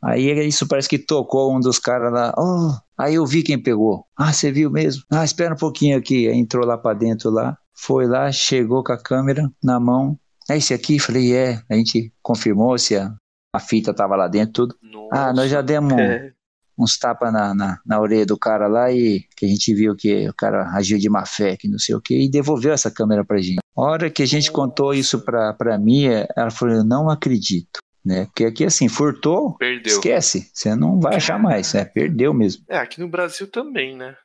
Aí 0.00 0.46
isso 0.46 0.66
parece 0.66 0.88
que 0.88 0.98
tocou 0.98 1.54
um 1.54 1.58
dos 1.58 1.78
caras 1.78 2.12
lá. 2.12 2.32
Oh, 2.38 2.72
aí 2.96 3.14
eu 3.16 3.26
vi 3.26 3.42
quem 3.42 3.60
pegou. 3.60 4.06
Ah, 4.16 4.32
você 4.32 4.52
viu 4.52 4.70
mesmo? 4.70 5.02
Ah, 5.10 5.24
espera 5.24 5.54
um 5.54 5.58
pouquinho 5.58 5.98
aqui. 5.98 6.28
Aí 6.28 6.38
entrou 6.38 6.64
lá 6.64 6.78
para 6.78 6.96
dentro 6.96 7.30
lá, 7.30 7.58
foi 7.74 8.06
lá, 8.06 8.30
chegou 8.30 8.84
com 8.84 8.92
a 8.92 9.02
câmera 9.02 9.50
na 9.62 9.80
mão, 9.80 10.18
é 10.50 10.56
esse 10.56 10.72
aqui? 10.72 10.98
Falei, 10.98 11.34
é. 11.34 11.62
A 11.68 11.74
gente 11.74 12.12
confirmou 12.22 12.78
se 12.78 12.96
a, 12.96 13.14
a 13.54 13.60
fita 13.60 13.92
tava 13.92 14.16
lá 14.16 14.28
dentro, 14.28 14.52
tudo. 14.52 14.76
Nossa, 14.82 15.08
ah, 15.12 15.32
nós 15.32 15.50
já 15.50 15.60
demos 15.60 15.98
é. 15.98 16.32
uns 16.78 16.98
tapas 16.98 17.32
na, 17.32 17.54
na, 17.54 17.80
na, 17.84 18.00
orelha 18.00 18.24
do 18.24 18.38
cara 18.38 18.66
lá 18.66 18.90
e 18.90 19.24
que 19.36 19.44
a 19.44 19.48
gente 19.48 19.74
viu 19.74 19.94
que 19.94 20.28
o 20.28 20.34
cara 20.34 20.70
agiu 20.70 20.98
de 20.98 21.08
má 21.10 21.26
fé, 21.26 21.56
que 21.56 21.68
não 21.68 21.78
sei 21.78 21.94
o 21.94 22.00
que, 22.00 22.18
e 22.18 22.30
devolveu 22.30 22.72
essa 22.72 22.90
câmera 22.90 23.24
pra 23.24 23.38
gente. 23.38 23.58
A 23.76 23.80
hora 23.82 24.10
que 24.10 24.22
a 24.22 24.26
gente 24.26 24.50
contou 24.50 24.94
isso 24.94 25.20
pra, 25.20 25.52
pra 25.52 25.78
mim, 25.78 26.06
ela 26.36 26.50
falou, 26.50 26.76
eu 26.76 26.84
não 26.84 27.10
acredito. 27.10 27.80
Né? 28.04 28.24
Porque 28.26 28.46
aqui, 28.46 28.64
assim, 28.64 28.88
furtou, 28.88 29.54
perdeu. 29.56 29.92
esquece. 29.92 30.50
Você 30.54 30.74
não 30.74 30.98
vai 30.98 31.16
achar 31.16 31.38
mais, 31.38 31.74
é, 31.74 31.84
perdeu 31.84 32.32
mesmo. 32.32 32.64
É, 32.68 32.78
aqui 32.78 33.00
no 33.00 33.08
Brasil 33.08 33.46
também, 33.50 33.94
né? 33.96 34.16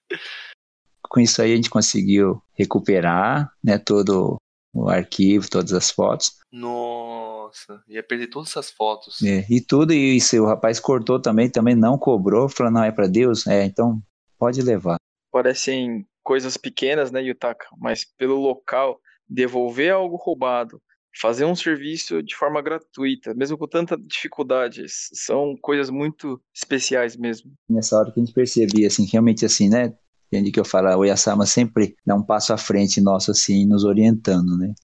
Com 1.09 1.21
isso 1.21 1.41
aí 1.41 1.53
a 1.53 1.57
gente 1.57 1.71
conseguiu 1.71 2.43
recuperar, 2.55 3.51
né, 3.63 3.79
todo 3.79 4.37
o 4.75 4.89
arquivo, 4.89 5.49
todas 5.49 5.73
as 5.73 5.91
fotos. 5.91 6.33
Nossa, 6.53 7.83
ia 7.89 8.03
perder 8.03 8.29
todas 8.29 8.51
essas 8.51 8.71
fotos. 8.71 9.23
É, 9.23 9.47
e 9.49 9.61
tudo 9.61 9.93
isso, 9.93 10.37
o 10.43 10.47
rapaz 10.47 10.79
cortou 10.79 11.21
também, 11.21 11.51
também 11.51 11.75
não 11.75 11.99
cobrou, 11.99 12.49
falou, 12.49 12.73
não, 12.73 12.85
é 12.85 12.93
para 12.93 13.07
Deus? 13.07 13.47
É, 13.47 13.65
então 13.65 14.03
pode 14.39 14.61
levar. 14.63 14.97
Parecem 15.33 16.07
coisas 16.23 16.57
pequenas, 16.57 17.11
né, 17.11 17.23
Yutaka, 17.23 17.67
mas 17.79 18.05
pelo 18.05 18.37
local, 18.37 19.01
devolver 19.29 19.93
algo 19.93 20.17
roubado, 20.17 20.81
fazer 21.21 21.45
um 21.45 21.55
serviço 21.55 22.23
de 22.23 22.35
forma 22.35 22.61
gratuita, 22.61 23.33
mesmo 23.35 23.57
com 23.57 23.67
tanta 23.67 23.97
dificuldade, 23.97 24.85
são 24.89 25.57
coisas 25.61 25.89
muito 25.89 26.41
especiais 26.55 27.17
mesmo. 27.17 27.53
Nessa 27.69 27.99
hora 27.99 28.13
que 28.13 28.21
a 28.21 28.25
gente 28.25 28.35
percebia, 28.35 28.87
assim, 28.87 29.07
realmente 29.07 29.45
assim, 29.45 29.69
né, 29.69 29.95
Entende 30.37 30.53
que 30.53 30.61
eu 30.61 30.67
falo, 30.67 30.95
o 30.99 31.05
Yasama 31.05 31.47
sempre 31.47 31.97
dá 32.05 32.15
um 32.15 32.23
passo 32.23 32.53
à 32.53 32.59
frente 32.59 33.01
nosso, 33.01 33.31
assim, 33.31 33.65
nos 33.65 33.85
orientando, 33.85 34.59
né? 34.59 34.75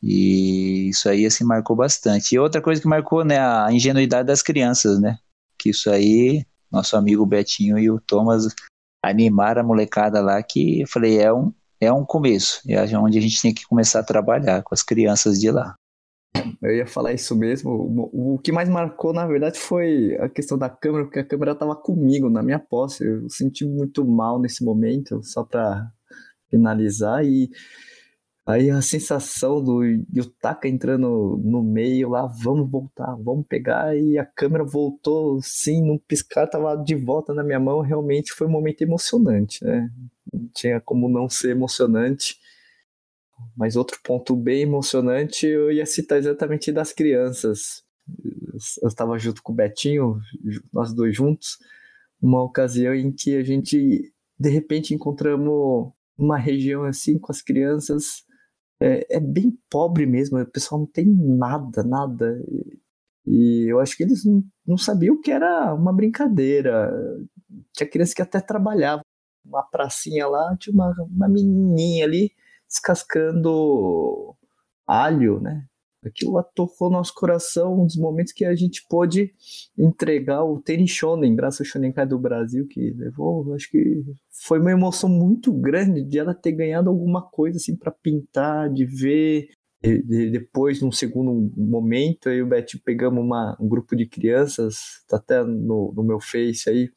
E 0.00 0.88
isso 0.90 1.08
aí, 1.08 1.26
assim, 1.26 1.42
marcou 1.42 1.74
bastante. 1.74 2.36
E 2.36 2.38
outra 2.38 2.62
coisa 2.62 2.80
que 2.80 2.86
marcou, 2.86 3.24
né, 3.24 3.38
a 3.40 3.66
ingenuidade 3.72 4.28
das 4.28 4.42
crianças, 4.42 5.00
né? 5.00 5.18
Que 5.58 5.70
isso 5.70 5.90
aí, 5.90 6.46
nosso 6.70 6.96
amigo 6.96 7.26
Betinho 7.26 7.76
e 7.80 7.90
o 7.90 8.00
Thomas 8.00 8.46
animaram 9.02 9.62
a 9.62 9.64
molecada 9.64 10.20
lá, 10.20 10.40
que 10.40 10.82
eu 10.82 10.86
falei, 10.86 11.18
é 11.18 11.32
um, 11.32 11.52
é 11.80 11.92
um 11.92 12.04
começo, 12.04 12.62
é 12.68 12.96
onde 12.96 13.18
a 13.18 13.20
gente 13.20 13.42
tem 13.42 13.52
que 13.52 13.66
começar 13.66 13.98
a 13.98 14.04
trabalhar 14.04 14.62
com 14.62 14.72
as 14.72 14.84
crianças 14.84 15.40
de 15.40 15.50
lá. 15.50 15.74
Eu 16.62 16.76
ia 16.76 16.86
falar 16.86 17.12
isso 17.12 17.36
mesmo. 17.36 17.70
O, 18.12 18.38
que 18.38 18.52
mais 18.52 18.68
marcou, 18.68 19.12
na 19.12 19.26
verdade, 19.26 19.58
foi 19.58 20.16
a 20.18 20.28
questão 20.28 20.56
da 20.56 20.70
câmera, 20.70 21.04
porque 21.04 21.18
a 21.18 21.24
câmera 21.24 21.52
estava 21.52 21.74
comigo, 21.74 22.30
na 22.30 22.42
minha 22.42 22.58
posse. 22.58 23.04
Eu 23.04 23.28
senti 23.28 23.64
muito 23.64 24.04
mal 24.06 24.40
nesse 24.40 24.64
momento, 24.64 25.20
só 25.24 25.44
para 25.44 25.90
finalizar. 26.48 27.24
E 27.24 27.50
aí 28.46 28.70
a 28.70 28.80
sensação 28.80 29.62
do 29.62 29.82
Yutaka 30.14 30.68
entrando 30.68 31.40
no 31.44 31.62
meio 31.62 32.10
lá, 32.10 32.26
vamos 32.26 32.70
voltar, 32.70 33.14
vamos 33.16 33.46
pegar. 33.48 33.96
E 33.96 34.16
a 34.16 34.24
câmera 34.24 34.64
voltou, 34.64 35.40
sim, 35.42 35.82
num 35.82 35.98
piscar, 35.98 36.44
estava 36.44 36.76
de 36.76 36.94
volta 36.94 37.34
na 37.34 37.42
minha 37.42 37.60
mão. 37.60 37.80
Realmente 37.80 38.32
foi 38.32 38.46
um 38.46 38.50
momento 38.50 38.82
emocionante, 38.82 39.64
né? 39.64 39.90
Não 40.32 40.48
tinha 40.54 40.80
como 40.80 41.08
não 41.08 41.28
ser 41.28 41.50
emocionante. 41.50 42.36
Mas 43.56 43.76
outro 43.76 43.98
ponto 44.02 44.36
bem 44.36 44.62
emocionante 44.62 45.46
eu 45.46 45.70
ia 45.70 45.86
citar 45.86 46.18
exatamente 46.18 46.72
das 46.72 46.92
crianças. 46.92 47.82
Eu 48.82 48.88
estava 48.88 49.18
junto 49.18 49.42
com 49.42 49.52
o 49.52 49.54
Betinho, 49.54 50.18
nós 50.72 50.92
dois 50.92 51.14
juntos, 51.14 51.58
uma 52.20 52.42
ocasião 52.42 52.94
em 52.94 53.12
que 53.12 53.36
a 53.36 53.42
gente 53.42 54.12
de 54.38 54.50
repente 54.50 54.94
encontramos 54.94 55.92
uma 56.18 56.36
região 56.36 56.84
assim 56.84 57.18
com 57.18 57.30
as 57.30 57.40
crianças 57.40 58.24
é, 58.82 59.16
é 59.16 59.20
bem 59.20 59.56
pobre 59.70 60.06
mesmo, 60.06 60.40
o 60.40 60.46
pessoal 60.46 60.80
não 60.80 60.86
tem 60.88 61.06
nada, 61.06 61.84
nada. 61.84 62.42
E 63.24 63.70
eu 63.70 63.78
acho 63.78 63.96
que 63.96 64.02
eles 64.02 64.24
não, 64.24 64.42
não 64.66 64.76
sabiam 64.76 65.20
que 65.20 65.30
era 65.30 65.72
uma 65.72 65.92
brincadeira. 65.92 66.92
Tinha 67.72 67.88
criança 67.88 68.14
que 68.14 68.22
até 68.22 68.40
trabalhava. 68.40 69.02
Uma 69.44 69.62
pracinha 69.62 70.26
lá, 70.26 70.56
tinha 70.58 70.74
uma, 70.74 70.92
uma 71.08 71.28
menininha 71.28 72.04
ali 72.04 72.32
descascando 72.72 74.34
alho, 74.86 75.40
né? 75.40 75.66
Aquilo 76.04 76.42
tocou 76.54 76.90
nosso 76.90 77.14
coração, 77.14 77.80
um 77.80 77.86
dos 77.86 77.96
momentos 77.96 78.32
que 78.32 78.44
a 78.44 78.56
gente 78.56 78.84
pôde 78.88 79.32
entregar 79.78 80.42
o 80.42 80.60
tênis 80.60 80.90
shonen, 80.90 81.36
braço 81.36 81.64
shonenkai 81.64 82.06
do 82.06 82.18
Brasil, 82.18 82.66
que 82.66 82.90
levou, 82.90 83.54
acho 83.54 83.70
que 83.70 84.02
foi 84.44 84.58
uma 84.58 84.72
emoção 84.72 85.08
muito 85.08 85.52
grande 85.52 86.02
de 86.02 86.18
ela 86.18 86.34
ter 86.34 86.52
ganhado 86.52 86.90
alguma 86.90 87.22
coisa 87.22 87.58
assim 87.58 87.76
para 87.76 87.92
pintar, 87.92 88.68
de 88.68 88.84
ver. 88.84 89.48
E, 89.84 90.30
depois, 90.30 90.80
num 90.80 90.92
segundo 90.92 91.52
momento, 91.56 92.30
e 92.30 92.42
o 92.42 92.46
Betinho 92.46 92.82
pegamos 92.84 93.22
uma, 93.22 93.56
um 93.60 93.68
grupo 93.68 93.96
de 93.96 94.06
crianças, 94.06 95.04
tá 95.08 95.16
até 95.16 95.42
no, 95.44 95.92
no 95.94 96.02
meu 96.02 96.20
Face 96.20 96.68
aí, 96.68 96.88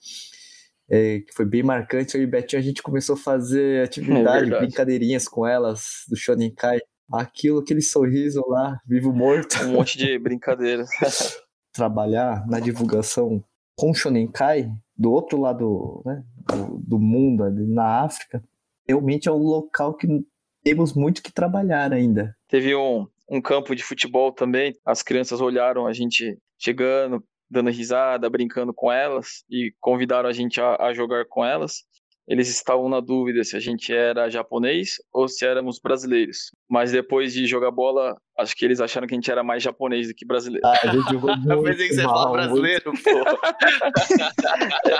é, 0.89 1.19
que 1.19 1.33
foi 1.33 1.45
bem 1.45 1.63
marcante. 1.63 2.15
Eu 2.15 2.23
e 2.23 2.27
Betinho 2.27 2.61
a 2.61 2.63
gente 2.63 2.81
começou 2.81 3.15
a 3.15 3.19
fazer 3.19 3.83
atividade, 3.85 4.53
é 4.53 4.57
brincadeirinhas 4.57 5.27
com 5.27 5.45
elas 5.45 6.03
do 6.07 6.15
Shonen 6.15 6.53
Kai. 6.53 6.79
Aquilo, 7.11 7.59
aquele 7.59 7.81
sorriso 7.81 8.43
lá, 8.47 8.79
vivo 8.85 9.13
morto. 9.13 9.63
Um 9.63 9.73
monte 9.73 9.97
de 9.97 10.17
brincadeiras. 10.17 10.89
Trabalhar 11.71 12.45
na 12.47 12.59
divulgação 12.59 13.43
com 13.77 13.93
Shonen 13.93 14.31
Kai, 14.31 14.71
do 14.97 15.11
outro 15.11 15.39
lado 15.39 16.01
né, 16.05 16.23
do, 16.47 16.79
do 16.79 16.99
mundo, 16.99 17.43
na 17.51 18.03
África, 18.03 18.41
realmente 18.87 19.27
é 19.27 19.31
um 19.31 19.43
local 19.43 19.93
que 19.93 20.07
temos 20.63 20.93
muito 20.93 21.21
que 21.21 21.31
trabalhar 21.31 21.91
ainda. 21.91 22.35
Teve 22.47 22.75
um, 22.75 23.05
um 23.29 23.41
campo 23.41 23.75
de 23.75 23.83
futebol 23.83 24.31
também, 24.31 24.73
as 24.85 25.03
crianças 25.03 25.41
olharam 25.41 25.85
a 25.85 25.93
gente 25.93 26.37
chegando, 26.57 27.23
dando 27.55 27.69
risada, 27.69 28.29
brincando 28.29 28.73
com 28.73 28.91
elas 28.91 29.43
e 29.49 29.73
convidaram 29.79 30.27
a 30.27 30.33
gente 30.33 30.59
a, 30.59 30.75
a, 30.75 30.93
jogar 30.93 31.25
com 31.29 31.43
elas. 31.43 31.85
Eles 32.27 32.49
estavam 32.49 32.89
na 32.89 32.99
dúvida 32.99 33.43
se 33.43 33.55
a 33.55 33.59
gente 33.59 33.93
era 33.93 34.29
japonês 34.31 34.95
ou 35.13 35.27
se 35.27 35.45
éramos 35.45 35.79
brasileiros. 35.79 36.51
Mas 36.67 36.91
depois 36.91 37.31
de 37.31 37.45
jogar 37.45 37.69
bola, 37.69 38.17
acho 38.37 38.55
que 38.55 38.65
eles 38.65 38.81
acharam 38.81 39.07
que 39.07 39.13
a 39.13 39.17
gente 39.17 39.29
era 39.29 39.43
mais 39.43 39.61
japonês 39.61 40.07
do 40.07 40.15
que 40.15 40.25
brasileiro. 40.25 40.65
Ah, 40.65 40.79
a 40.81 40.87
gente 40.87 41.11
jogou 41.11 41.29
Eu 41.47 41.63
pensei 41.63 41.87
que 41.87 41.93
você 41.93 42.01
fala 42.01 42.31
brasileiro, 42.31 42.91
pô. 42.91 42.93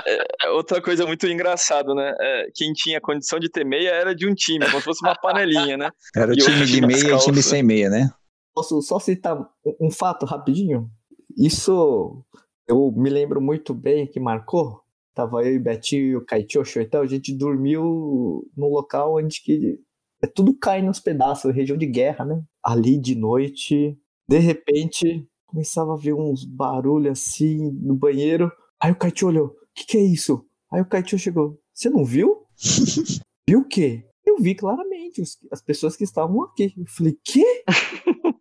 É, 0.06 0.46
é, 0.46 0.50
outra 0.50 0.80
coisa 0.80 1.04
muito 1.04 1.26
engraçada, 1.26 1.94
né? 1.94 2.14
É, 2.20 2.46
quem 2.54 2.72
tinha 2.72 3.00
condição 3.00 3.38
de 3.38 3.50
ter 3.50 3.64
meia 3.64 3.90
era 3.90 4.14
de 4.14 4.28
um 4.28 4.34
time, 4.34 4.64
como 4.66 4.78
se 4.78 4.84
fosse 4.84 5.04
uma 5.04 5.14
panelinha, 5.14 5.76
né? 5.76 5.90
Era 6.14 6.32
o 6.32 6.36
time 6.36 6.64
de 6.64 6.80
meia 6.80 7.08
e 7.08 7.12
o 7.12 7.18
time 7.18 7.42
sem 7.42 7.62
meia, 7.62 7.90
né? 7.90 8.10
Posso 8.54 8.80
só 8.82 8.98
citar 8.98 9.36
um 9.80 9.90
fato 9.90 10.24
rapidinho? 10.24 10.88
Isso 11.36 12.24
eu 12.68 12.92
me 12.92 13.10
lembro 13.10 13.40
muito 13.40 13.74
bem 13.74 14.06
que 14.06 14.20
marcou. 14.20 14.80
Tava 15.14 15.42
eu 15.42 15.54
e 15.54 15.58
Betinho, 15.58 16.18
o 16.18 16.24
Kaichocho 16.24 16.80
e 16.80 16.86
tal, 16.86 17.02
a 17.02 17.06
gente 17.06 17.34
dormiu 17.34 18.46
num 18.56 18.68
local 18.68 19.16
onde 19.16 19.40
que 19.42 19.80
é 20.22 20.26
tudo 20.26 20.54
cai 20.54 20.82
nos 20.82 21.00
pedaços, 21.00 21.54
região 21.54 21.76
de 21.76 21.86
guerra, 21.86 22.24
né? 22.24 22.42
Ali 22.62 22.98
de 22.98 23.14
noite, 23.14 23.98
de 24.28 24.38
repente, 24.38 25.26
começava 25.46 25.94
a 25.94 25.96
ver 25.96 26.14
uns 26.14 26.44
barulhos 26.44 27.18
assim 27.18 27.70
no 27.72 27.94
banheiro. 27.94 28.50
Aí 28.80 28.92
o 28.92 28.96
Kaicho 28.96 29.26
olhou, 29.26 29.46
o 29.46 29.54
que, 29.74 29.86
que 29.86 29.96
é 29.96 30.02
isso? 30.02 30.44
Aí 30.70 30.80
o 30.80 30.86
Kaicho 30.86 31.18
chegou, 31.18 31.58
você 31.72 31.88
não 31.88 32.04
viu? 32.04 32.44
viu 33.48 33.60
o 33.60 33.68
quê? 33.68 34.04
Eu 34.24 34.38
vi 34.38 34.54
claramente 34.54 35.22
os, 35.22 35.38
as 35.50 35.62
pessoas 35.62 35.96
que 35.96 36.04
estavam 36.04 36.42
aqui. 36.42 36.74
Eu 36.76 36.86
falei, 36.86 37.16
quê? 37.24 37.64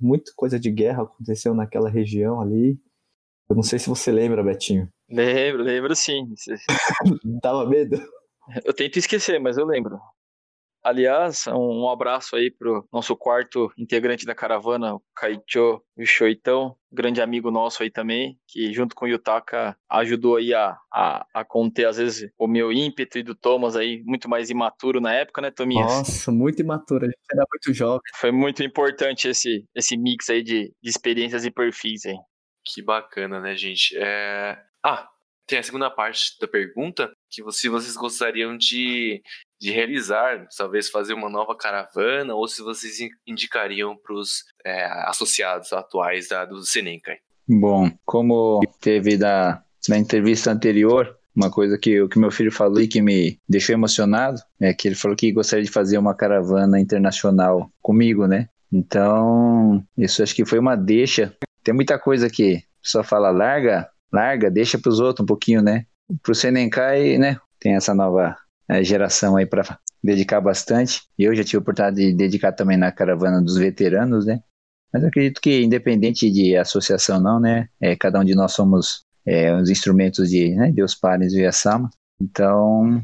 muita 0.00 0.32
coisa 0.34 0.58
de 0.58 0.70
guerra 0.70 1.04
aconteceu 1.04 1.54
naquela 1.54 1.88
região 1.88 2.40
ali. 2.40 2.78
Eu 3.52 3.56
não 3.56 3.62
sei 3.62 3.78
se 3.78 3.86
você 3.86 4.10
lembra, 4.10 4.42
Betinho. 4.42 4.88
Lembro, 5.10 5.62
lembro 5.62 5.94
sim. 5.94 6.24
Dava 7.42 7.66
medo? 7.66 8.02
Eu 8.64 8.72
tento 8.72 8.98
esquecer, 8.98 9.38
mas 9.38 9.58
eu 9.58 9.66
lembro. 9.66 10.00
Aliás, 10.82 11.46
um, 11.48 11.86
abraço 11.90 12.34
aí 12.34 12.50
pro 12.50 12.88
nosso 12.90 13.14
quarto 13.14 13.70
integrante 13.76 14.24
da 14.24 14.34
caravana, 14.34 14.94
o 14.94 15.02
Kaicho 15.14 15.82
Shoitão, 16.02 16.74
grande 16.90 17.20
amigo 17.20 17.50
nosso 17.50 17.82
aí 17.82 17.90
também, 17.90 18.38
que 18.48 18.72
junto 18.72 18.94
com 18.94 19.04
o 19.04 19.08
Yutaka 19.08 19.76
ajudou 19.90 20.36
aí 20.36 20.54
a, 20.54 20.74
a, 20.90 21.26
a, 21.34 21.44
conter, 21.44 21.86
às 21.86 21.98
vezes, 21.98 22.30
o 22.38 22.48
meu 22.48 22.72
ímpeto 22.72 23.18
e 23.18 23.22
do 23.22 23.34
Thomas 23.34 23.76
aí, 23.76 24.02
muito 24.06 24.30
mais 24.30 24.48
imaturo 24.48 24.98
na 24.98 25.12
época, 25.12 25.42
né, 25.42 25.50
Tominhas? 25.50 25.92
Nossa, 25.92 26.32
muito 26.32 26.62
imaturo, 26.62 27.04
a 27.04 27.08
gente 27.08 27.18
era 27.30 27.44
muito 27.52 27.74
jovem. 27.78 28.00
Foi 28.16 28.32
muito 28.32 28.62
importante 28.62 29.28
esse, 29.28 29.66
esse 29.76 29.94
mix 29.94 30.30
aí 30.30 30.42
de, 30.42 30.72
de 30.82 30.90
experiências 30.90 31.44
e 31.44 31.50
perfis 31.50 32.06
aí. 32.06 32.16
Que 32.64 32.82
bacana, 32.82 33.40
né, 33.40 33.56
gente? 33.56 33.96
É... 33.96 34.58
Ah, 34.82 35.08
tem 35.46 35.58
a 35.58 35.62
segunda 35.62 35.90
parte 35.90 36.38
da 36.40 36.46
pergunta, 36.46 37.10
que 37.30 37.42
se 37.52 37.68
vocês 37.68 37.96
gostariam 37.96 38.56
de, 38.56 39.22
de 39.60 39.70
realizar, 39.70 40.46
talvez 40.56 40.88
fazer 40.88 41.14
uma 41.14 41.28
nova 41.28 41.56
caravana, 41.56 42.34
ou 42.34 42.46
se 42.48 42.62
vocês 42.62 42.98
indicariam 43.26 43.96
para 43.96 44.14
os 44.14 44.44
é, 44.64 44.84
associados 45.08 45.72
atuais 45.72 46.28
da, 46.28 46.44
do 46.44 46.62
Senenkai. 46.62 47.18
Bom, 47.48 47.90
como 48.04 48.60
teve 48.80 49.16
da, 49.16 49.62
na 49.88 49.98
entrevista 49.98 50.50
anterior, 50.50 51.18
uma 51.34 51.50
coisa 51.50 51.78
que, 51.78 52.06
que 52.08 52.18
meu 52.18 52.30
filho 52.30 52.52
falou 52.52 52.80
e 52.80 52.88
que 52.88 53.02
me 53.02 53.38
deixou 53.48 53.74
emocionado 53.74 54.40
é 54.60 54.72
que 54.72 54.88
ele 54.88 54.94
falou 54.94 55.16
que 55.16 55.32
gostaria 55.32 55.64
de 55.64 55.70
fazer 55.70 55.98
uma 55.98 56.14
caravana 56.14 56.78
internacional 56.78 57.70
comigo, 57.80 58.26
né? 58.26 58.48
Então, 58.72 59.84
isso 59.96 60.22
acho 60.22 60.34
que 60.34 60.46
foi 60.46 60.58
uma 60.58 60.76
deixa. 60.76 61.36
Tem 61.62 61.74
muita 61.74 61.98
coisa 61.98 62.28
que 62.28 62.62
só 62.82 63.02
fala 63.02 63.30
larga, 63.30 63.88
larga, 64.12 64.50
deixa 64.50 64.78
para 64.78 64.90
os 64.90 65.00
outros 65.00 65.22
um 65.22 65.26
pouquinho, 65.26 65.62
né? 65.62 65.86
Para 66.22 66.32
o 66.32 66.34
Senenkai, 66.34 67.18
né? 67.18 67.38
Tem 67.58 67.76
essa 67.76 67.94
nova 67.94 68.36
é, 68.68 68.82
geração 68.82 69.36
aí 69.36 69.46
para 69.46 69.78
dedicar 70.02 70.40
bastante. 70.40 71.02
Eu 71.18 71.34
já 71.34 71.44
tive 71.44 71.58
a 71.58 71.60
oportunidade 71.60 71.96
de 71.96 72.12
dedicar 72.12 72.52
também 72.52 72.76
na 72.76 72.90
caravana 72.90 73.40
dos 73.40 73.56
veteranos, 73.56 74.26
né? 74.26 74.42
Mas 74.92 75.04
acredito 75.04 75.40
que 75.40 75.62
independente 75.62 76.30
de 76.30 76.56
associação 76.56 77.20
não, 77.20 77.40
né? 77.40 77.68
É, 77.80 77.96
cada 77.96 78.20
um 78.20 78.24
de 78.24 78.34
nós 78.34 78.52
somos 78.52 79.04
é, 79.24 79.54
os 79.54 79.70
instrumentos 79.70 80.28
de 80.28 80.54
né, 80.54 80.72
Deus 80.72 80.94
Pares 80.94 81.32
e 81.32 81.50
Sama. 81.52 81.88
Então, 82.20 83.02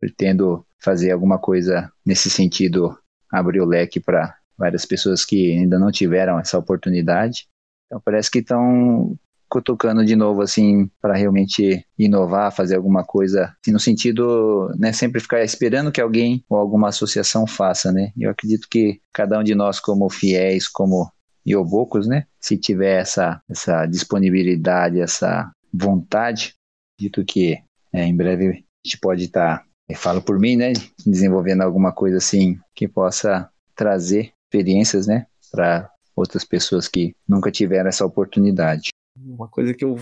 pretendo 0.00 0.66
fazer 0.80 1.10
alguma 1.10 1.38
coisa 1.38 1.90
nesse 2.04 2.30
sentido, 2.30 2.98
abrir 3.30 3.60
o 3.60 3.66
leque 3.66 4.00
para 4.00 4.36
várias 4.56 4.84
pessoas 4.84 5.24
que 5.24 5.52
ainda 5.52 5.78
não 5.78 5.90
tiveram 5.90 6.38
essa 6.38 6.58
oportunidade. 6.58 7.46
Então 7.88 8.00
parece 8.04 8.30
que 8.30 8.38
estão 8.38 9.18
cutucando 9.48 10.04
de 10.04 10.14
novo, 10.14 10.42
assim, 10.42 10.90
para 11.00 11.16
realmente 11.16 11.84
inovar, 11.98 12.54
fazer 12.54 12.76
alguma 12.76 13.02
coisa, 13.02 13.54
assim, 13.62 13.72
no 13.72 13.80
sentido, 13.80 14.70
né, 14.78 14.92
sempre 14.92 15.20
ficar 15.20 15.42
esperando 15.42 15.90
que 15.90 16.00
alguém 16.00 16.44
ou 16.48 16.58
alguma 16.58 16.88
associação 16.88 17.46
faça, 17.46 17.90
né? 17.90 18.12
Eu 18.16 18.30
acredito 18.30 18.68
que 18.70 19.00
cada 19.12 19.38
um 19.38 19.42
de 19.42 19.54
nós, 19.54 19.80
como 19.80 20.10
fiéis, 20.10 20.68
como 20.68 21.10
iobocos, 21.46 22.06
né, 22.06 22.26
se 22.38 22.58
tiver 22.58 23.00
essa, 23.00 23.40
essa 23.48 23.86
disponibilidade, 23.86 25.00
essa 25.00 25.50
vontade, 25.72 26.54
dito 27.00 27.24
que 27.24 27.58
é, 27.92 28.04
em 28.04 28.14
breve 28.14 28.48
a 28.48 28.52
gente 28.84 28.98
pode 29.00 29.24
estar, 29.24 29.60
tá, 29.60 29.94
falo 29.96 30.20
por 30.20 30.38
mim, 30.38 30.56
né, 30.56 30.74
desenvolvendo 31.06 31.62
alguma 31.62 31.90
coisa 31.90 32.18
assim 32.18 32.58
que 32.74 32.86
possa 32.86 33.48
trazer 33.74 34.32
experiências, 34.44 35.06
né, 35.06 35.26
para 35.50 35.90
outras 36.18 36.44
pessoas 36.44 36.88
que 36.88 37.14
nunca 37.28 37.50
tiveram 37.50 37.88
essa 37.88 38.04
oportunidade. 38.04 38.90
Uma 39.20 39.48
coisa 39.48 39.74
que 39.74 39.84
eu, 39.84 39.96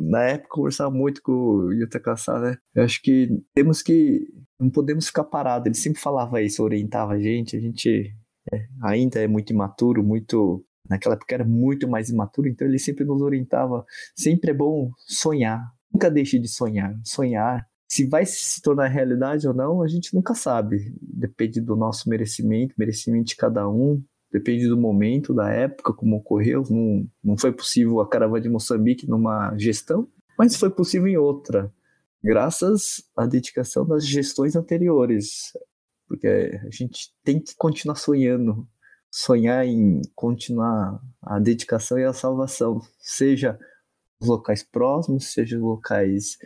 na 0.00 0.22
época, 0.22 0.48
conversava 0.50 0.90
muito 0.90 1.22
com 1.22 1.32
o 1.32 1.72
Yuta 1.72 2.00
Kassar, 2.00 2.40
né? 2.40 2.56
Eu 2.74 2.84
acho 2.84 3.02
que 3.02 3.28
temos 3.54 3.82
que. 3.82 4.26
Não 4.58 4.70
podemos 4.70 5.06
ficar 5.06 5.24
parados. 5.24 5.66
Ele 5.66 5.74
sempre 5.74 6.00
falava 6.00 6.40
isso, 6.40 6.62
orientava 6.62 7.12
a 7.12 7.18
gente. 7.18 7.56
A 7.56 7.60
gente 7.60 8.14
é, 8.52 8.66
ainda 8.82 9.20
é 9.20 9.26
muito 9.26 9.52
imaturo, 9.52 10.02
muito. 10.02 10.64
Naquela 10.88 11.14
época 11.14 11.34
era 11.34 11.44
muito 11.44 11.88
mais 11.88 12.10
imaturo, 12.10 12.48
então 12.48 12.66
ele 12.66 12.78
sempre 12.78 13.04
nos 13.04 13.20
orientava. 13.20 13.84
Sempre 14.16 14.50
é 14.50 14.54
bom 14.54 14.90
sonhar. 15.06 15.62
Nunca 15.92 16.10
deixe 16.10 16.38
de 16.38 16.48
sonhar. 16.48 16.98
Sonhar. 17.04 17.66
Se 17.88 18.06
vai 18.06 18.24
se 18.24 18.60
tornar 18.62 18.88
realidade 18.88 19.46
ou 19.46 19.52
não, 19.52 19.82
a 19.82 19.86
gente 19.86 20.14
nunca 20.14 20.34
sabe. 20.34 20.94
Depende 21.00 21.60
do 21.60 21.76
nosso 21.76 22.08
merecimento, 22.08 22.74
merecimento 22.78 23.26
de 23.26 23.36
cada 23.36 23.68
um 23.68 24.02
depende 24.32 24.66
do 24.66 24.76
momento, 24.76 25.34
da 25.34 25.50
época, 25.50 25.92
como 25.92 26.16
ocorreu. 26.16 26.64
Não, 26.70 27.06
não 27.22 27.36
foi 27.36 27.52
possível 27.52 28.00
a 28.00 28.08
caravana 28.08 28.40
de 28.40 28.48
Moçambique 28.48 29.08
numa 29.08 29.56
gestão, 29.58 30.08
mas 30.38 30.56
foi 30.56 30.70
possível 30.70 31.06
em 31.06 31.16
outra, 31.16 31.72
graças 32.24 33.04
à 33.16 33.26
dedicação 33.26 33.86
das 33.86 34.06
gestões 34.06 34.56
anteriores. 34.56 35.52
Porque 36.08 36.26
a 36.26 36.70
gente 36.70 37.14
tem 37.22 37.38
que 37.38 37.54
continuar 37.56 37.96
sonhando, 37.96 38.66
sonhar 39.10 39.66
em 39.66 40.00
continuar 40.14 41.00
a 41.20 41.38
dedicação 41.38 41.98
e 41.98 42.04
a 42.04 42.12
salvação, 42.12 42.80
seja 42.98 43.58
os 44.20 44.28
locais 44.28 44.62
próximos, 44.62 45.32
seja 45.32 45.56
os 45.56 45.62
locais 45.62 46.38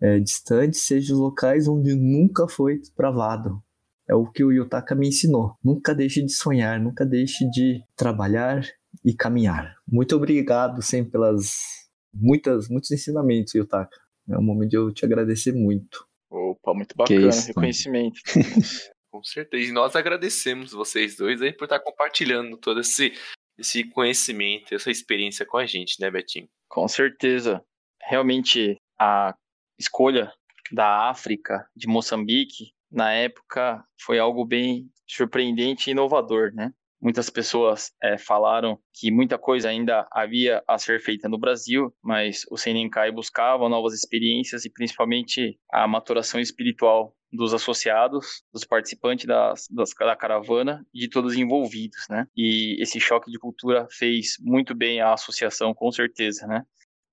é, 0.00 0.18
distantes, 0.20 0.82
seja 0.82 1.12
os 1.12 1.18
locais 1.18 1.66
onde 1.66 1.94
nunca 1.94 2.46
foi 2.46 2.80
travado. 2.94 3.62
É 4.08 4.14
o 4.14 4.26
que 4.26 4.42
o 4.42 4.52
Yutaka 4.52 4.94
me 4.94 5.08
ensinou. 5.08 5.56
Nunca 5.62 5.94
deixe 5.94 6.22
de 6.22 6.32
sonhar, 6.32 6.80
nunca 6.80 7.04
deixe 7.04 7.48
de 7.50 7.82
trabalhar 7.96 8.62
e 9.04 9.14
caminhar. 9.14 9.76
Muito 9.86 10.16
obrigado 10.16 10.82
sempre 10.82 11.12
pelas 11.12 11.90
muitas 12.12 12.68
muitos 12.68 12.90
ensinamentos, 12.90 13.54
Yutaka. 13.54 13.96
É 14.28 14.38
um 14.38 14.42
momento 14.42 14.70
de 14.70 14.76
eu 14.76 14.92
te 14.92 15.04
agradecer 15.04 15.52
muito. 15.52 16.06
Opa, 16.30 16.74
muito 16.74 16.96
bacana, 16.96 17.28
isso, 17.28 17.48
reconhecimento. 17.48 18.20
Com 19.10 19.22
certeza. 19.22 19.68
E 19.68 19.72
nós 19.72 19.94
agradecemos 19.94 20.72
vocês 20.72 21.16
dois 21.16 21.42
aí 21.42 21.52
por 21.52 21.64
estar 21.64 21.80
compartilhando 21.80 22.56
todo 22.56 22.80
esse, 22.80 23.12
esse 23.58 23.84
conhecimento, 23.84 24.74
essa 24.74 24.90
experiência 24.90 25.44
com 25.44 25.58
a 25.58 25.66
gente, 25.66 26.00
né, 26.00 26.10
Betinho? 26.10 26.48
Com 26.66 26.88
certeza. 26.88 27.62
Realmente, 28.00 28.76
a 28.98 29.34
escolha 29.78 30.32
da 30.72 31.10
África, 31.10 31.68
de 31.76 31.86
Moçambique, 31.86 32.72
na 32.92 33.12
época 33.12 33.82
foi 34.00 34.18
algo 34.18 34.44
bem 34.44 34.90
surpreendente 35.08 35.88
e 35.88 35.92
inovador, 35.92 36.52
né? 36.54 36.72
Muitas 37.00 37.28
pessoas 37.28 37.90
é, 38.00 38.16
falaram 38.16 38.78
que 38.94 39.10
muita 39.10 39.36
coisa 39.36 39.68
ainda 39.68 40.06
havia 40.12 40.62
a 40.68 40.78
ser 40.78 41.00
feita 41.00 41.28
no 41.28 41.36
Brasil, 41.36 41.92
mas 42.00 42.42
o 42.48 42.56
Senenkai 42.56 43.10
buscava 43.10 43.68
novas 43.68 43.92
experiências 43.92 44.64
e 44.64 44.70
principalmente 44.70 45.58
a 45.72 45.88
maturação 45.88 46.38
espiritual 46.38 47.12
dos 47.32 47.52
associados, 47.52 48.44
dos 48.52 48.64
participantes 48.64 49.26
das, 49.26 49.66
das, 49.68 49.90
da 49.98 50.14
caravana 50.14 50.86
e 50.94 51.00
de 51.00 51.08
todos 51.08 51.32
os 51.32 51.38
envolvidos, 51.38 52.06
né? 52.08 52.26
E 52.36 52.80
esse 52.80 53.00
choque 53.00 53.32
de 53.32 53.38
cultura 53.38 53.88
fez 53.90 54.36
muito 54.38 54.72
bem 54.72 55.00
à 55.00 55.12
associação, 55.12 55.74
com 55.74 55.90
certeza, 55.90 56.46
né? 56.46 56.62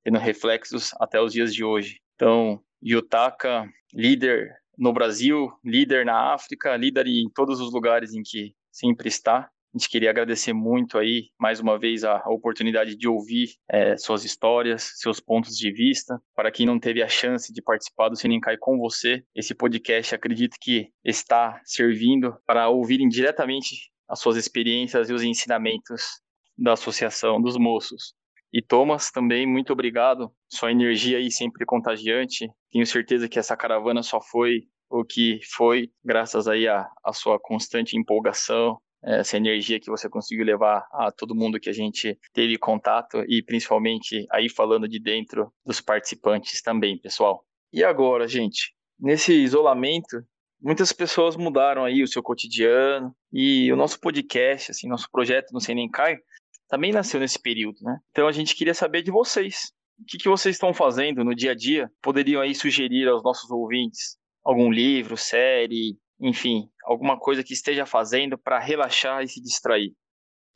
Tendo 0.03 0.19
reflexos 0.19 0.91
até 0.99 1.19
os 1.19 1.33
dias 1.33 1.51
de 1.51 1.63
hoje. 1.63 1.99
Então, 2.13 2.61
Yutaka, 2.83 3.67
líder 3.91 4.58
no 4.79 4.93
Brasil, 4.93 5.51
líder 5.63 6.05
na 6.05 6.33
África, 6.33 6.77
líder 6.77 7.05
em 7.05 7.29
todos 7.29 7.59
os 7.59 7.73
lugares 7.73 8.13
em 8.13 8.21
que 8.23 8.55
sempre 8.71 9.09
está. 9.09 9.39
A 9.39 9.77
gente 9.77 9.89
queria 9.89 10.09
agradecer 10.09 10.53
muito 10.53 10.97
aí, 10.97 11.29
mais 11.37 11.59
uma 11.59 11.77
vez, 11.77 12.03
a, 12.03 12.23
oportunidade 12.29 12.95
de 12.95 13.07
ouvir 13.07 13.49
é, 13.69 13.97
suas 13.97 14.23
histórias, 14.23 14.93
seus 14.95 15.19
pontos 15.19 15.55
de 15.55 15.71
vista. 15.71 16.19
Para 16.33 16.49
quem 16.49 16.65
não 16.65 16.79
teve 16.79 17.03
a 17.03 17.09
chance 17.09 17.53
de 17.53 17.61
participar 17.61 18.09
do 18.09 18.15
Sininkai 18.15 18.57
com 18.57 18.79
você, 18.79 19.21
esse 19.35 19.53
podcast 19.53 20.15
acredito 20.15 20.55
que 20.59 20.87
está 21.03 21.61
servindo 21.65 22.35
para 22.47 22.69
ouvirem 22.69 23.07
diretamente 23.07 23.91
as 24.07 24.19
suas 24.19 24.37
experiências 24.37 25.09
e 25.09 25.13
os 25.13 25.21
ensinamentos 25.21 26.21
da 26.57 26.73
Associação 26.73 27.39
dos 27.39 27.57
Moços. 27.57 28.13
E 28.51 28.61
Thomas, 28.61 29.11
também 29.11 29.45
muito 29.45 29.71
obrigado. 29.71 30.31
Sua 30.47 30.71
energia 30.71 31.17
aí 31.17 31.31
sempre 31.31 31.65
contagiante. 31.65 32.49
Tenho 32.71 32.85
certeza 32.85 33.29
que 33.29 33.37
essa 33.37 33.55
caravana 33.55 34.01
só 34.01 34.19
foi 34.19 34.63
o 34.89 35.05
que 35.05 35.39
foi 35.55 35.91
graças 36.03 36.47
aí 36.47 36.67
à, 36.67 36.89
à 37.03 37.13
sua 37.13 37.39
constante 37.39 37.95
empolgação, 37.95 38.79
essa 39.03 39.37
energia 39.37 39.79
que 39.79 39.89
você 39.89 40.09
conseguiu 40.09 40.45
levar 40.45 40.85
a 40.91 41.11
todo 41.11 41.35
mundo 41.35 41.59
que 41.59 41.69
a 41.69 41.73
gente 41.73 42.17
teve 42.33 42.57
contato 42.57 43.23
e 43.27 43.43
principalmente 43.43 44.25
aí 44.31 44.49
falando 44.49 44.87
de 44.87 44.99
dentro 44.99 45.51
dos 45.65 45.79
participantes 45.79 46.61
também, 46.61 46.99
pessoal. 46.99 47.45
E 47.71 47.83
agora, 47.83 48.27
gente, 48.27 48.73
nesse 48.99 49.33
isolamento, 49.33 50.21
muitas 50.61 50.91
pessoas 50.91 51.37
mudaram 51.37 51.85
aí 51.85 52.03
o 52.03 52.07
seu 52.07 52.21
cotidiano 52.21 53.13
e 53.31 53.71
o 53.71 53.75
nosso 53.75 53.99
podcast, 53.99 54.71
assim, 54.71 54.87
nosso 54.89 55.07
projeto 55.11 55.51
no 55.53 55.61
Senencai 55.61 56.17
também 56.69 56.91
nasceu 56.91 57.19
nesse 57.19 57.39
período, 57.39 57.77
né? 57.81 57.99
Então 58.11 58.27
a 58.27 58.31
gente 58.31 58.55
queria 58.55 58.73
saber 58.73 59.01
de 59.01 59.11
vocês. 59.11 59.71
O 59.99 60.05
que, 60.05 60.17
que 60.17 60.29
vocês 60.29 60.55
estão 60.55 60.73
fazendo 60.73 61.23
no 61.23 61.35
dia 61.35 61.51
a 61.51 61.55
dia? 61.55 61.91
Poderiam 62.01 62.41
aí 62.41 62.55
sugerir 62.55 63.07
aos 63.07 63.23
nossos 63.23 63.49
ouvintes 63.51 64.17
algum 64.43 64.71
livro, 64.71 65.17
série, 65.17 65.97
enfim, 66.19 66.69
alguma 66.85 67.19
coisa 67.19 67.43
que 67.43 67.53
esteja 67.53 67.85
fazendo 67.85 68.37
para 68.37 68.59
relaxar 68.59 69.23
e 69.23 69.27
se 69.27 69.41
distrair? 69.41 69.93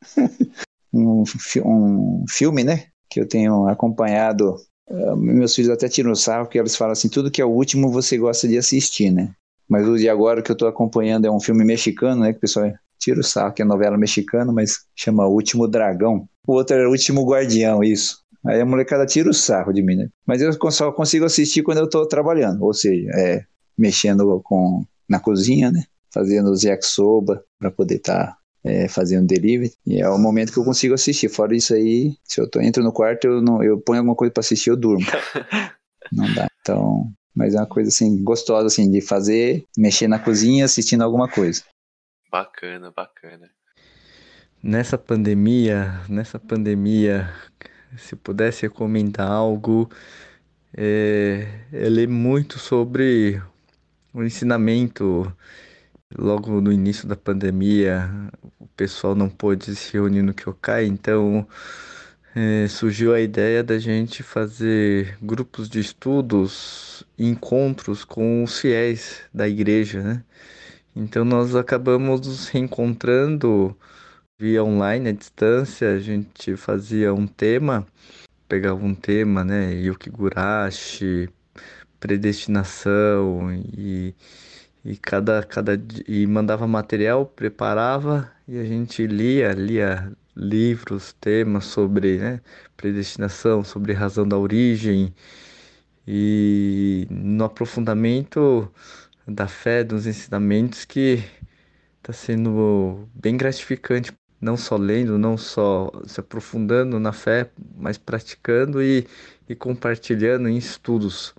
um 0.94 1.24
um, 1.66 2.26
filme, 2.30 2.64
né? 2.64 2.88
Que 3.10 3.20
eu 3.20 3.28
tenho 3.28 3.68
acompanhado. 3.68 4.56
Uh, 4.88 5.16
meus 5.16 5.56
filhos 5.56 5.70
até 5.70 5.88
tiram 5.88 6.14
sarro, 6.16 6.46
porque 6.46 6.60
eles 6.60 6.76
falam 6.76 6.94
assim: 6.94 7.10
tudo 7.10 7.32
que 7.32 7.42
é 7.42 7.46
o 7.46 7.50
último 7.50 7.90
você 7.90 8.18
gosta 8.18 8.48
de 8.48 8.58
assistir, 8.58 9.12
né? 9.12 9.34
Mas 9.68 9.88
o 9.88 9.98
de 9.98 10.10
agora 10.10 10.42
que 10.42 10.52
eu 10.52 10.54
estou 10.54 10.68
acompanhando 10.68 11.26
é 11.26 11.32
um 11.32 11.40
filme 11.40 11.64
mexicano, 11.64 12.22
né? 12.22 12.32
Que 12.32 12.38
o 12.38 12.42
pessoal 12.42 12.72
tira 13.00 13.20
o 13.20 13.24
sarro, 13.24 13.54
que 13.54 13.62
é 13.62 13.66
novela 13.66 13.98
mexicana, 13.98 14.52
mas 14.52 14.86
chama 14.96 15.28
O 15.28 15.34
Último 15.34 15.68
Dragão. 15.68 16.28
O 16.48 16.54
outro 16.54 16.76
era 16.76 16.88
O 16.88 16.92
Último 16.92 17.26
Guardião, 17.26 17.84
isso. 17.84 18.24
Aí 18.46 18.60
a 18.60 18.66
molecada 18.66 19.06
tira 19.06 19.30
o 19.30 19.34
sarro 19.34 19.72
de 19.72 19.82
mim, 19.82 19.96
né? 19.96 20.10
Mas 20.26 20.42
eu 20.42 20.52
só 20.72 20.92
consigo 20.92 21.26
assistir 21.26 21.64
quando 21.64 21.78
eu 21.78 21.86
estou 21.86 22.06
trabalhando, 22.06 22.64
ou 22.64 22.74
seja, 22.74 23.10
é, 23.14 23.46
mexendo 23.78 24.42
com, 24.44 24.84
na 25.08 25.20
cozinha, 25.20 25.72
né? 25.72 25.84
Fazendo 26.14 26.52
os 26.52 26.64
yakisoba 26.64 27.44
para 27.58 27.72
poder 27.72 27.96
estar 27.96 28.28
tá, 28.28 28.38
é, 28.64 28.88
fazendo 28.88 29.28
delivery. 29.28 29.72
E 29.86 30.02
é 30.02 30.10
o 30.10 30.18
momento 30.18 30.52
que 30.52 30.60
eu 30.60 30.66
consigo 30.66 30.94
assistir. 30.94 31.30
Fora 31.30 31.56
isso 31.56 31.74
aí, 31.74 32.16
se 32.24 32.40
eu 32.40 32.50
tô, 32.50 32.60
entro 32.60 32.84
no 32.84 32.92
quarto, 32.92 33.26
eu, 33.26 33.42
não, 33.42 33.64
eu 33.64 33.80
ponho 33.80 34.00
alguma 34.00 34.16
coisa 34.16 34.34
para 34.34 34.42
assistir, 34.42 34.70
eu 34.70 34.78
durmo. 34.78 35.06
não 36.12 36.32
dá. 36.34 36.48
Então, 36.62 37.12
mas 37.36 37.56
é 37.56 37.58
uma 37.58 37.66
coisa 37.66 37.90
assim, 37.90 38.24
gostosa 38.24 38.68
assim, 38.68 38.92
de 38.92 39.02
fazer, 39.02 39.66
mexer 39.78 40.08
na 40.08 40.20
cozinha 40.20 40.66
assistindo 40.66 41.02
alguma 41.02 41.28
coisa. 41.28 41.64
Bacana, 42.34 42.90
bacana. 42.90 43.48
Nessa 44.64 44.98
pandemia, 44.98 46.02
nessa 46.10 46.40
pandemia, 46.40 47.32
se 47.96 48.16
pudesse 48.16 48.64
recomendar 48.64 49.30
algo, 49.30 49.88
é, 50.76 51.46
é 51.72 51.88
ler 51.88 52.08
muito 52.08 52.58
sobre 52.58 53.40
o 54.12 54.24
ensinamento. 54.24 55.32
Logo 56.18 56.60
no 56.60 56.72
início 56.72 57.08
da 57.08 57.16
pandemia, 57.16 58.10
o 58.60 58.66
pessoal 58.70 59.14
não 59.14 59.30
pôde 59.30 59.76
se 59.76 59.94
reunir 59.94 60.24
no 60.24 60.34
Kyokai, 60.34 60.88
então 60.88 61.48
é, 62.36 62.68
surgiu 62.68 63.14
a 63.14 63.22
ideia 63.22 63.64
da 63.64 63.78
gente 63.78 64.24
fazer 64.24 65.20
grupos 65.22 65.70
de 65.70 65.80
estudos, 65.80 67.04
encontros 67.16 68.04
com 68.04 68.44
os 68.44 68.60
fiéis 68.60 69.22
da 69.32 69.48
igreja, 69.48 70.02
né? 70.02 70.24
Então 70.96 71.26
nós 71.26 71.56
acabamos 71.56 72.22
nos 72.28 72.48
reencontrando 72.50 73.76
via 74.40 74.64
online, 74.64 75.10
à 75.10 75.12
distância, 75.12 75.94
a 75.94 76.00
gente 76.00 76.56
fazia 76.56 77.14
um 77.14 77.26
tema, 77.28 77.86
pegava 78.48 78.84
um 78.86 78.94
tema, 78.94 79.44
né, 79.44 79.74
Yukigurashi, 79.74 81.30
predestinação 82.00 83.54
e, 83.54 84.14
e 84.86 84.98
cada, 84.98 85.44
cada 85.44 85.82
e 86.08 86.28
mandava 86.28 86.68
material, 86.68 87.26
preparava 87.26 88.32
e 88.48 88.60
a 88.60 88.66
gente 88.66 89.08
lia, 89.08 89.54
lia 89.54 90.12
livros, 90.36 91.14
temas 91.14 91.66
sobre 91.66 92.18
né, 92.20 92.42
predestinação, 92.78 93.64
sobre 93.64 93.94
razão 93.94 94.28
da 94.28 94.38
origem. 94.38 95.14
E 96.08 97.08
no 97.10 97.46
aprofundamento 97.46 98.70
da 99.28 99.48
fé, 99.48 99.84
dos 99.84 100.06
ensinamentos 100.06 100.86
que 100.86 101.24
está 102.02 102.14
sendo 102.14 103.08
bem 103.14 103.38
gratificante 103.38 104.12
não 104.44 104.58
só 104.58 104.76
lendo, 104.76 105.18
não 105.18 105.38
só 105.38 105.90
se 106.06 106.20
aprofundando 106.20 107.00
na 107.00 107.14
fé, 107.14 107.50
mas 107.76 107.98
praticando 107.98 108.84
e, 108.84 109.08
e 109.48 109.56
compartilhando 109.56 110.50
em 110.50 110.58
estudos. 110.58 111.34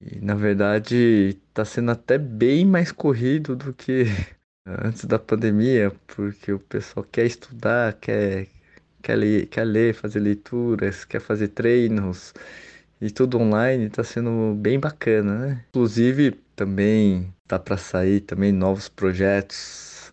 E 0.00 0.20
na 0.20 0.34
verdade 0.34 1.38
está 1.48 1.64
sendo 1.64 1.90
até 1.90 2.18
bem 2.18 2.66
mais 2.66 2.92
corrido 2.92 3.56
do 3.56 3.72
que 3.72 4.04
antes 4.66 5.04
da 5.06 5.18
pandemia, 5.18 5.92
porque 6.06 6.52
o 6.52 6.58
pessoal 6.58 7.04
quer 7.10 7.26
estudar, 7.26 7.94
quer, 7.94 8.46
quer, 9.02 9.16
ler, 9.16 9.46
quer 9.46 9.64
ler, 9.64 9.94
fazer 9.94 10.20
leituras, 10.20 11.04
quer 11.04 11.20
fazer 11.20 11.48
treinos 11.48 12.34
e 13.00 13.10
tudo 13.10 13.38
online 13.38 13.86
está 13.86 14.04
sendo 14.04 14.54
bem 14.54 14.78
bacana, 14.78 15.38
né? 15.38 15.64
Inclusive 15.70 16.38
também 16.60 17.32
tá 17.48 17.58
para 17.58 17.78
sair 17.78 18.20
também 18.20 18.52
novos 18.52 18.86
projetos 18.86 20.12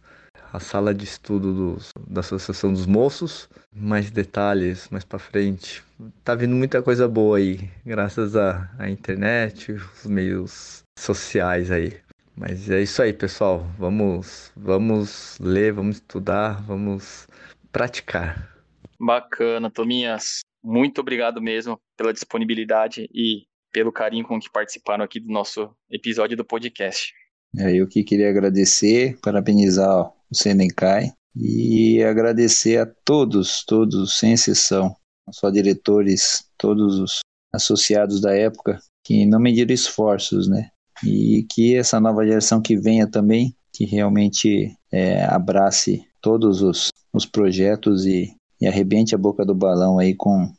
a 0.53 0.61
sala 0.61 0.93
de 0.93 1.03
estudo 1.03 1.53
dos, 1.53 1.91
da 2.07 2.21
Associação 2.21 2.71
dos 2.71 2.85
Moços. 2.85 3.49
Mais 3.75 4.09
detalhes 4.09 4.87
mais 4.89 5.03
para 5.03 5.19
frente. 5.19 5.83
Tá 6.23 6.35
vindo 6.35 6.55
muita 6.55 6.81
coisa 6.81 7.05
boa 7.05 7.37
aí, 7.37 7.69
graças 7.85 8.37
à, 8.37 8.71
à 8.79 8.89
internet, 8.89 9.73
os 9.73 10.05
meios 10.05 10.83
sociais 10.97 11.69
aí. 11.69 11.97
Mas 12.33 12.69
é 12.69 12.81
isso 12.81 13.01
aí, 13.01 13.11
pessoal. 13.11 13.67
Vamos, 13.77 14.53
vamos 14.55 15.37
ler, 15.41 15.73
vamos 15.73 15.97
estudar, 15.97 16.61
vamos 16.61 17.27
praticar. 17.73 18.55
Bacana, 18.97 19.69
Tominhas. 19.69 20.39
Muito 20.63 21.01
obrigado 21.01 21.41
mesmo 21.41 21.77
pela 21.97 22.13
disponibilidade 22.13 23.09
e 23.13 23.46
pelo 23.77 23.91
carinho 23.91 24.25
com 24.25 24.39
que 24.39 24.49
participaram 24.51 25.03
aqui 25.03 25.19
do 25.19 25.31
nosso 25.31 25.69
episódio 25.87 26.35
do 26.35 26.43
podcast. 26.43 27.13
É, 27.55 27.75
eu 27.75 27.87
que 27.87 28.03
queria 28.03 28.27
agradecer, 28.27 29.19
parabenizar 29.21 30.01
o 30.01 30.13
Senencai 30.33 31.11
e 31.35 32.01
agradecer 32.01 32.79
a 32.79 32.87
todos, 33.05 33.63
todos, 33.63 34.17
sem 34.17 34.33
exceção, 34.33 34.95
só 35.29 35.51
diretores, 35.51 36.43
todos 36.57 36.97
os 36.97 37.19
associados 37.53 38.19
da 38.19 38.35
época 38.35 38.79
que 39.03 39.27
não 39.27 39.39
mediram 39.39 39.71
esforços, 39.71 40.47
né? 40.47 40.71
E 41.05 41.45
que 41.51 41.75
essa 41.75 41.99
nova 41.99 42.25
geração 42.25 42.59
que 42.59 42.75
venha 42.75 43.05
também, 43.05 43.55
que 43.71 43.85
realmente 43.85 44.75
é, 44.91 45.23
abrace 45.25 46.03
todos 46.19 46.63
os, 46.63 46.89
os 47.13 47.27
projetos 47.27 48.07
e, 48.07 48.35
e 48.59 48.65
arrebente 48.65 49.13
a 49.13 49.19
boca 49.19 49.45
do 49.45 49.53
balão 49.53 49.99
aí 49.99 50.15
com 50.15 50.51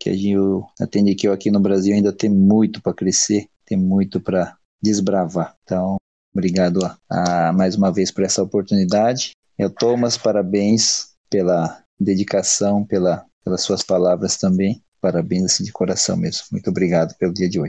que 0.00 0.10
a 0.10 0.14
gente 0.14 0.36
atende 0.80 1.28
aqui 1.28 1.50
no 1.50 1.60
Brasil 1.60 1.94
ainda 1.94 2.12
tem 2.12 2.30
muito 2.30 2.82
para 2.82 2.94
crescer, 2.94 3.46
tem 3.64 3.78
muito 3.78 4.20
para 4.20 4.56
desbravar. 4.82 5.54
Então, 5.62 5.96
obrigado 6.34 6.80
a, 6.84 7.48
a, 7.48 7.52
mais 7.52 7.76
uma 7.76 7.92
vez 7.92 8.10
por 8.10 8.24
essa 8.24 8.42
oportunidade 8.42 9.32
eu, 9.60 9.68
Thomas, 9.68 10.16
parabéns 10.16 11.14
pela 11.28 11.84
dedicação, 11.98 12.82
pela, 12.82 13.26
pelas 13.44 13.60
suas 13.60 13.82
palavras 13.82 14.38
também. 14.38 14.82
Parabéns 15.02 15.44
assim, 15.44 15.64
de 15.64 15.70
coração 15.70 16.16
mesmo. 16.16 16.44
Muito 16.50 16.70
obrigado 16.70 17.14
pelo 17.18 17.34
dia 17.34 17.46
de 17.46 17.60
hoje. 17.60 17.68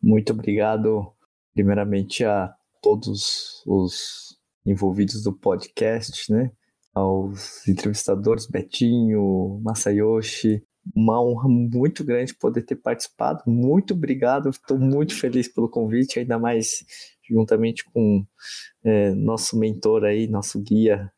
Muito 0.00 0.32
obrigado, 0.32 1.12
primeiramente, 1.52 2.24
a 2.24 2.54
todos 2.80 3.64
os 3.66 4.38
envolvidos 4.64 5.24
do 5.24 5.32
podcast, 5.32 6.32
né? 6.32 6.52
Aos 6.94 7.66
entrevistadores, 7.66 8.46
Betinho, 8.46 9.60
Masayoshi. 9.60 10.62
Uma 10.94 11.22
honra 11.22 11.48
muito 11.48 12.04
grande 12.04 12.34
poder 12.34 12.62
ter 12.62 12.76
participado. 12.76 13.42
Muito 13.46 13.94
obrigado. 13.94 14.50
Estou 14.50 14.78
muito 14.78 15.14
feliz 15.14 15.48
pelo 15.48 15.68
convite, 15.68 16.18
ainda 16.18 16.38
mais 16.38 16.84
juntamente 17.28 17.84
com 17.84 18.26
é, 18.84 19.14
nosso 19.14 19.58
mentor 19.58 20.04
aí, 20.04 20.26
nosso 20.26 20.60
guia, 20.60 21.10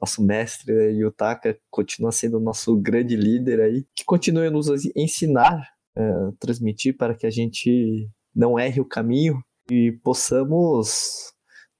nosso 0.00 0.22
mestre 0.22 0.72
né, 0.72 0.90
Yutaka 0.92 1.58
continua 1.70 2.12
sendo 2.12 2.40
nosso 2.40 2.76
grande 2.76 3.16
líder 3.16 3.60
aí, 3.60 3.86
que 3.94 4.04
continue 4.04 4.46
a 4.46 4.50
nos 4.50 4.68
ensinar, 4.96 5.68
uh, 5.96 6.32
transmitir 6.38 6.96
para 6.96 7.14
que 7.14 7.26
a 7.26 7.30
gente 7.30 8.08
não 8.34 8.58
erre 8.58 8.80
o 8.80 8.84
caminho 8.84 9.42
e 9.70 9.92
possamos 10.02 11.32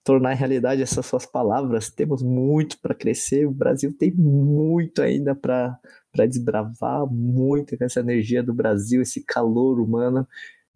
tornar 0.04 0.32
realidade 0.34 0.82
essas 0.82 1.04
suas 1.06 1.26
palavras. 1.26 1.90
Temos 1.90 2.22
muito 2.22 2.80
para 2.80 2.94
crescer, 2.94 3.46
o 3.46 3.52
Brasil 3.52 3.94
tem 3.96 4.12
muito 4.14 5.02
ainda 5.02 5.34
para 5.34 5.78
desbravar, 6.26 7.06
muito 7.06 7.76
com 7.76 7.84
essa 7.84 8.00
energia 8.00 8.42
do 8.42 8.52
Brasil, 8.52 9.02
esse 9.02 9.24
calor 9.24 9.80
humano. 9.80 10.26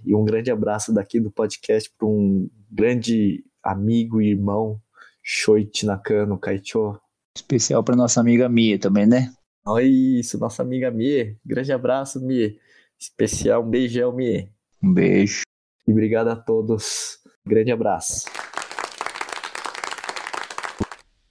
E 0.04 0.14
um 0.14 0.24
grande 0.24 0.50
abraço 0.50 0.92
daqui 0.92 1.18
do 1.20 1.30
podcast 1.30 1.90
para 1.96 2.06
um 2.06 2.48
grande 2.70 3.44
amigo 3.62 4.20
e 4.20 4.30
irmão, 4.30 4.80
Shoichi 5.22 5.86
Nakano 5.86 6.38
Kaicho. 6.38 6.98
Especial 7.36 7.82
para 7.82 7.96
nossa 7.96 8.20
amiga 8.20 8.48
Mia 8.48 8.78
também, 8.78 9.06
né? 9.06 9.32
Olha 9.64 9.84
isso, 9.84 10.38
nossa 10.38 10.62
amiga 10.62 10.90
Mia. 10.90 11.36
Grande 11.44 11.72
abraço, 11.72 12.20
Mia. 12.20 12.54
Especial, 12.98 13.62
um 13.64 13.70
beijão, 13.70 14.12
Mia. 14.12 14.48
Um 14.82 14.92
beijo. 14.92 15.42
E 15.86 15.92
obrigado 15.92 16.28
a 16.28 16.36
todos. 16.36 17.18
Grande 17.46 17.70
abraço. 17.70 18.28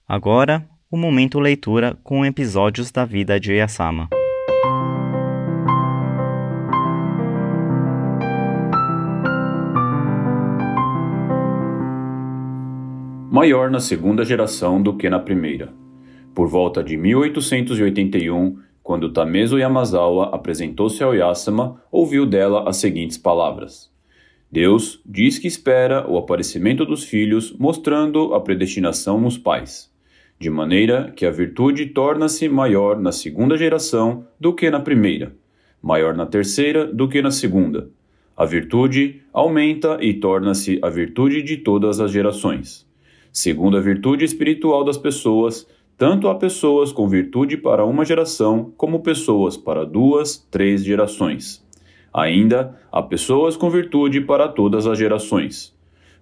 Agora, 0.08 0.68
o 0.92 0.96
momento 0.98 1.40
leitura 1.40 1.96
com 2.04 2.22
episódios 2.22 2.90
da 2.90 3.06
vida 3.06 3.40
de 3.40 3.54
Yasama. 3.54 4.10
Maior 13.30 13.70
na 13.70 13.80
segunda 13.80 14.22
geração 14.22 14.82
do 14.82 14.94
que 14.94 15.08
na 15.08 15.18
primeira. 15.18 15.72
Por 16.34 16.46
volta 16.46 16.84
de 16.84 16.98
1881, 16.98 18.58
quando 18.82 19.10
Tamezo 19.10 19.58
Yamazawa 19.58 20.34
apresentou-se 20.34 21.02
ao 21.02 21.14
Yasama, 21.14 21.82
ouviu 21.90 22.26
dela 22.26 22.68
as 22.68 22.76
seguintes 22.76 23.16
palavras: 23.16 23.90
Deus 24.50 25.00
diz 25.06 25.38
que 25.38 25.48
espera 25.48 26.06
o 26.06 26.18
aparecimento 26.18 26.84
dos 26.84 27.02
filhos, 27.02 27.50
mostrando 27.58 28.34
a 28.34 28.40
predestinação 28.42 29.18
nos 29.18 29.38
pais. 29.38 29.90
De 30.38 30.50
maneira 30.50 31.12
que 31.14 31.24
a 31.24 31.30
virtude 31.30 31.86
torna-se 31.86 32.48
maior 32.48 33.00
na 33.00 33.12
segunda 33.12 33.56
geração 33.56 34.26
do 34.40 34.52
que 34.52 34.70
na 34.70 34.80
primeira, 34.80 35.34
maior 35.82 36.14
na 36.14 36.26
terceira 36.26 36.86
do 36.86 37.08
que 37.08 37.22
na 37.22 37.30
segunda. 37.30 37.88
A 38.36 38.44
virtude 38.44 39.20
aumenta 39.32 39.98
e 40.00 40.14
torna-se 40.14 40.78
a 40.82 40.88
virtude 40.88 41.42
de 41.42 41.58
todas 41.58 42.00
as 42.00 42.10
gerações. 42.10 42.86
Segundo 43.32 43.76
a 43.76 43.80
virtude 43.80 44.24
espiritual 44.24 44.84
das 44.84 44.98
pessoas, 44.98 45.66
tanto 45.96 46.28
há 46.28 46.34
pessoas 46.34 46.90
com 46.90 47.08
virtude 47.08 47.56
para 47.56 47.84
uma 47.84 48.04
geração, 48.04 48.72
como 48.76 49.00
pessoas 49.00 49.56
para 49.56 49.84
duas, 49.84 50.36
três 50.50 50.84
gerações. 50.84 51.64
Ainda 52.12 52.78
há 52.90 53.00
pessoas 53.02 53.56
com 53.56 53.70
virtude 53.70 54.20
para 54.20 54.48
todas 54.48 54.86
as 54.86 54.98
gerações. 54.98 55.71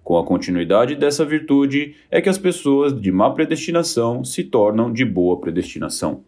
Com 0.03 0.17
a 0.17 0.25
continuidade 0.25 0.95
dessa 0.95 1.23
virtude 1.23 1.95
é 2.09 2.19
que 2.19 2.27
as 2.27 2.37
pessoas 2.37 2.99
de 2.99 3.11
má 3.11 3.29
predestinação 3.29 4.23
se 4.25 4.43
tornam 4.43 4.91
de 4.91 5.05
boa 5.05 5.39
predestinação. 5.39 6.23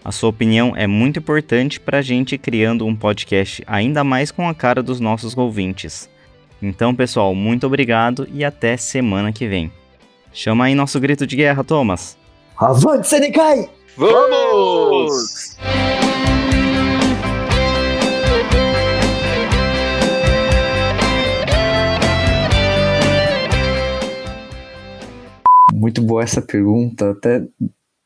A 0.05 0.13
sua 0.13 0.29
opinião 0.29 0.75
é 0.77 0.87
muito 0.87 1.19
importante 1.19 1.81
para 1.81 1.99
a 1.99 2.03
gente 2.03 2.37
criando 2.37 2.85
um 2.85 2.95
podcast 2.95 3.63
ainda 3.67 4.05
mais 4.05 4.31
com 4.31 4.47
a 4.47 4.55
cara 4.55 4.83
dos 4.83 5.01
nossos 5.01 5.35
ouvintes. 5.37 6.11
Então, 6.61 6.95
pessoal, 6.95 7.35
muito 7.35 7.67
obrigado 7.67 8.29
e 8.33 8.45
até 8.45 8.77
semana 8.77 9.33
que 9.33 9.49
vem. 9.49 9.73
Chama 10.33 10.67
aí 10.67 10.75
nosso 10.75 11.01
grito 11.01 11.27
de 11.27 11.37
guerra, 11.37 11.65
Thomas. 11.65 12.19
Avante, 12.57 13.09
Senekai! 13.09 13.69
Vamos! 13.97 15.57
Muito 25.85 26.01
boa 26.01 26.23
essa 26.23 26.41
pergunta. 26.41 27.11
Até 27.11 27.47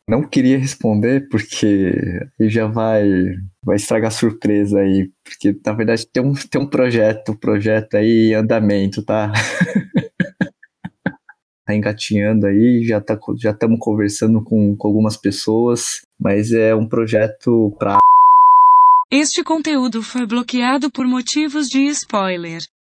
não 0.08 0.28
queria 0.28 0.58
responder 0.58 1.28
porque 1.28 1.92
já 2.40 2.66
vai 2.66 3.08
vai 3.62 3.76
estragar 3.76 4.10
surpresa 4.10 4.80
aí, 4.80 5.08
porque 5.22 5.56
na 5.64 5.72
verdade 5.74 6.04
tem 6.12 6.20
um, 6.20 6.32
tem 6.32 6.60
um 6.60 6.66
projeto, 6.66 7.30
um 7.30 7.36
projeto 7.36 7.94
aí 7.94 8.30
em 8.30 8.34
andamento, 8.34 9.00
tá? 9.04 9.32
tá 11.64 11.72
engatinhando 11.72 12.48
aí, 12.48 12.82
já 12.84 13.00
tá 13.00 13.16
já 13.36 13.52
estamos 13.52 13.78
conversando 13.78 14.42
com, 14.42 14.74
com 14.74 14.88
algumas 14.88 15.16
pessoas, 15.16 16.00
mas 16.18 16.50
é 16.50 16.74
um 16.74 16.88
projeto 16.88 17.72
para 17.78 17.98
Este 19.08 19.44
conteúdo 19.44 20.02
foi 20.02 20.26
bloqueado 20.26 20.90
por 20.90 21.06
motivos 21.06 21.68
de 21.68 21.86
spoiler. 21.86 22.60